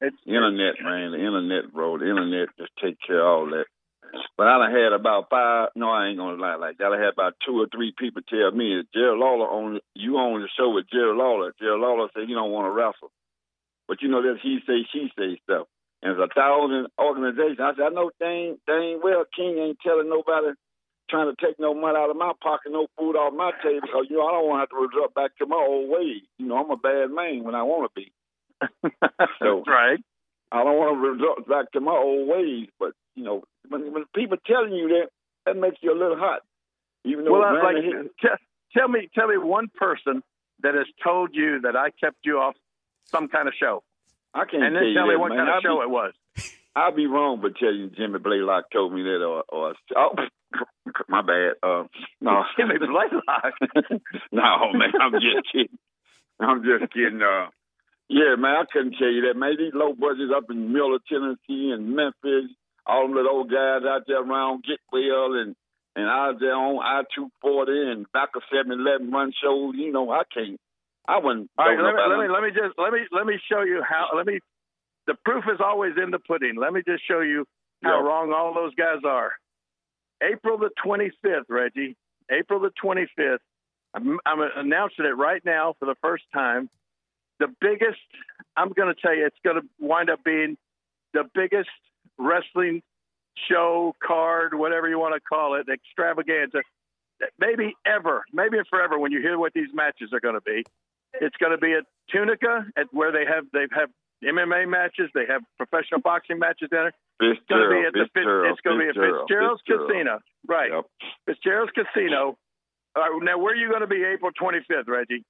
it's 0.00 0.16
Internet, 0.26 0.74
man. 0.82 1.12
The 1.12 1.18
internet, 1.18 1.72
bro. 1.72 1.98
The 1.98 2.08
internet 2.08 2.48
just 2.58 2.72
take 2.82 2.96
care 3.06 3.20
of 3.20 3.26
all 3.26 3.46
that. 3.50 3.66
But 4.36 4.48
I 4.48 4.58
done 4.58 4.72
had 4.74 4.92
about 4.92 5.28
five. 5.30 5.68
No, 5.76 5.90
I 5.90 6.08
ain't 6.08 6.18
gonna 6.18 6.40
lie 6.40 6.56
like 6.56 6.78
that. 6.78 6.92
I 6.92 6.98
had 6.98 7.12
about 7.12 7.34
two 7.46 7.60
or 7.60 7.66
three 7.68 7.92
people 7.96 8.22
tell 8.26 8.50
me 8.50 8.76
that 8.80 8.92
Jerry 8.94 9.16
Lawler 9.16 9.46
on 9.46 9.80
you 9.94 10.16
on 10.16 10.40
the 10.40 10.48
show 10.58 10.70
with 10.70 10.88
Jerry 10.90 11.14
Lawler. 11.14 11.52
Jerry 11.60 11.78
Lawler 11.78 12.08
said 12.14 12.28
you 12.28 12.34
don't 12.34 12.50
want 12.50 12.66
to 12.66 12.70
wrestle, 12.72 13.12
but 13.86 14.00
you 14.00 14.08
know 14.08 14.22
that 14.22 14.40
he 14.42 14.58
say 14.66 14.86
she 14.92 15.12
say 15.18 15.38
stuff. 15.44 15.68
And 16.02 16.12
it's 16.16 16.20
a 16.20 16.32
thousand 16.34 16.88
organizations. 16.98 17.60
I 17.60 17.72
said 17.76 17.92
I 17.92 17.94
know 17.94 18.10
dang 18.18 18.56
dang 18.66 19.00
well 19.04 19.24
King 19.36 19.58
ain't 19.58 19.78
telling 19.84 20.08
nobody 20.08 20.56
trying 21.10 21.28
to 21.28 21.36
take 21.44 21.60
no 21.60 21.74
money 21.74 21.98
out 21.98 22.10
of 22.10 22.16
my 22.16 22.32
pocket, 22.42 22.72
no 22.72 22.86
food 22.98 23.16
off 23.16 23.34
my 23.34 23.52
table, 23.62 23.82
because 23.82 24.06
you 24.08 24.16
know 24.16 24.26
I 24.26 24.32
don't 24.32 24.48
want 24.48 24.58
to 24.58 24.62
have 24.64 24.72
to 24.72 24.80
resort 24.88 25.14
back 25.14 25.36
to 25.38 25.46
my 25.46 25.60
old 25.60 25.90
ways. 25.90 26.22
You 26.38 26.46
know 26.48 26.56
I'm 26.56 26.70
a 26.70 26.76
bad 26.80 27.10
man 27.12 27.44
when 27.44 27.54
I 27.54 27.62
want 27.62 27.90
to 27.92 28.00
be. 28.00 28.12
So- 29.38 29.62
right. 29.66 30.00
I 30.52 30.62
don't 30.64 30.76
want 30.76 30.94
to 30.96 31.08
resort 31.10 31.48
back 31.48 31.72
to 31.72 31.80
my 31.80 31.92
old 31.92 32.28
ways, 32.28 32.68
but 32.78 32.92
you 33.14 33.24
know, 33.24 33.42
when, 33.68 33.92
when 33.92 34.04
people 34.14 34.36
telling 34.46 34.74
you 34.74 34.88
that, 34.88 35.08
that 35.46 35.56
makes 35.56 35.78
you 35.80 35.92
a 35.92 35.98
little 35.98 36.18
hot. 36.18 36.40
Even 37.04 37.24
though 37.24 37.32
Well, 37.32 37.44
I 37.44 37.72
like, 37.72 37.82
t- 38.20 38.28
tell 38.76 38.88
me, 38.88 39.08
tell 39.14 39.28
me 39.28 39.38
one 39.38 39.68
person 39.74 40.22
that 40.62 40.74
has 40.74 40.86
told 41.02 41.30
you 41.34 41.60
that 41.62 41.74
I 41.74 41.90
kept 41.90 42.18
you 42.24 42.38
off 42.38 42.54
some 43.06 43.28
kind 43.28 43.48
of 43.48 43.54
show, 43.58 43.82
I 44.34 44.44
can't 44.44 44.62
and 44.62 44.74
tell 44.74 44.80
then 44.80 44.88
you 44.88 44.94
tell 44.94 45.06
me 45.06 45.14
that, 45.14 45.18
what 45.20 45.28
man. 45.30 45.38
kind 45.38 45.48
of 45.48 45.54
I'll 45.54 45.62
show 45.62 45.78
be, 45.78 45.82
it 45.82 45.90
was. 45.90 46.12
I'll 46.76 46.94
be 46.94 47.06
wrong, 47.06 47.40
but 47.40 47.56
tell 47.56 47.72
you 47.72 47.88
Jimmy 47.90 48.18
Blaylock 48.18 48.70
told 48.70 48.92
me 48.92 49.02
that, 49.02 49.22
or, 49.22 49.44
or 49.48 49.74
oh, 49.96 50.14
my 51.08 51.22
bad. 51.22 51.54
Uh, 51.62 51.84
no, 52.20 52.44
Jimmy 52.56 52.78
Blaylock. 52.78 53.54
no, 54.32 54.72
man, 54.72 54.92
I'm 55.00 55.12
just 55.12 55.52
kidding. 55.52 55.78
I'm 56.40 56.62
just 56.62 56.92
kidding. 56.92 57.20
Uh, 57.22 57.48
yeah, 58.08 58.34
man, 58.36 58.56
I 58.56 58.64
couldn't 58.72 58.96
tell 58.98 59.08
you 59.10 59.22
that. 59.28 59.36
Man, 59.38 59.56
these 59.58 59.72
low 59.74 59.92
budgets 59.94 60.32
up 60.34 60.50
in 60.50 60.72
Miller, 60.72 60.98
Tennessee, 61.08 61.70
and 61.72 61.94
Memphis, 61.96 62.50
all 62.86 63.02
them 63.06 63.14
little 63.16 63.30
old 63.32 63.50
guys 63.50 63.82
out 63.88 64.02
there 64.06 64.22
around 64.22 64.64
Getwell 64.64 65.40
and 65.40 65.54
and 65.94 66.06
out 66.06 66.40
there 66.40 66.54
on 66.54 66.78
I 66.82 67.02
two 67.14 67.30
forty 67.40 67.90
and 67.90 68.10
back 68.12 68.30
of 68.34 68.42
seven 68.52 68.72
eleven 68.72 69.10
run 69.10 69.32
shows. 69.42 69.74
You 69.76 69.92
know, 69.92 70.10
I 70.10 70.22
can't. 70.32 70.58
I 71.08 71.18
wouldn't. 71.18 71.50
All 71.58 71.66
right, 71.66 71.78
let 71.82 71.94
me, 71.94 72.00
let 72.08 72.18
me 72.18 72.28
let 72.32 72.42
me 72.42 72.50
just 72.50 72.78
let 72.78 72.92
me 72.92 73.00
let 73.12 73.26
me 73.26 73.38
show 73.50 73.62
you 73.62 73.82
how. 73.86 74.08
Let 74.16 74.26
me. 74.26 74.40
The 75.06 75.14
proof 75.24 75.44
is 75.52 75.60
always 75.64 75.94
in 76.02 76.10
the 76.12 76.18
pudding. 76.20 76.54
Let 76.56 76.72
me 76.72 76.82
just 76.86 77.02
show 77.08 77.20
you 77.20 77.44
how 77.82 77.98
Yeah. 78.00 78.06
wrong 78.06 78.32
all 78.32 78.54
those 78.54 78.74
guys 78.76 79.00
are. 79.04 79.32
April 80.22 80.58
the 80.58 80.70
25th, 80.86 81.46
Reggie. 81.48 81.96
April 82.30 82.60
the 82.60 82.70
25th. 82.82 83.38
I'm, 83.94 84.18
I'm 84.24 84.38
announcing 84.56 85.04
it 85.04 85.16
right 85.16 85.44
now 85.44 85.74
for 85.80 85.86
the 85.86 85.96
first 86.00 86.22
time. 86.32 86.70
The 87.42 87.50
biggest. 87.60 87.98
I'm 88.56 88.70
going 88.70 88.94
to 88.94 89.00
tell 89.00 89.14
you, 89.14 89.26
it's 89.26 89.42
going 89.42 89.56
to 89.56 89.66
wind 89.80 90.10
up 90.10 90.22
being 90.22 90.56
the 91.12 91.24
biggest 91.34 91.70
wrestling 92.18 92.82
show, 93.50 93.96
card, 94.00 94.54
whatever 94.54 94.88
you 94.88 94.98
want 94.98 95.14
to 95.14 95.20
call 95.20 95.56
it, 95.56 95.66
extravaganza, 95.68 96.62
maybe 97.40 97.74
ever, 97.84 98.22
maybe 98.32 98.58
forever. 98.70 98.96
When 98.96 99.10
you 99.10 99.20
hear 99.20 99.38
what 99.38 99.52
these 99.54 99.74
matches 99.74 100.10
are 100.12 100.20
going 100.20 100.34
to 100.36 100.40
be, 100.40 100.62
it's 101.20 101.36
going 101.38 101.50
to 101.50 101.58
be 101.58 101.72
at 101.72 101.84
Tunica, 102.10 102.66
at 102.76 102.86
where 102.92 103.10
they 103.10 103.24
have 103.26 103.44
they 103.52 103.66
have 103.74 103.90
MMA 104.22 104.68
matches, 104.68 105.10
they 105.12 105.26
have 105.26 105.42
professional 105.56 106.00
boxing 106.00 106.38
matches 106.38 106.68
there. 106.70 106.92
It's 107.18 107.40
going 107.48 107.62
to 107.62 107.70
be 107.70 107.86
at 107.86 107.92
the 107.92 108.06
Fitzgerald, 108.14 108.52
it's 108.52 108.60
going 108.60 108.78
to 108.78 108.84
be 108.84 108.88
at 108.88 108.94
Fitzgerald's 108.94 109.62
Fitzgerald. 109.66 109.90
Casino, 109.90 110.20
right? 110.46 110.70
Yep. 110.70 110.84
Fitzgerald's 111.26 111.72
Casino. 111.74 112.38
All 112.94 113.02
right, 113.02 113.24
now, 113.24 113.38
where 113.38 113.54
are 113.54 113.56
you 113.56 113.68
going 113.68 113.80
to 113.80 113.86
be 113.88 114.04
April 114.04 114.30
25th, 114.30 114.86
Reggie? 114.86 115.24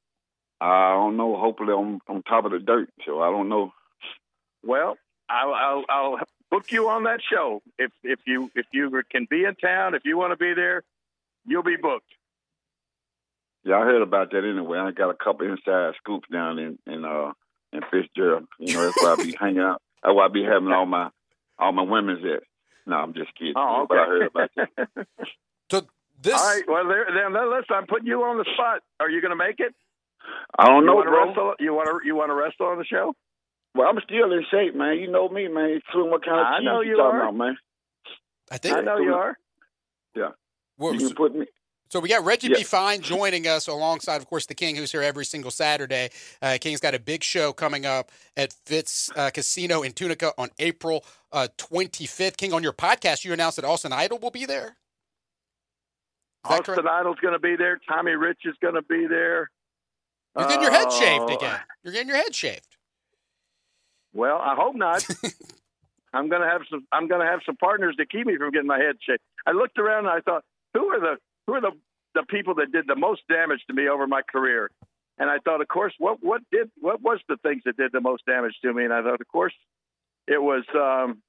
I 0.63 0.95
don't 0.95 1.17
know. 1.17 1.37
Hopefully, 1.37 1.73
on 1.73 2.01
on 2.09 2.23
top 2.23 2.45
of 2.45 2.53
the 2.53 2.59
dirt. 2.59 2.89
So 3.05 3.21
I 3.21 3.31
don't 3.31 3.49
know. 3.49 3.73
Well, 4.65 4.97
I'll, 5.29 5.55
I'll, 5.55 5.85
I'll 5.89 6.19
book 6.51 6.71
you 6.71 6.89
on 6.89 7.05
that 7.05 7.21
show 7.29 7.63
if 7.79 7.91
if 8.05 8.21
you 8.27 8.51
if 8.55 8.67
you 8.73 9.03
can 9.11 9.27
be 9.29 9.45
in 9.45 9.57
town. 9.57 9.95
If 9.95 10.03
you 10.05 10.17
want 10.17 10.33
to 10.33 10.37
be 10.37 10.55
there, 10.55 10.85
you'll 11.47 11.63
be 11.65 11.77
booked. 11.77 12.07
Yeah, 13.65 13.77
I 13.77 13.85
heard 13.85 14.03
about 14.03 14.31
that 14.33 14.45
anyway. 14.45 14.79
I 14.79 14.91
got 14.91 15.11
a 15.11 15.15
couple 15.15 15.47
inside 15.47 15.95
scoops 15.99 16.29
down 16.31 16.59
in 16.59 16.79
in 16.87 17.05
uh 17.05 17.33
in 17.73 17.81
Fitzgerald. 17.91 18.47
You 18.59 18.75
know, 18.75 18.85
that's 18.85 19.03
where 19.03 19.13
I 19.13 19.17
be 19.17 19.37
hanging 19.41 19.59
out. 19.61 19.83
That's 20.03 20.15
where 20.15 20.25
I 20.25 20.29
be 20.29 20.45
having 20.45 20.73
all 20.73 20.87
my 20.87 21.11
all 21.59 21.73
my 21.73 21.83
women's 21.83 22.25
at. 22.25 22.43
No, 22.87 22.97
I'm 22.97 23.15
just 23.15 23.35
kidding. 23.37 23.55
Oh, 23.57 23.83
okay. 23.83 23.87
But 23.89 23.99
I 23.99 24.07
heard 24.07 24.27
about 24.27 24.51
that. 24.57 25.07
So 25.71 25.87
this. 26.21 26.35
All 26.35 26.55
right. 26.55 26.65
Well, 26.69 26.87
there, 26.87 27.07
then 27.07 27.33
then 27.33 27.51
listen. 27.51 27.75
I'm 27.75 27.87
putting 27.87 28.07
you 28.07 28.23
on 28.25 28.37
the 28.37 28.45
spot. 28.53 28.83
Are 29.01 29.09
you 29.09 29.23
going 29.23 29.31
to 29.31 29.37
make 29.37 29.59
it? 29.59 29.75
I 30.59 30.67
don't 30.67 30.81
You 30.83 30.87
know, 30.87 30.95
want 30.97 31.07
to 31.07 31.11
bro. 31.11 31.29
wrestle? 31.29 31.55
You 31.61 31.75
want 31.75 31.89
to 31.89 32.07
you 32.07 32.15
want 32.15 32.31
to 32.31 32.35
wrestle 32.35 32.67
on 32.67 32.79
the 32.79 32.85
show? 32.85 33.15
Well, 33.75 33.89
I'm 33.89 33.99
still 34.05 34.33
in 34.33 34.45
shape, 34.51 34.75
man. 34.75 34.99
You 34.99 35.11
know 35.11 35.29
me, 35.29 35.49
man. 35.49 35.71
Including 35.71 36.11
what 36.11 36.25
kind 36.25 36.41
of 36.41 36.47
I 36.47 36.61
know 36.61 36.81
you 36.83 36.91
you 36.91 36.97
talking 36.97 37.21
are. 37.21 37.23
about, 37.29 37.37
man. 37.37 37.57
I 38.51 38.59
think. 38.59 38.77
I 38.77 38.81
know 38.83 38.99
you 38.99 39.15
are. 39.15 39.37
we're- 40.79 40.97
You 40.99 41.07
can 41.09 41.17
put 41.17 41.35
me. 41.35 41.47
So 41.89 42.01
we 42.01 42.09
got 42.09 42.25
Reggie 42.25 42.49
Yeah. 42.49 42.57
B. 42.57 42.63
Fine 42.63 43.03
joining 43.03 43.47
us 43.47 43.67
alongside, 43.69 44.17
of 44.17 44.27
course, 44.27 44.47
the 44.47 44.55
King, 44.55 44.77
who's 44.77 44.91
here 44.93 45.03
every 45.03 45.27
single 45.27 45.51
Saturday. 45.51 46.09
Uh, 46.41 46.57
King's 46.59 46.81
got 46.81 46.95
a 46.95 46.99
big 46.99 47.23
show 47.23 47.53
coming 47.53 47.85
up 47.85 48.11
at 48.35 48.55
Fitz 48.65 49.11
uh, 49.15 49.29
Casino 49.33 49.83
in 49.83 49.93
Tunica 49.93 50.33
on 50.39 50.49
April 50.59 51.05
uh, 51.33 51.49
25th. 51.59 52.39
King, 52.39 52.55
on 52.55 52.63
your 52.63 52.73
podcast, 52.73 53.27
you 53.27 53.33
announced 53.35 53.57
that 53.57 53.67
Austin 53.67 53.93
Idol 53.93 54.19
will 54.19 54.31
be 54.31 54.47
there. 54.47 54.69
Is 56.45 56.49
that 56.49 56.61
Austin 56.61 56.75
correct? 56.77 56.89
Idol's 56.89 57.19
going 57.21 57.35
to 57.35 57.39
be 57.39 57.57
there. 57.57 57.79
Tommy 57.87 58.13
Rich 58.13 58.41
is 58.47 58.55
going 58.63 58.75
to 58.75 58.83
be 58.83 59.07
there. 59.07 59.51
You're 60.37 60.49
getting 60.49 60.63
your 60.63 60.73
head 60.73 60.91
shaved 60.93 61.25
Oh, 61.31 61.37
again. 61.37 61.61
You're 61.85 61.93
getting 61.93 62.09
your 62.09 62.17
head 62.17 62.35
shaved. 62.35 62.77
Well, 64.13 64.39
I 64.39 64.55
hope 64.55 64.75
not. 64.75 65.07
I'm 66.15 66.29
going 66.29 66.43
to 66.43 66.49
have 66.49 66.63
some. 66.71 66.87
I'm 66.93 67.09
to 67.09 67.19
have 67.19 67.41
some 67.47 67.57
partners 67.57 67.97
to 67.99 68.07
keep 68.07 68.27
me 68.27 68.37
from 68.37 68.51
getting 68.51 68.67
my 68.67 68.79
head 68.79 68.97
shaved. 69.01 69.21
I 69.47 69.53
looked 69.53 69.79
around 69.79 70.07
and 70.07 70.09
I 70.15 70.21
thought, 70.21 70.45
who 70.75 70.87
are 70.89 71.01
the 71.01 71.17
who 71.47 71.55
are 71.55 71.61
the 71.61 71.73
the 72.15 72.23
people 72.29 72.55
that 72.57 72.71
did 72.73 72.87
the 72.87 72.97
most 72.97 73.23
damage 73.29 73.61
to 73.69 73.75
me 73.75 73.89
over 73.89 74.07
my 74.07 74.21
career? 74.23 74.71
And 75.19 75.31
I 75.31 75.39
thought, 75.39 75.61
of 75.61 75.69
course, 75.69 75.95
what 75.99 76.19
what 76.23 76.43
did 76.51 76.71
what 76.81 77.01
was 77.01 77.21
the 77.29 77.37
things 77.43 77.63
that 77.65 77.77
did 77.77 77.93
the 77.93 78.01
most 78.01 78.25
damage 78.27 78.55
to 78.63 78.73
me? 78.73 78.85
And 78.85 78.93
I 78.93 79.03
thought, 79.03 79.21
of 79.21 79.29
course, 79.29 79.55
it 80.27 80.43
was 80.43 80.65
um, 80.75 81.23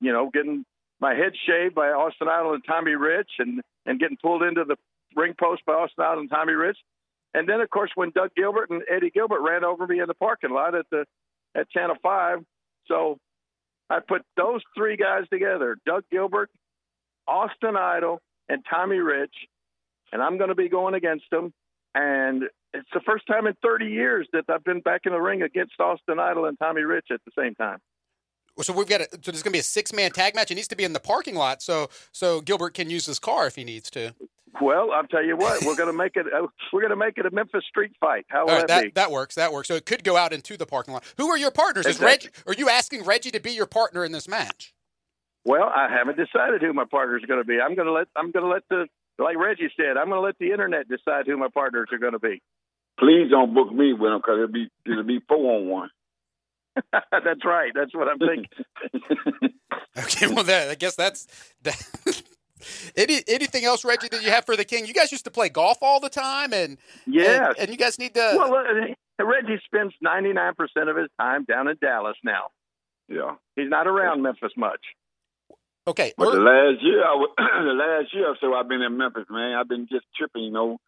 you 0.00 0.12
know 0.12 0.30
getting 0.32 0.64
my 1.00 1.14
head 1.14 1.32
shaved 1.46 1.74
by 1.74 1.88
Austin 1.88 2.28
Idol 2.28 2.54
and 2.54 2.64
Tommy 2.66 2.92
Rich, 2.94 3.30
and 3.38 3.62
and 3.86 3.98
getting 3.98 4.18
pulled 4.22 4.42
into 4.42 4.64
the 4.64 4.76
ring 5.14 5.34
post 5.38 5.62
by 5.66 5.72
Austin 5.72 6.04
Idol 6.04 6.20
and 6.20 6.30
Tommy 6.30 6.52
Rich. 6.52 6.78
And 7.34 7.48
then, 7.48 7.60
of 7.60 7.70
course, 7.70 7.90
when 7.94 8.10
Doug 8.10 8.30
Gilbert 8.36 8.70
and 8.70 8.82
Eddie 8.90 9.10
Gilbert 9.10 9.40
ran 9.42 9.64
over 9.64 9.86
me 9.86 10.00
in 10.00 10.06
the 10.06 10.14
parking 10.14 10.50
lot 10.50 10.74
at 10.74 10.86
the 10.90 11.04
at 11.54 11.70
Channel 11.70 11.96
Five, 12.02 12.38
so 12.86 13.18
I 13.90 14.00
put 14.06 14.22
those 14.36 14.62
three 14.76 14.96
guys 14.96 15.24
together: 15.30 15.76
Doug 15.84 16.04
Gilbert, 16.10 16.50
Austin 17.26 17.76
Idol, 17.76 18.20
and 18.48 18.64
Tommy 18.68 18.98
Rich, 18.98 19.34
and 20.12 20.22
I'm 20.22 20.38
going 20.38 20.48
to 20.48 20.54
be 20.54 20.68
going 20.68 20.94
against 20.94 21.26
them. 21.30 21.52
And 21.94 22.44
it's 22.74 22.88
the 22.92 23.00
first 23.06 23.26
time 23.26 23.46
in 23.46 23.54
30 23.62 23.86
years 23.86 24.28
that 24.32 24.44
I've 24.48 24.64
been 24.64 24.80
back 24.80 25.02
in 25.04 25.12
the 25.12 25.20
ring 25.20 25.42
against 25.42 25.80
Austin 25.80 26.18
Idol 26.18 26.44
and 26.44 26.58
Tommy 26.58 26.82
Rich 26.82 27.06
at 27.10 27.20
the 27.24 27.32
same 27.38 27.54
time. 27.54 27.78
So 28.62 28.72
we've 28.72 28.88
got 28.88 29.02
a, 29.02 29.08
so 29.10 29.32
there's 29.32 29.42
going 29.42 29.50
to 29.52 29.56
be 29.56 29.58
a 29.58 29.62
six 29.62 29.92
man 29.92 30.10
tag 30.10 30.34
match. 30.34 30.50
It 30.50 30.54
needs 30.54 30.68
to 30.68 30.76
be 30.76 30.84
in 30.84 30.92
the 30.92 31.00
parking 31.00 31.34
lot, 31.34 31.62
so 31.62 31.88
so 32.12 32.40
Gilbert 32.40 32.74
can 32.74 32.90
use 32.90 33.06
his 33.06 33.18
car 33.18 33.46
if 33.46 33.56
he 33.56 33.64
needs 33.64 33.90
to. 33.90 34.14
Well, 34.60 34.90
I'll 34.92 35.06
tell 35.06 35.24
you 35.24 35.36
what, 35.36 35.64
we're 35.64 35.76
going 35.76 35.90
to 35.90 35.96
make 35.96 36.16
it. 36.16 36.26
Uh, 36.32 36.46
we're 36.72 36.80
going 36.80 36.90
to 36.90 36.96
make 36.96 37.18
it 37.18 37.26
a 37.26 37.30
Memphis 37.30 37.64
street 37.68 37.92
fight. 38.00 38.24
How 38.28 38.44
will 38.44 38.50
All 38.50 38.56
right, 38.56 38.68
that, 38.68 38.74
that, 38.74 38.84
be? 38.84 38.90
that 38.94 39.10
works. 39.10 39.34
That 39.34 39.52
works. 39.52 39.68
So 39.68 39.74
it 39.74 39.84
could 39.84 40.02
go 40.02 40.16
out 40.16 40.32
into 40.32 40.56
the 40.56 40.66
parking 40.66 40.94
lot. 40.94 41.04
Who 41.18 41.28
are 41.28 41.36
your 41.36 41.50
partners? 41.50 41.86
Is 41.86 41.96
Exactly. 41.96 42.30
Reggie? 42.30 42.42
Are 42.46 42.54
you 42.54 42.70
asking 42.70 43.04
Reggie 43.04 43.30
to 43.32 43.40
be 43.40 43.52
your 43.52 43.66
partner 43.66 44.04
in 44.04 44.12
this 44.12 44.26
match? 44.26 44.72
Well, 45.44 45.64
I 45.64 45.88
haven't 45.88 46.16
decided 46.16 46.62
who 46.62 46.72
my 46.72 46.84
partners 46.90 47.22
are 47.22 47.26
going 47.26 47.40
to 47.40 47.46
be. 47.46 47.60
I'm 47.60 47.74
going 47.74 47.86
to 47.86 47.92
let. 47.92 48.08
I'm 48.16 48.30
going 48.30 48.44
to 48.44 48.50
let 48.50 48.62
the 48.70 48.86
like 49.22 49.36
Reggie 49.36 49.70
said. 49.76 49.96
I'm 49.96 50.08
going 50.08 50.20
to 50.20 50.26
let 50.26 50.38
the 50.38 50.50
internet 50.50 50.88
decide 50.88 51.26
who 51.26 51.36
my 51.36 51.48
partners 51.52 51.88
are 51.92 51.98
going 51.98 52.14
to 52.14 52.18
be. 52.18 52.42
Please 52.98 53.30
don't 53.30 53.54
book 53.54 53.72
me 53.72 53.92
with 53.92 54.10
them 54.10 54.18
because 54.18 54.36
it'll 54.36 54.52
be 54.52 54.68
it'll 54.86 55.04
be 55.04 55.20
four 55.28 55.58
on 55.58 55.68
one. 55.68 55.90
That's 56.92 57.44
right. 57.44 57.72
That's 57.74 57.94
what 57.94 58.08
I'm 58.08 58.18
thinking. 58.18 59.50
Okay, 59.98 60.26
well, 60.26 60.44
that, 60.44 60.68
I 60.68 60.74
guess 60.74 60.94
that's 60.94 61.26
that. 61.62 61.82
Any 62.96 63.22
anything 63.28 63.64
else, 63.64 63.82
Reggie, 63.82 64.08
that 64.08 64.22
you 64.22 64.30
have 64.30 64.44
for 64.44 64.54
the 64.56 64.64
King? 64.64 64.84
You 64.86 64.92
guys 64.92 65.10
used 65.10 65.24
to 65.24 65.30
play 65.30 65.48
golf 65.48 65.78
all 65.80 66.00
the 66.00 66.08
time, 66.10 66.52
and 66.52 66.76
yeah, 67.06 67.48
and, 67.48 67.58
and 67.60 67.70
you 67.70 67.76
guys 67.78 67.98
need 67.98 68.12
to. 68.14 68.34
well, 68.36 68.54
uh, 68.54 69.24
Reggie 69.24 69.58
spends 69.64 69.94
99 70.02 70.54
percent 70.54 70.88
of 70.90 70.96
his 70.96 71.08
time 71.18 71.44
down 71.44 71.68
in 71.68 71.76
Dallas 71.80 72.16
now. 72.24 72.48
yeah. 73.08 73.36
He's 73.56 73.70
not 73.70 73.86
around 73.86 74.20
Memphis 74.22 74.52
much. 74.56 74.80
okay, 75.86 76.12
But 76.18 76.32
the 76.32 76.40
last 76.40 76.82
year, 76.82 77.02
I 77.04 77.14
wa- 77.14 77.34
the 77.38 77.72
last 77.72 78.12
year 78.14 78.28
or 78.28 78.36
so, 78.40 78.52
I've 78.54 78.68
been 78.68 78.82
in 78.82 78.96
Memphis, 78.98 79.24
man. 79.30 79.54
I've 79.54 79.68
been 79.68 79.86
just 79.90 80.04
tripping, 80.16 80.44
you 80.44 80.50
know. 80.50 80.78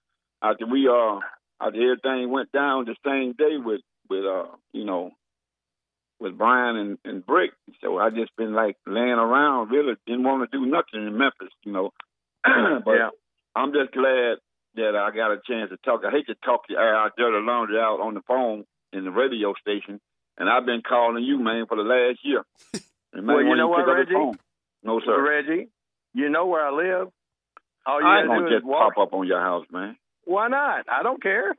After 0.43 0.67
we 0.67 0.87
uh, 0.89 1.21
after 1.61 1.81
everything 1.93 2.31
went 2.31 2.53
down 2.53 2.85
the 2.87 2.97
same 3.07 3.33
day 3.33 3.57
with 3.57 3.81
with 4.11 4.25
uh, 4.27 4.47
you 4.73 4.85
know, 4.85 5.13
with 6.21 6.37
Brian 6.37 6.77
and, 6.77 6.99
and 7.05 7.25
Brick. 7.25 7.53
So 7.83 7.99
I 7.99 8.11
just 8.11 8.35
been 8.37 8.53
like 8.55 8.77
laying 8.87 9.09
around, 9.11 9.71
really 9.71 9.95
didn't 10.07 10.25
want 10.25 10.51
to 10.51 10.59
do 10.59 10.67
nothing 10.67 11.07
in 11.07 11.17
Memphis, 11.17 11.53
you 11.65 11.73
know. 11.73 11.93
but 12.45 12.93
Yeah. 12.93 13.11
I'm 13.55 13.73
just 13.73 13.93
glad 13.93 14.37
that 14.77 14.95
I 14.95 15.11
got 15.15 15.33
a 15.33 15.41
chance 15.47 15.71
to 15.71 15.77
talk. 15.79 16.03
I 16.07 16.11
hate 16.11 16.27
to 16.27 16.35
talk 16.45 16.69
to 16.69 16.77
our 16.77 17.11
dirty 17.17 17.45
laundry 17.45 17.79
out 17.79 18.01
on 18.01 18.15
the 18.15 18.21
phone 18.27 18.65
in 18.93 19.05
the 19.05 19.11
radio 19.11 19.55
station, 19.61 20.01
and 20.39 20.49
I've 20.49 20.65
been 20.67 20.83
calling 20.87 21.25
you, 21.25 21.39
man, 21.39 21.67
for 21.67 21.77
the 21.77 21.83
last 21.83 22.19
year. 22.23 22.45
Well, 23.11 23.43
you 23.43 23.57
know 23.57 23.69
what, 23.69 23.87
pick 23.87 23.89
up 23.89 24.09
the 24.09 24.15
Reggie? 24.15 24.39
No, 24.85 25.01
sir. 25.05 25.21
Reggie, 25.27 25.69
you 26.13 26.29
know 26.29 26.47
where 26.47 26.65
I 26.65 26.71
live. 26.71 27.09
All 27.87 28.01
you 28.01 28.07
I 28.07 28.21
ain't 28.21 28.29
gonna 28.29 28.51
just 28.51 28.67
walk. 28.67 28.95
pop 28.95 29.09
up 29.09 29.15
on 29.15 29.27
your 29.27 29.41
house, 29.41 29.65
man. 29.73 29.97
Why 30.25 30.49
not? 30.49 30.85
I 30.93 31.03
don't 31.03 31.21
care. 31.21 31.57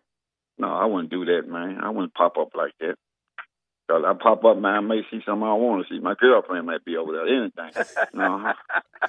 No, 0.59 0.67
I 0.67 0.85
wouldn't 0.85 1.09
do 1.09 1.25
that, 1.25 1.47
man. 1.47 1.79
I 1.81 1.89
wouldn't 1.89 2.13
pop 2.13 2.37
up 2.37 2.49
like 2.55 2.73
that. 2.79 2.95
Cause 3.89 4.03
I 4.05 4.13
pop 4.13 4.45
up, 4.45 4.57
man, 4.59 4.75
I 4.75 4.79
may 4.81 5.01
see 5.09 5.19
something 5.25 5.41
I 5.47 5.53
want 5.53 5.87
to 5.87 5.91
see. 5.91 5.99
My 5.99 6.13
girlfriend 6.13 6.67
might 6.67 6.85
be 6.85 6.95
over 6.95 7.11
there. 7.11 7.25
Anything. 7.27 7.71
No. 8.13 8.53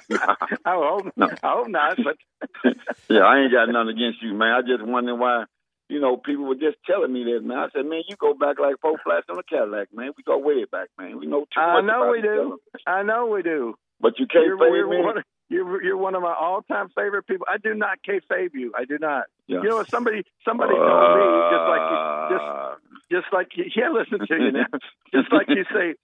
I 0.17 0.35
hope. 0.65 1.13
No. 1.15 1.27
I 1.43 1.51
hope 1.51 1.67
not. 1.67 1.97
But 2.03 2.17
yeah, 3.07 3.19
I 3.21 3.41
ain't 3.41 3.51
got 3.53 3.69
nothing 3.69 3.89
against 3.95 4.23
you, 4.23 4.33
man. 4.33 4.53
I 4.53 4.61
just 4.61 4.81
wondering 4.83 5.19
why, 5.19 5.43
you 5.87 5.99
know, 6.01 6.17
people 6.17 6.45
were 6.45 6.55
just 6.55 6.77
telling 6.87 7.13
me 7.13 7.23
that, 7.25 7.41
man. 7.43 7.59
I 7.59 7.67
said, 7.75 7.85
man, 7.85 8.01
you 8.07 8.15
go 8.15 8.33
back 8.33 8.57
like 8.59 8.75
four 8.81 8.97
flats 9.03 9.27
on 9.29 9.37
a 9.37 9.43
Cadillac, 9.43 9.89
man. 9.93 10.13
We 10.17 10.23
go 10.23 10.39
way 10.39 10.65
back, 10.65 10.89
man. 10.97 11.19
We 11.19 11.27
know 11.27 11.41
too 11.41 11.59
I 11.61 11.75
much 11.75 11.85
know 11.85 12.01
about 12.01 12.11
we 12.13 12.21
do. 12.23 12.57
other. 12.73 12.81
I 12.87 13.03
know 13.03 13.27
we 13.27 13.43
do. 13.43 13.75
But 13.99 14.17
you 14.17 14.25
can't 14.25 14.45
You're, 14.47 14.57
fade 14.57 14.89
me. 14.89 15.05
one 15.05 15.19
of, 15.19 15.23
you're, 15.49 15.83
you're 15.83 15.97
one 15.97 16.15
of 16.15 16.23
my 16.23 16.33
all-time 16.33 16.89
favorite 16.95 17.27
people. 17.27 17.45
I 17.47 17.57
do 17.57 17.75
not 17.75 17.99
kayfabe 18.01 18.49
you. 18.55 18.73
I 18.75 18.85
do 18.85 18.97
not. 18.99 19.25
Yeah. 19.45 19.61
You 19.61 19.69
know, 19.69 19.83
somebody 19.83 20.23
somebody 20.43 20.73
told 20.73 21.17
me 21.17 21.23
just 21.53 21.67
like 21.69 21.85
you, 21.85 22.35
just 22.35 22.41
Uh, 22.43 22.75
just 23.11 23.27
like 23.33 23.49
you, 23.55 23.65
yeah, 23.75 23.89
listen 23.89 24.25
to 24.25 24.35
you 24.43 24.51
now. 24.51 24.65
just 25.13 25.31
like 25.31 25.47
you 25.49 25.65
say, 25.73 25.95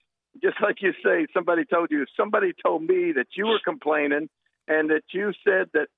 just 0.42 0.60
like 0.62 0.76
you 0.82 0.92
say, 1.04 1.26
somebody 1.34 1.64
told 1.64 1.88
you. 1.90 2.04
Somebody 2.16 2.52
told 2.64 2.82
me 2.82 3.12
that 3.16 3.28
you 3.36 3.46
were 3.46 3.60
complaining 3.64 4.28
and 4.68 4.90
that 4.90 5.02
you 5.12 5.32
said 5.44 5.68
that 5.72 5.88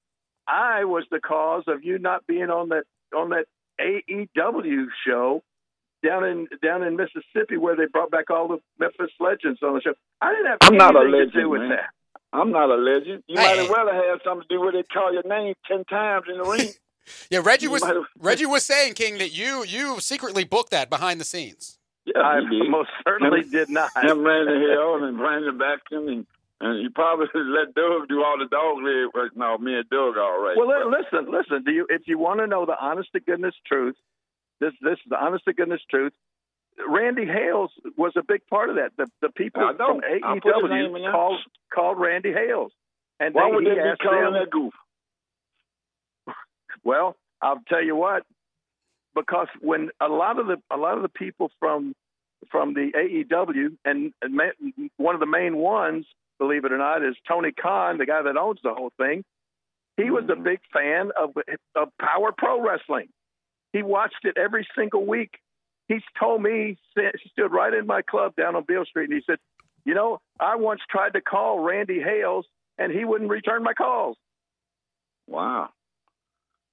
I 0.46 0.84
was 0.84 1.04
the 1.10 1.20
cause 1.20 1.64
of 1.66 1.84
you 1.84 1.98
not 1.98 2.26
being 2.26 2.50
on 2.50 2.70
that 2.70 2.84
on 3.14 3.30
that 3.30 3.46
AEW 3.80 4.86
show 5.06 5.42
down 6.04 6.24
in 6.24 6.48
down 6.62 6.82
in 6.82 6.96
Mississippi 6.96 7.56
where 7.56 7.76
they 7.76 7.86
brought 7.92 8.10
back 8.10 8.30
all 8.30 8.48
the 8.48 8.58
Memphis 8.78 9.12
legends 9.20 9.60
on 9.62 9.74
the 9.74 9.80
show. 9.80 9.94
I 10.20 10.30
didn't 10.32 10.46
have 10.46 10.58
I'm 10.62 10.76
not 10.76 10.96
a 10.96 11.00
anything 11.00 11.12
to 11.12 11.18
legend, 11.18 11.42
do 11.42 11.48
with 11.50 11.60
man. 11.62 11.70
that. 11.70 11.90
I'm 12.32 12.52
not 12.52 12.70
a 12.70 12.76
legend. 12.76 13.24
You 13.26 13.38
Hey, 13.38 13.44
might 13.44 13.58
as 13.58 13.68
well 13.68 13.86
have 13.92 14.20
something 14.24 14.46
to 14.48 14.54
do 14.54 14.60
with 14.60 14.74
it. 14.76 14.86
Call 14.92 15.12
your 15.12 15.24
name 15.24 15.54
ten 15.66 15.84
times 15.84 16.26
in 16.30 16.38
the 16.38 16.44
ring. 16.44 16.72
yeah, 17.30 17.40
Reggie 17.42 17.68
was 17.68 17.82
Reggie 18.18 18.46
was 18.46 18.64
saying, 18.64 18.94
King, 18.94 19.18
that 19.18 19.32
you 19.32 19.64
you 19.64 20.00
secretly 20.00 20.44
booked 20.44 20.70
that 20.70 20.90
behind 20.90 21.20
the 21.20 21.24
scenes. 21.24 21.78
Yeah, 22.04 22.22
I 22.22 22.40
most 22.68 22.90
certainly 23.06 23.42
did 23.42 23.68
not. 23.68 23.90
Him 23.96 24.24
ran 24.24 24.46
the 24.46 24.58
hill 24.58 25.04
and 25.04 25.16
Brandon 25.16 25.58
Baxton 25.58 26.10
and 26.12 26.26
and 26.62 26.82
you 26.82 26.90
probably 26.90 27.26
let 27.34 27.74
Doug 27.74 28.08
do 28.08 28.22
all 28.22 28.36
the 28.38 28.46
dog 28.50 28.82
leg 28.82 29.14
work. 29.14 29.36
No, 29.36 29.56
me 29.58 29.74
and 29.76 29.88
Doug 29.88 30.16
all 30.18 30.42
right. 30.42 30.56
Well, 30.56 30.68
li- 30.68 30.96
listen, 30.98 31.30
listen. 31.30 31.64
Do 31.64 31.72
you, 31.72 31.86
if 31.88 32.02
you 32.06 32.18
want 32.18 32.40
to 32.40 32.46
know 32.46 32.66
the 32.66 32.76
honest 32.78 33.12
to 33.12 33.20
goodness 33.20 33.54
truth, 33.66 33.96
this 34.60 34.72
this 34.82 34.94
is 34.94 35.08
the 35.08 35.16
honest 35.16 35.44
to 35.46 35.52
goodness 35.52 35.80
truth. 35.90 36.12
Randy 36.88 37.26
Hales 37.26 37.70
was 37.96 38.12
a 38.16 38.22
big 38.22 38.46
part 38.46 38.70
of 38.70 38.76
that. 38.76 38.92
The 38.96 39.06
the 39.20 39.30
people 39.30 39.62
from 39.76 40.00
I 40.04 40.38
put 40.40 40.54
his 40.62 40.70
name 40.70 40.96
in 40.96 41.02
AEW 41.02 41.12
called 41.12 41.40
called 41.74 41.98
Randy 41.98 42.32
Hales, 42.32 42.72
and 43.18 43.34
Why 43.34 43.48
they, 43.48 43.54
would 43.56 43.66
they 43.66 43.74
be 43.74 43.96
calling 44.02 44.24
them. 44.24 44.32
that 44.34 44.50
goof? 44.50 44.72
Well, 46.84 47.16
I'll 47.42 47.62
tell 47.68 47.82
you 47.82 47.96
what, 47.96 48.24
because 49.14 49.48
when 49.60 49.90
a 50.00 50.08
lot 50.08 50.38
of 50.38 50.46
the 50.46 50.56
a 50.70 50.76
lot 50.76 50.96
of 50.96 51.02
the 51.02 51.08
people 51.08 51.50
from 51.58 51.94
from 52.50 52.74
the 52.74 52.90
AEW 52.96 53.76
and, 53.84 54.12
and 54.22 54.34
ma- 54.34 54.88
one 54.96 55.14
of 55.14 55.20
the 55.20 55.26
main 55.26 55.56
ones, 55.56 56.06
believe 56.38 56.64
it 56.64 56.72
or 56.72 56.78
not, 56.78 57.04
is 57.04 57.14
Tony 57.28 57.52
Khan, 57.52 57.98
the 57.98 58.06
guy 58.06 58.22
that 58.22 58.36
owns 58.36 58.60
the 58.62 58.72
whole 58.72 58.92
thing. 58.96 59.24
He 59.96 60.10
was 60.10 60.24
a 60.24 60.32
mm-hmm. 60.32 60.44
big 60.44 60.60
fan 60.72 61.10
of 61.18 61.30
of 61.76 61.88
Power 61.98 62.32
Pro 62.36 62.62
Wrestling. 62.62 63.08
He 63.72 63.82
watched 63.82 64.24
it 64.24 64.36
every 64.36 64.66
single 64.76 65.06
week. 65.06 65.38
He's 65.88 66.02
told 66.18 66.42
me 66.42 66.78
he 66.94 67.02
stood 67.32 67.52
right 67.52 67.74
in 67.74 67.86
my 67.86 68.02
club 68.02 68.34
down 68.36 68.56
on 68.56 68.64
Beale 68.66 68.84
Street, 68.84 69.10
and 69.10 69.18
he 69.18 69.22
said, 69.26 69.38
"You 69.84 69.94
know, 69.94 70.20
I 70.38 70.56
once 70.56 70.80
tried 70.88 71.14
to 71.14 71.20
call 71.20 71.58
Randy 71.60 72.00
Hales, 72.00 72.46
and 72.78 72.92
he 72.92 73.04
wouldn't 73.04 73.30
return 73.30 73.62
my 73.62 73.74
calls." 73.74 74.16
Wow. 75.26 75.70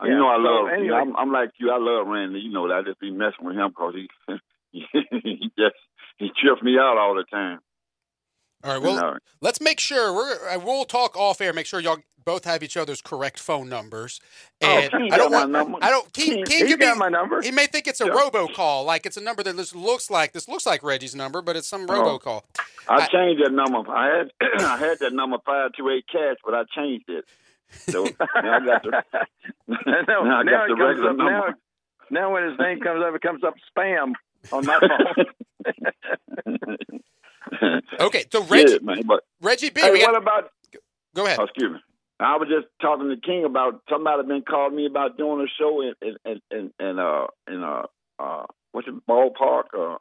Yeah, 0.04 0.10
you 0.10 0.16
know 0.18 0.28
I 0.28 0.36
so 0.38 0.42
love. 0.42 0.68
anyway. 0.70 0.86
you 0.86 0.92
know, 0.92 0.98
I'm, 0.98 1.16
I'm 1.16 1.32
like 1.32 1.52
you. 1.60 1.72
I 1.72 1.78
love 1.80 2.08
Randy. 2.08 2.40
You 2.40 2.52
know 2.52 2.68
that. 2.68 2.76
I 2.78 2.82
just 2.84 3.00
be 3.00 3.12
messing 3.12 3.44
with 3.46 3.56
him 3.56 3.70
because 3.70 3.96
he 3.96 4.08
he 5.24 5.52
just 5.58 5.76
he 6.18 6.30
trips 6.42 6.62
me 6.62 6.78
out 6.80 6.98
all 6.98 7.16
the 7.16 7.24
time. 7.24 7.60
All 8.64 8.74
right, 8.74 8.82
You 8.82 8.88
well, 8.96 8.96
know. 9.14 9.18
let's 9.42 9.62
make 9.62 9.80
sure 9.80 10.14
we're 10.14 10.50
uh, 10.50 10.60
we'll 10.60 10.86
talk 10.86 11.16
off 11.16 11.42
air. 11.42 11.54
Make 11.54 11.66
sure 11.68 11.80
y'all 11.80 12.00
both 12.26 12.44
have 12.46 12.62
each 12.64 12.76
other's 12.76 13.02
correct 13.02 13.40
phone 13.40 13.70
numbers. 13.70 14.20
Oh, 14.62 14.68
And 14.68 14.92
King 14.92 15.14
I 15.14 15.18
don't 15.18 15.32
got 15.32 15.40
want. 15.42 15.52
my 15.52 15.60
number. 15.60 15.78
I 15.82 15.90
don't. 15.90 16.12
King, 16.12 16.34
King- 16.34 16.46
King 16.46 16.66
He 16.66 16.72
could 16.74 16.80
be. 16.80 16.86
got 16.86 16.98
my 16.98 17.08
number. 17.10 17.42
He 17.42 17.52
may 17.52 17.68
think 17.68 17.88
it's 17.88 18.02
a 18.02 18.06
Yeah. 18.06 18.12
robocall, 18.14 18.84
like 18.86 19.06
it's 19.06 19.16
a 19.18 19.22
number 19.22 19.44
that 19.44 19.56
this 19.56 19.74
looks 19.76 20.10
like 20.10 20.34
this 20.34 20.48
looks 20.50 20.66
like 20.66 20.82
Reggie's 20.84 21.16
number, 21.16 21.42
but 21.42 21.56
it's 21.56 21.68
some 21.68 21.86
Oh. 21.90 21.94
robocall. 22.20 22.44
I, 22.90 22.96
I- 23.04 23.08
changed 23.08 23.44
that 23.46 23.52
number. 23.52 23.90
I 23.90 24.18
had 24.18 24.32
I 24.62 24.78
had 24.78 25.00
that 25.00 25.14
number 25.14 25.38
five 25.46 25.72
two 25.78 25.90
eight 25.90 26.06
cash, 26.12 26.38
but 26.44 26.54
I 26.54 26.64
changed 26.76 27.10
it. 27.10 27.26
So 27.70 28.04
now 28.20 28.54
I 28.56 28.66
got 28.66 28.84
the 28.84 28.92
now, 29.68 30.24
now 30.24 30.38
I 30.40 30.44
now 30.44 30.52
got 30.52 30.66
it 30.66 30.70
the 30.70 30.76
comes 30.76 30.80
regular 30.80 31.10
up, 31.10 31.18
now, 31.18 31.24
number. 31.30 31.58
now 32.12 32.34
when 32.34 32.44
his 32.50 32.60
name 32.60 32.80
comes 32.82 33.04
up, 33.04 33.16
it 33.16 33.22
comes 33.22 33.44
up 33.44 33.56
spam 33.76 34.14
on 34.52 34.66
my 34.66 34.80
phone. 36.46 36.78
Okay, 38.00 38.26
so 38.32 38.44
Reggie, 38.44 38.74
yeah, 38.74 38.78
man. 38.82 39.04
But 39.06 39.24
Reggie 39.42 39.70
B, 39.70 39.82
hey, 39.82 39.92
we 39.92 40.00
what 40.00 40.14
got, 40.14 40.22
about? 40.22 40.52
go 41.16 41.26
ahead. 41.26 41.40
Oh, 41.40 41.44
excuse 41.46 41.72
me. 41.74 41.80
I 42.20 42.38
was 42.38 42.48
just 42.50 42.68
talking 42.82 43.10
to 43.10 43.18
King 43.18 43.46
about 43.46 43.82
somebody 43.90 44.28
been 44.28 44.42
calling 44.42 44.76
me 44.76 44.86
about 44.88 45.18
doing 45.18 45.42
a 45.46 45.48
show 45.60 45.82
in 45.82 45.94
in 46.02 46.18
in, 46.26 46.42
in, 46.52 46.72
in 46.88 47.00
uh 47.00 47.28
in 47.48 47.64
uh 47.64 47.84
uh 48.20 48.44
what's 48.72 48.88
it 48.88 48.96
ballpark 49.08 49.66
uh 49.78 49.98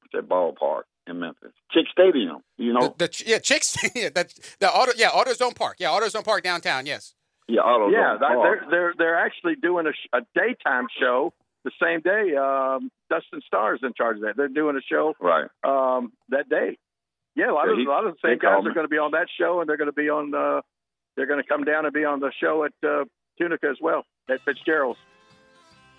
what's 0.00 0.12
that 0.14 0.28
ballpark 0.28 0.82
in 1.08 1.18
Memphis 1.18 1.52
Chick 1.72 1.86
Stadium 1.90 2.38
you 2.56 2.72
know 2.72 2.94
The, 2.98 3.06
the 3.06 3.24
yeah, 3.26 3.38
chicks, 3.38 3.76
yeah, 3.94 4.10
that 4.14 4.34
the 4.60 4.70
auto, 4.70 4.92
yeah, 4.96 5.10
AutoZone 5.10 5.54
Park, 5.56 5.76
yeah, 5.80 5.88
AutoZone 5.88 6.24
Park 6.24 6.42
downtown, 6.44 6.86
yes. 6.86 7.14
yeah 7.48 7.60
auto 7.62 7.88
yeah, 7.90 8.12
Zone 8.14 8.20
that, 8.20 8.34
Park. 8.34 8.58
they're 8.60 8.70
they're 8.70 8.94
they're 8.98 9.18
actually 9.18 9.54
doing 9.56 9.86
a, 9.86 9.92
sh- 9.92 10.08
a 10.12 10.20
daytime 10.34 10.86
show 11.00 11.32
the 11.64 11.70
same 11.82 12.00
day. 12.00 12.36
Um, 12.36 12.90
Dustin 13.10 13.40
Starr's 13.46 13.80
in 13.82 13.92
charge 13.94 14.16
of 14.18 14.22
that. 14.22 14.36
They're 14.36 14.48
doing 14.48 14.76
a 14.76 14.80
show 14.82 15.14
right 15.20 15.48
um, 15.64 16.12
that 16.28 16.48
day. 16.48 16.78
Yeah, 17.34 17.50
a 17.50 17.52
lot 17.52 17.66
Yeah, 17.66 17.72
of 17.72 17.78
he- 17.78 17.84
a 17.84 17.88
lot 17.88 18.06
of 18.06 18.14
the 18.14 18.28
same 18.28 18.38
guys 18.38 18.64
are 18.64 18.74
going 18.74 18.84
to 18.86 18.88
be 18.88 18.98
on 18.98 19.10
that 19.12 19.26
show, 19.38 19.60
and 19.60 19.68
they're 19.68 19.76
going 19.76 19.90
to 19.90 20.00
be 20.04 20.08
on. 20.08 20.34
Uh, 20.34 20.60
they're 21.16 21.26
going 21.26 21.42
to 21.42 21.48
come 21.48 21.64
down 21.64 21.84
and 21.84 21.92
be 21.92 22.04
on 22.04 22.20
the 22.20 22.30
show 22.40 22.64
at 22.64 22.72
uh, 22.88 23.04
Tunica 23.38 23.66
as 23.68 23.78
well 23.80 24.04
at 24.30 24.40
Fitzgerald's. 24.44 24.98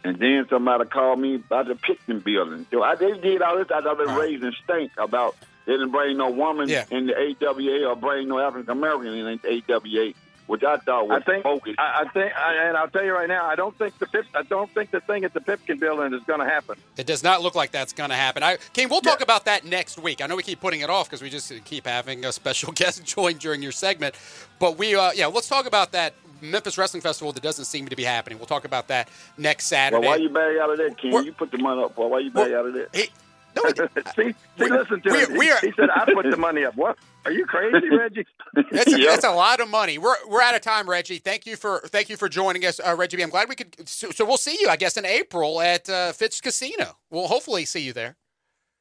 And 0.04 0.18
then 0.18 0.46
somebody 0.50 0.86
called 0.86 1.20
me 1.20 1.36
about 1.36 1.68
the 1.68 1.76
Pipkin 1.76 2.20
building. 2.20 2.66
So 2.72 2.84
I 2.84 2.96
they 2.96 3.12
did 3.18 3.42
all 3.42 3.58
this. 3.58 3.68
I 3.74 3.82
thought 3.82 3.98
they 3.98 4.06
Right. 4.06 4.20
raised 4.30 4.44
and 4.44 4.56
stink 4.64 4.92
about 4.98 5.36
they 5.66 5.74
didn't 5.74 5.92
bring 5.92 6.18
no 6.18 6.30
woman 6.30 6.70
Yeah. 6.70 6.86
in 6.90 7.08
the 7.08 7.14
AWA 7.20 7.86
or 7.90 7.96
bring 7.96 8.28
no 8.30 8.40
African 8.40 8.70
American 8.72 9.14
in 9.14 9.40
the 9.44 9.50
AWA, 9.70 10.14
which 10.48 10.64
I 10.64 10.78
thought 10.78 11.08
was 11.10 11.22
I 11.22 11.32
think. 11.32 11.44
bogus. 11.44 11.76
I, 11.78 12.06
I 12.06 12.10
think, 12.12 12.34
I, 12.36 12.56
and 12.70 12.78
I'll 12.78 12.88
tell 12.88 13.04
you 13.04 13.14
right 13.14 13.28
now, 13.28 13.46
I 13.46 13.56
don't 13.56 13.78
think 13.78 14.00
the 14.00 14.08
Pip, 14.08 14.26
I 14.34 14.44
don't 14.44 14.72
think 14.74 14.90
the 14.92 15.02
thing 15.02 15.26
at 15.26 15.34
the 15.34 15.42
Pipkin 15.42 15.78
building 15.80 16.14
is 16.14 16.24
going 16.24 16.40
to 16.40 16.46
happen. 16.46 16.78
It 16.98 17.06
does 17.06 17.22
not 17.22 17.42
look 17.44 17.54
like 17.54 17.72
that's 17.72 17.92
going 17.94 18.10
to 18.10 18.16
happen. 18.16 18.42
I, 18.42 18.58
King, 18.74 18.88
we'll 18.90 19.02
talk 19.02 19.22
about 19.22 19.46
that 19.46 19.64
next 19.66 20.00
week. 20.00 20.22
I 20.24 20.28
know 20.28 20.38
we 20.38 20.44
keep 20.44 20.62
putting 20.62 20.80
it 20.80 20.90
off 20.90 21.08
because 21.10 21.22
we 21.22 21.30
just 21.30 21.52
keep 21.66 21.86
having 21.86 22.24
a 22.26 22.32
special 22.32 22.72
guest 22.76 23.04
join 23.04 23.36
during 23.38 23.62
your 23.62 23.74
segment. 23.74 24.16
But 24.60 24.78
we, 24.78 24.96
uh, 24.96 25.12
yeah, 25.14 25.28
let's 25.28 25.50
talk 25.50 25.68
about 25.68 25.92
that 25.92 26.14
Memphis 26.42 26.78
Wrestling 26.78 27.02
Festival 27.02 27.32
that 27.34 27.44
doesn't 27.44 27.66
seem 27.66 27.88
to 27.88 27.96
be 27.96 28.04
happening. 28.04 28.38
We'll 28.40 28.46
talk 28.48 28.66
about 28.66 28.88
that 28.90 29.10
next 29.38 29.72
well, 29.72 29.78
Saturday. 29.80 30.08
why 30.08 30.16
you 30.18 30.30
back 30.30 30.58
out 30.62 30.70
of 30.72 30.78
that, 30.78 30.98
King? 30.98 31.12
We're- 31.14 31.26
You 31.26 31.34
put 31.34 31.52
the 31.52 31.58
money 31.58 31.82
up 31.84 31.96
for. 31.96 32.10
Why 32.10 32.20
you 32.20 32.32
Well, 32.34 32.56
out 32.56 32.66
of 32.68 32.74
that? 32.74 32.90
Hey, 32.94 33.10
no, 33.56 33.64
he 33.66 33.74
didn't. 33.74 34.08
see, 34.16 34.30
see, 34.32 34.36
We- 34.60 34.70
listen 34.70 35.02
to 35.02 35.10
him. 35.14 35.36
He- 35.42 35.68
he 35.68 35.74
said, 35.76 35.90
"I 35.90 36.06
put 36.14 36.30
the 36.30 36.38
money 36.48 36.64
up." 36.66 36.76
What? 36.76 36.98
Are 37.26 37.32
you 37.32 37.46
crazy, 37.46 37.90
Reggie? 37.96 38.26
That's, 38.72 38.92
Yeah. 38.98 39.08
that's 39.10 39.26
a 39.26 39.32
lot 39.32 39.60
of 39.60 39.70
money. 39.70 39.98
We're 39.98 40.16
we're 40.28 40.42
out 40.42 40.56
of 40.56 40.62
time, 40.62 40.90
Reggie. 40.90 41.18
Thank 41.18 41.46
you 41.46 41.56
for 41.58 41.82
thank 41.88 42.10
you 42.10 42.16
for 42.18 42.30
joining 42.30 42.66
us, 42.66 42.80
uh, 42.80 42.96
Reggie. 42.98 43.18
B. 43.18 43.24
I'm 43.24 43.30
glad 43.30 43.50
we 43.50 43.56
could. 43.56 43.88
So, 43.90 44.12
so 44.12 44.26
we'll 44.26 44.38
see 44.38 44.58
you, 44.60 44.70
I 44.70 44.78
guess, 44.78 44.96
in 44.98 45.06
April 45.06 45.60
at 45.62 45.90
uh, 45.90 46.14
Fitz 46.14 46.40
Casino. 46.42 46.98
We'll 47.12 47.28
hopefully 47.28 47.66
see 47.66 47.82
you 47.82 47.92
there. 47.94 48.16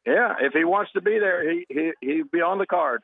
yeah, 0.06 0.34
if 0.40 0.52
he 0.52 0.64
wants 0.64 0.92
to 0.92 1.00
be 1.00 1.18
there, 1.18 1.50
he 1.50 1.66
he 1.68 1.92
he'd 2.00 2.30
be 2.30 2.40
on 2.40 2.58
the 2.58 2.66
card. 2.66 3.02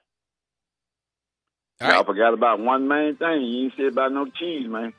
All 1.80 1.88
Now, 1.88 1.94
right. 1.96 2.00
I 2.02 2.04
forgot 2.04 2.34
about 2.34 2.60
one 2.60 2.88
main 2.88 3.16
thing. 3.16 3.42
You 3.42 3.64
ain't 3.64 3.74
said 3.76 3.86
about 3.86 4.12
no 4.12 4.26
cheese, 4.26 4.68
man. 4.68 4.92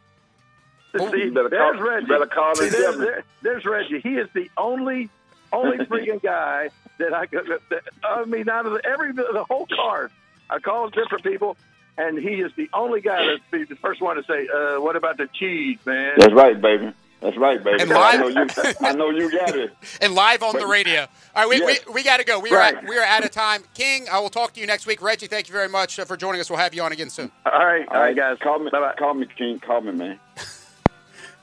Well, 0.93 1.11
see, 1.11 1.23
you 1.26 1.32
better 1.34 1.49
there's 1.49 1.76
call- 1.78 1.84
Reggie. 1.86 2.05
you 2.07 2.13
better 2.13 2.26
call 2.26 2.55
See, 2.55 2.69
there's, 2.69 2.97
there- 2.97 3.23
there's 3.41 3.65
Reggie. 3.65 3.99
He 4.01 4.15
is 4.15 4.28
the 4.34 4.49
only 4.57 5.09
only 5.53 5.78
freaking 5.86 6.21
guy 6.21 6.69
that 6.97 7.13
I 7.13 7.28
could. 7.28 7.47
That, 7.69 7.84
I 8.03 8.26
mean, 8.26 8.49
out 8.49 8.65
of 8.65 8.73
the, 8.73 8.86
every 8.86 9.13
the 9.13 9.45
whole 9.49 9.67
card, 9.73 10.11
I 10.49 10.59
called 10.59 10.93
different 10.93 11.23
people, 11.23 11.55
and 11.97 12.17
he 12.17 12.41
is 12.41 12.51
the 12.57 12.69
only 12.73 12.99
guy 13.01 13.26
that's 13.28 13.41
be 13.51 13.63
the 13.63 13.76
first 13.78 14.01
one 14.01 14.17
to 14.17 14.23
say, 14.23 14.47
uh, 14.53 14.82
"What 14.82 14.95
about 14.97 15.17
the 15.17 15.28
cheese, 15.28 15.78
man?" 15.86 16.13
That's 16.17 16.34
right, 16.34 16.59
baby. 16.59 16.91
That's 17.26 17.38
right, 17.38 17.63
baby. 17.63 17.82
And 17.82 17.91
I 17.91 18.17
know 18.17 18.28
you. 18.28 18.47
I 18.82 18.93
know 18.93 19.09
you 19.09 19.32
got 19.32 19.55
it. 19.55 19.76
and 20.01 20.13
live 20.13 20.43
on 20.43 20.59
the 20.59 20.67
radio. 20.67 21.07
All 21.36 21.47
right, 21.47 21.49
we, 21.49 21.57
Yes. 21.57 21.84
we, 21.88 21.93
we 21.95 22.03
got 22.03 22.17
to 22.17 22.23
go. 22.23 22.38
We 22.39 22.51
are 22.51 22.57
Right. 22.57 22.76
at, 22.76 22.88
we 22.88 22.95
are 22.99 23.03
out 23.03 23.26
of 23.26 23.32
time. 23.32 23.63
King, 23.73 24.05
I 24.11 24.19
will 24.19 24.30
talk 24.30 24.53
to 24.53 24.59
you 24.59 24.67
next 24.67 24.86
week. 24.86 25.01
Reggie, 25.01 25.26
thank 25.26 25.47
you 25.47 25.51
very 25.51 25.67
much 25.67 25.97
uh, 25.97 26.05
for 26.05 26.15
joining 26.17 26.39
us. 26.39 26.51
We'll 26.51 26.59
have 26.59 26.76
you 26.76 26.84
on 26.84 26.91
again 26.91 27.09
soon. 27.09 27.32
All 27.47 27.65
right, 27.65 27.88
all 27.89 27.99
right, 27.99 28.15
guys. 28.15 28.38
Call 28.43 28.59
me. 28.59 28.69
Bye-bye. 28.69 28.93
Call 28.99 29.15
me, 29.15 29.26
King. 29.36 29.59
Call 29.59 29.82
me, 29.82 29.91
man. 29.93 30.19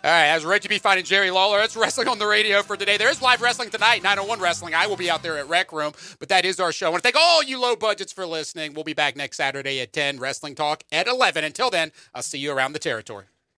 All 0.04 0.10
right, 0.10 0.26
as 0.26 0.44
Reggie 0.44 0.68
B. 0.68 0.78
finding 0.78 1.04
Jerry 1.04 1.32
Lawler, 1.32 1.58
that's 1.58 1.74
wrestling 1.76 2.06
on 2.06 2.20
the 2.20 2.26
radio 2.28 2.62
for 2.62 2.76
today. 2.76 2.96
There 2.96 3.10
is 3.10 3.20
live 3.20 3.40
wrestling 3.40 3.70
tonight, 3.70 4.04
901 4.04 4.38
Wrestling. 4.38 4.74
I 4.74 4.86
will 4.86 4.96
be 4.96 5.10
out 5.10 5.24
there 5.24 5.36
at 5.38 5.48
Rec 5.48 5.72
Room, 5.72 5.92
but 6.20 6.28
that 6.28 6.44
is 6.44 6.60
our 6.60 6.70
show. 6.70 6.86
I 6.86 6.90
want 6.90 7.02
to 7.02 7.08
thank 7.10 7.16
all 7.18 7.42
you 7.42 7.60
low 7.60 7.74
budgets 7.74 8.12
for 8.12 8.24
listening. 8.24 8.74
We'll 8.74 8.84
be 8.84 8.94
back 8.94 9.16
next 9.16 9.36
Saturday 9.38 9.80
at 9.80 9.92
10, 9.92 10.18
Wrestling 10.20 10.54
Talk 10.54 10.84
at 10.92 11.08
11. 11.08 11.42
Until 11.42 11.70
then, 11.70 11.90
I'll 12.14 12.22
see 12.22 12.38
you 12.38 12.52
around 12.52 12.72
the 12.72 12.78
territory. 12.80 13.26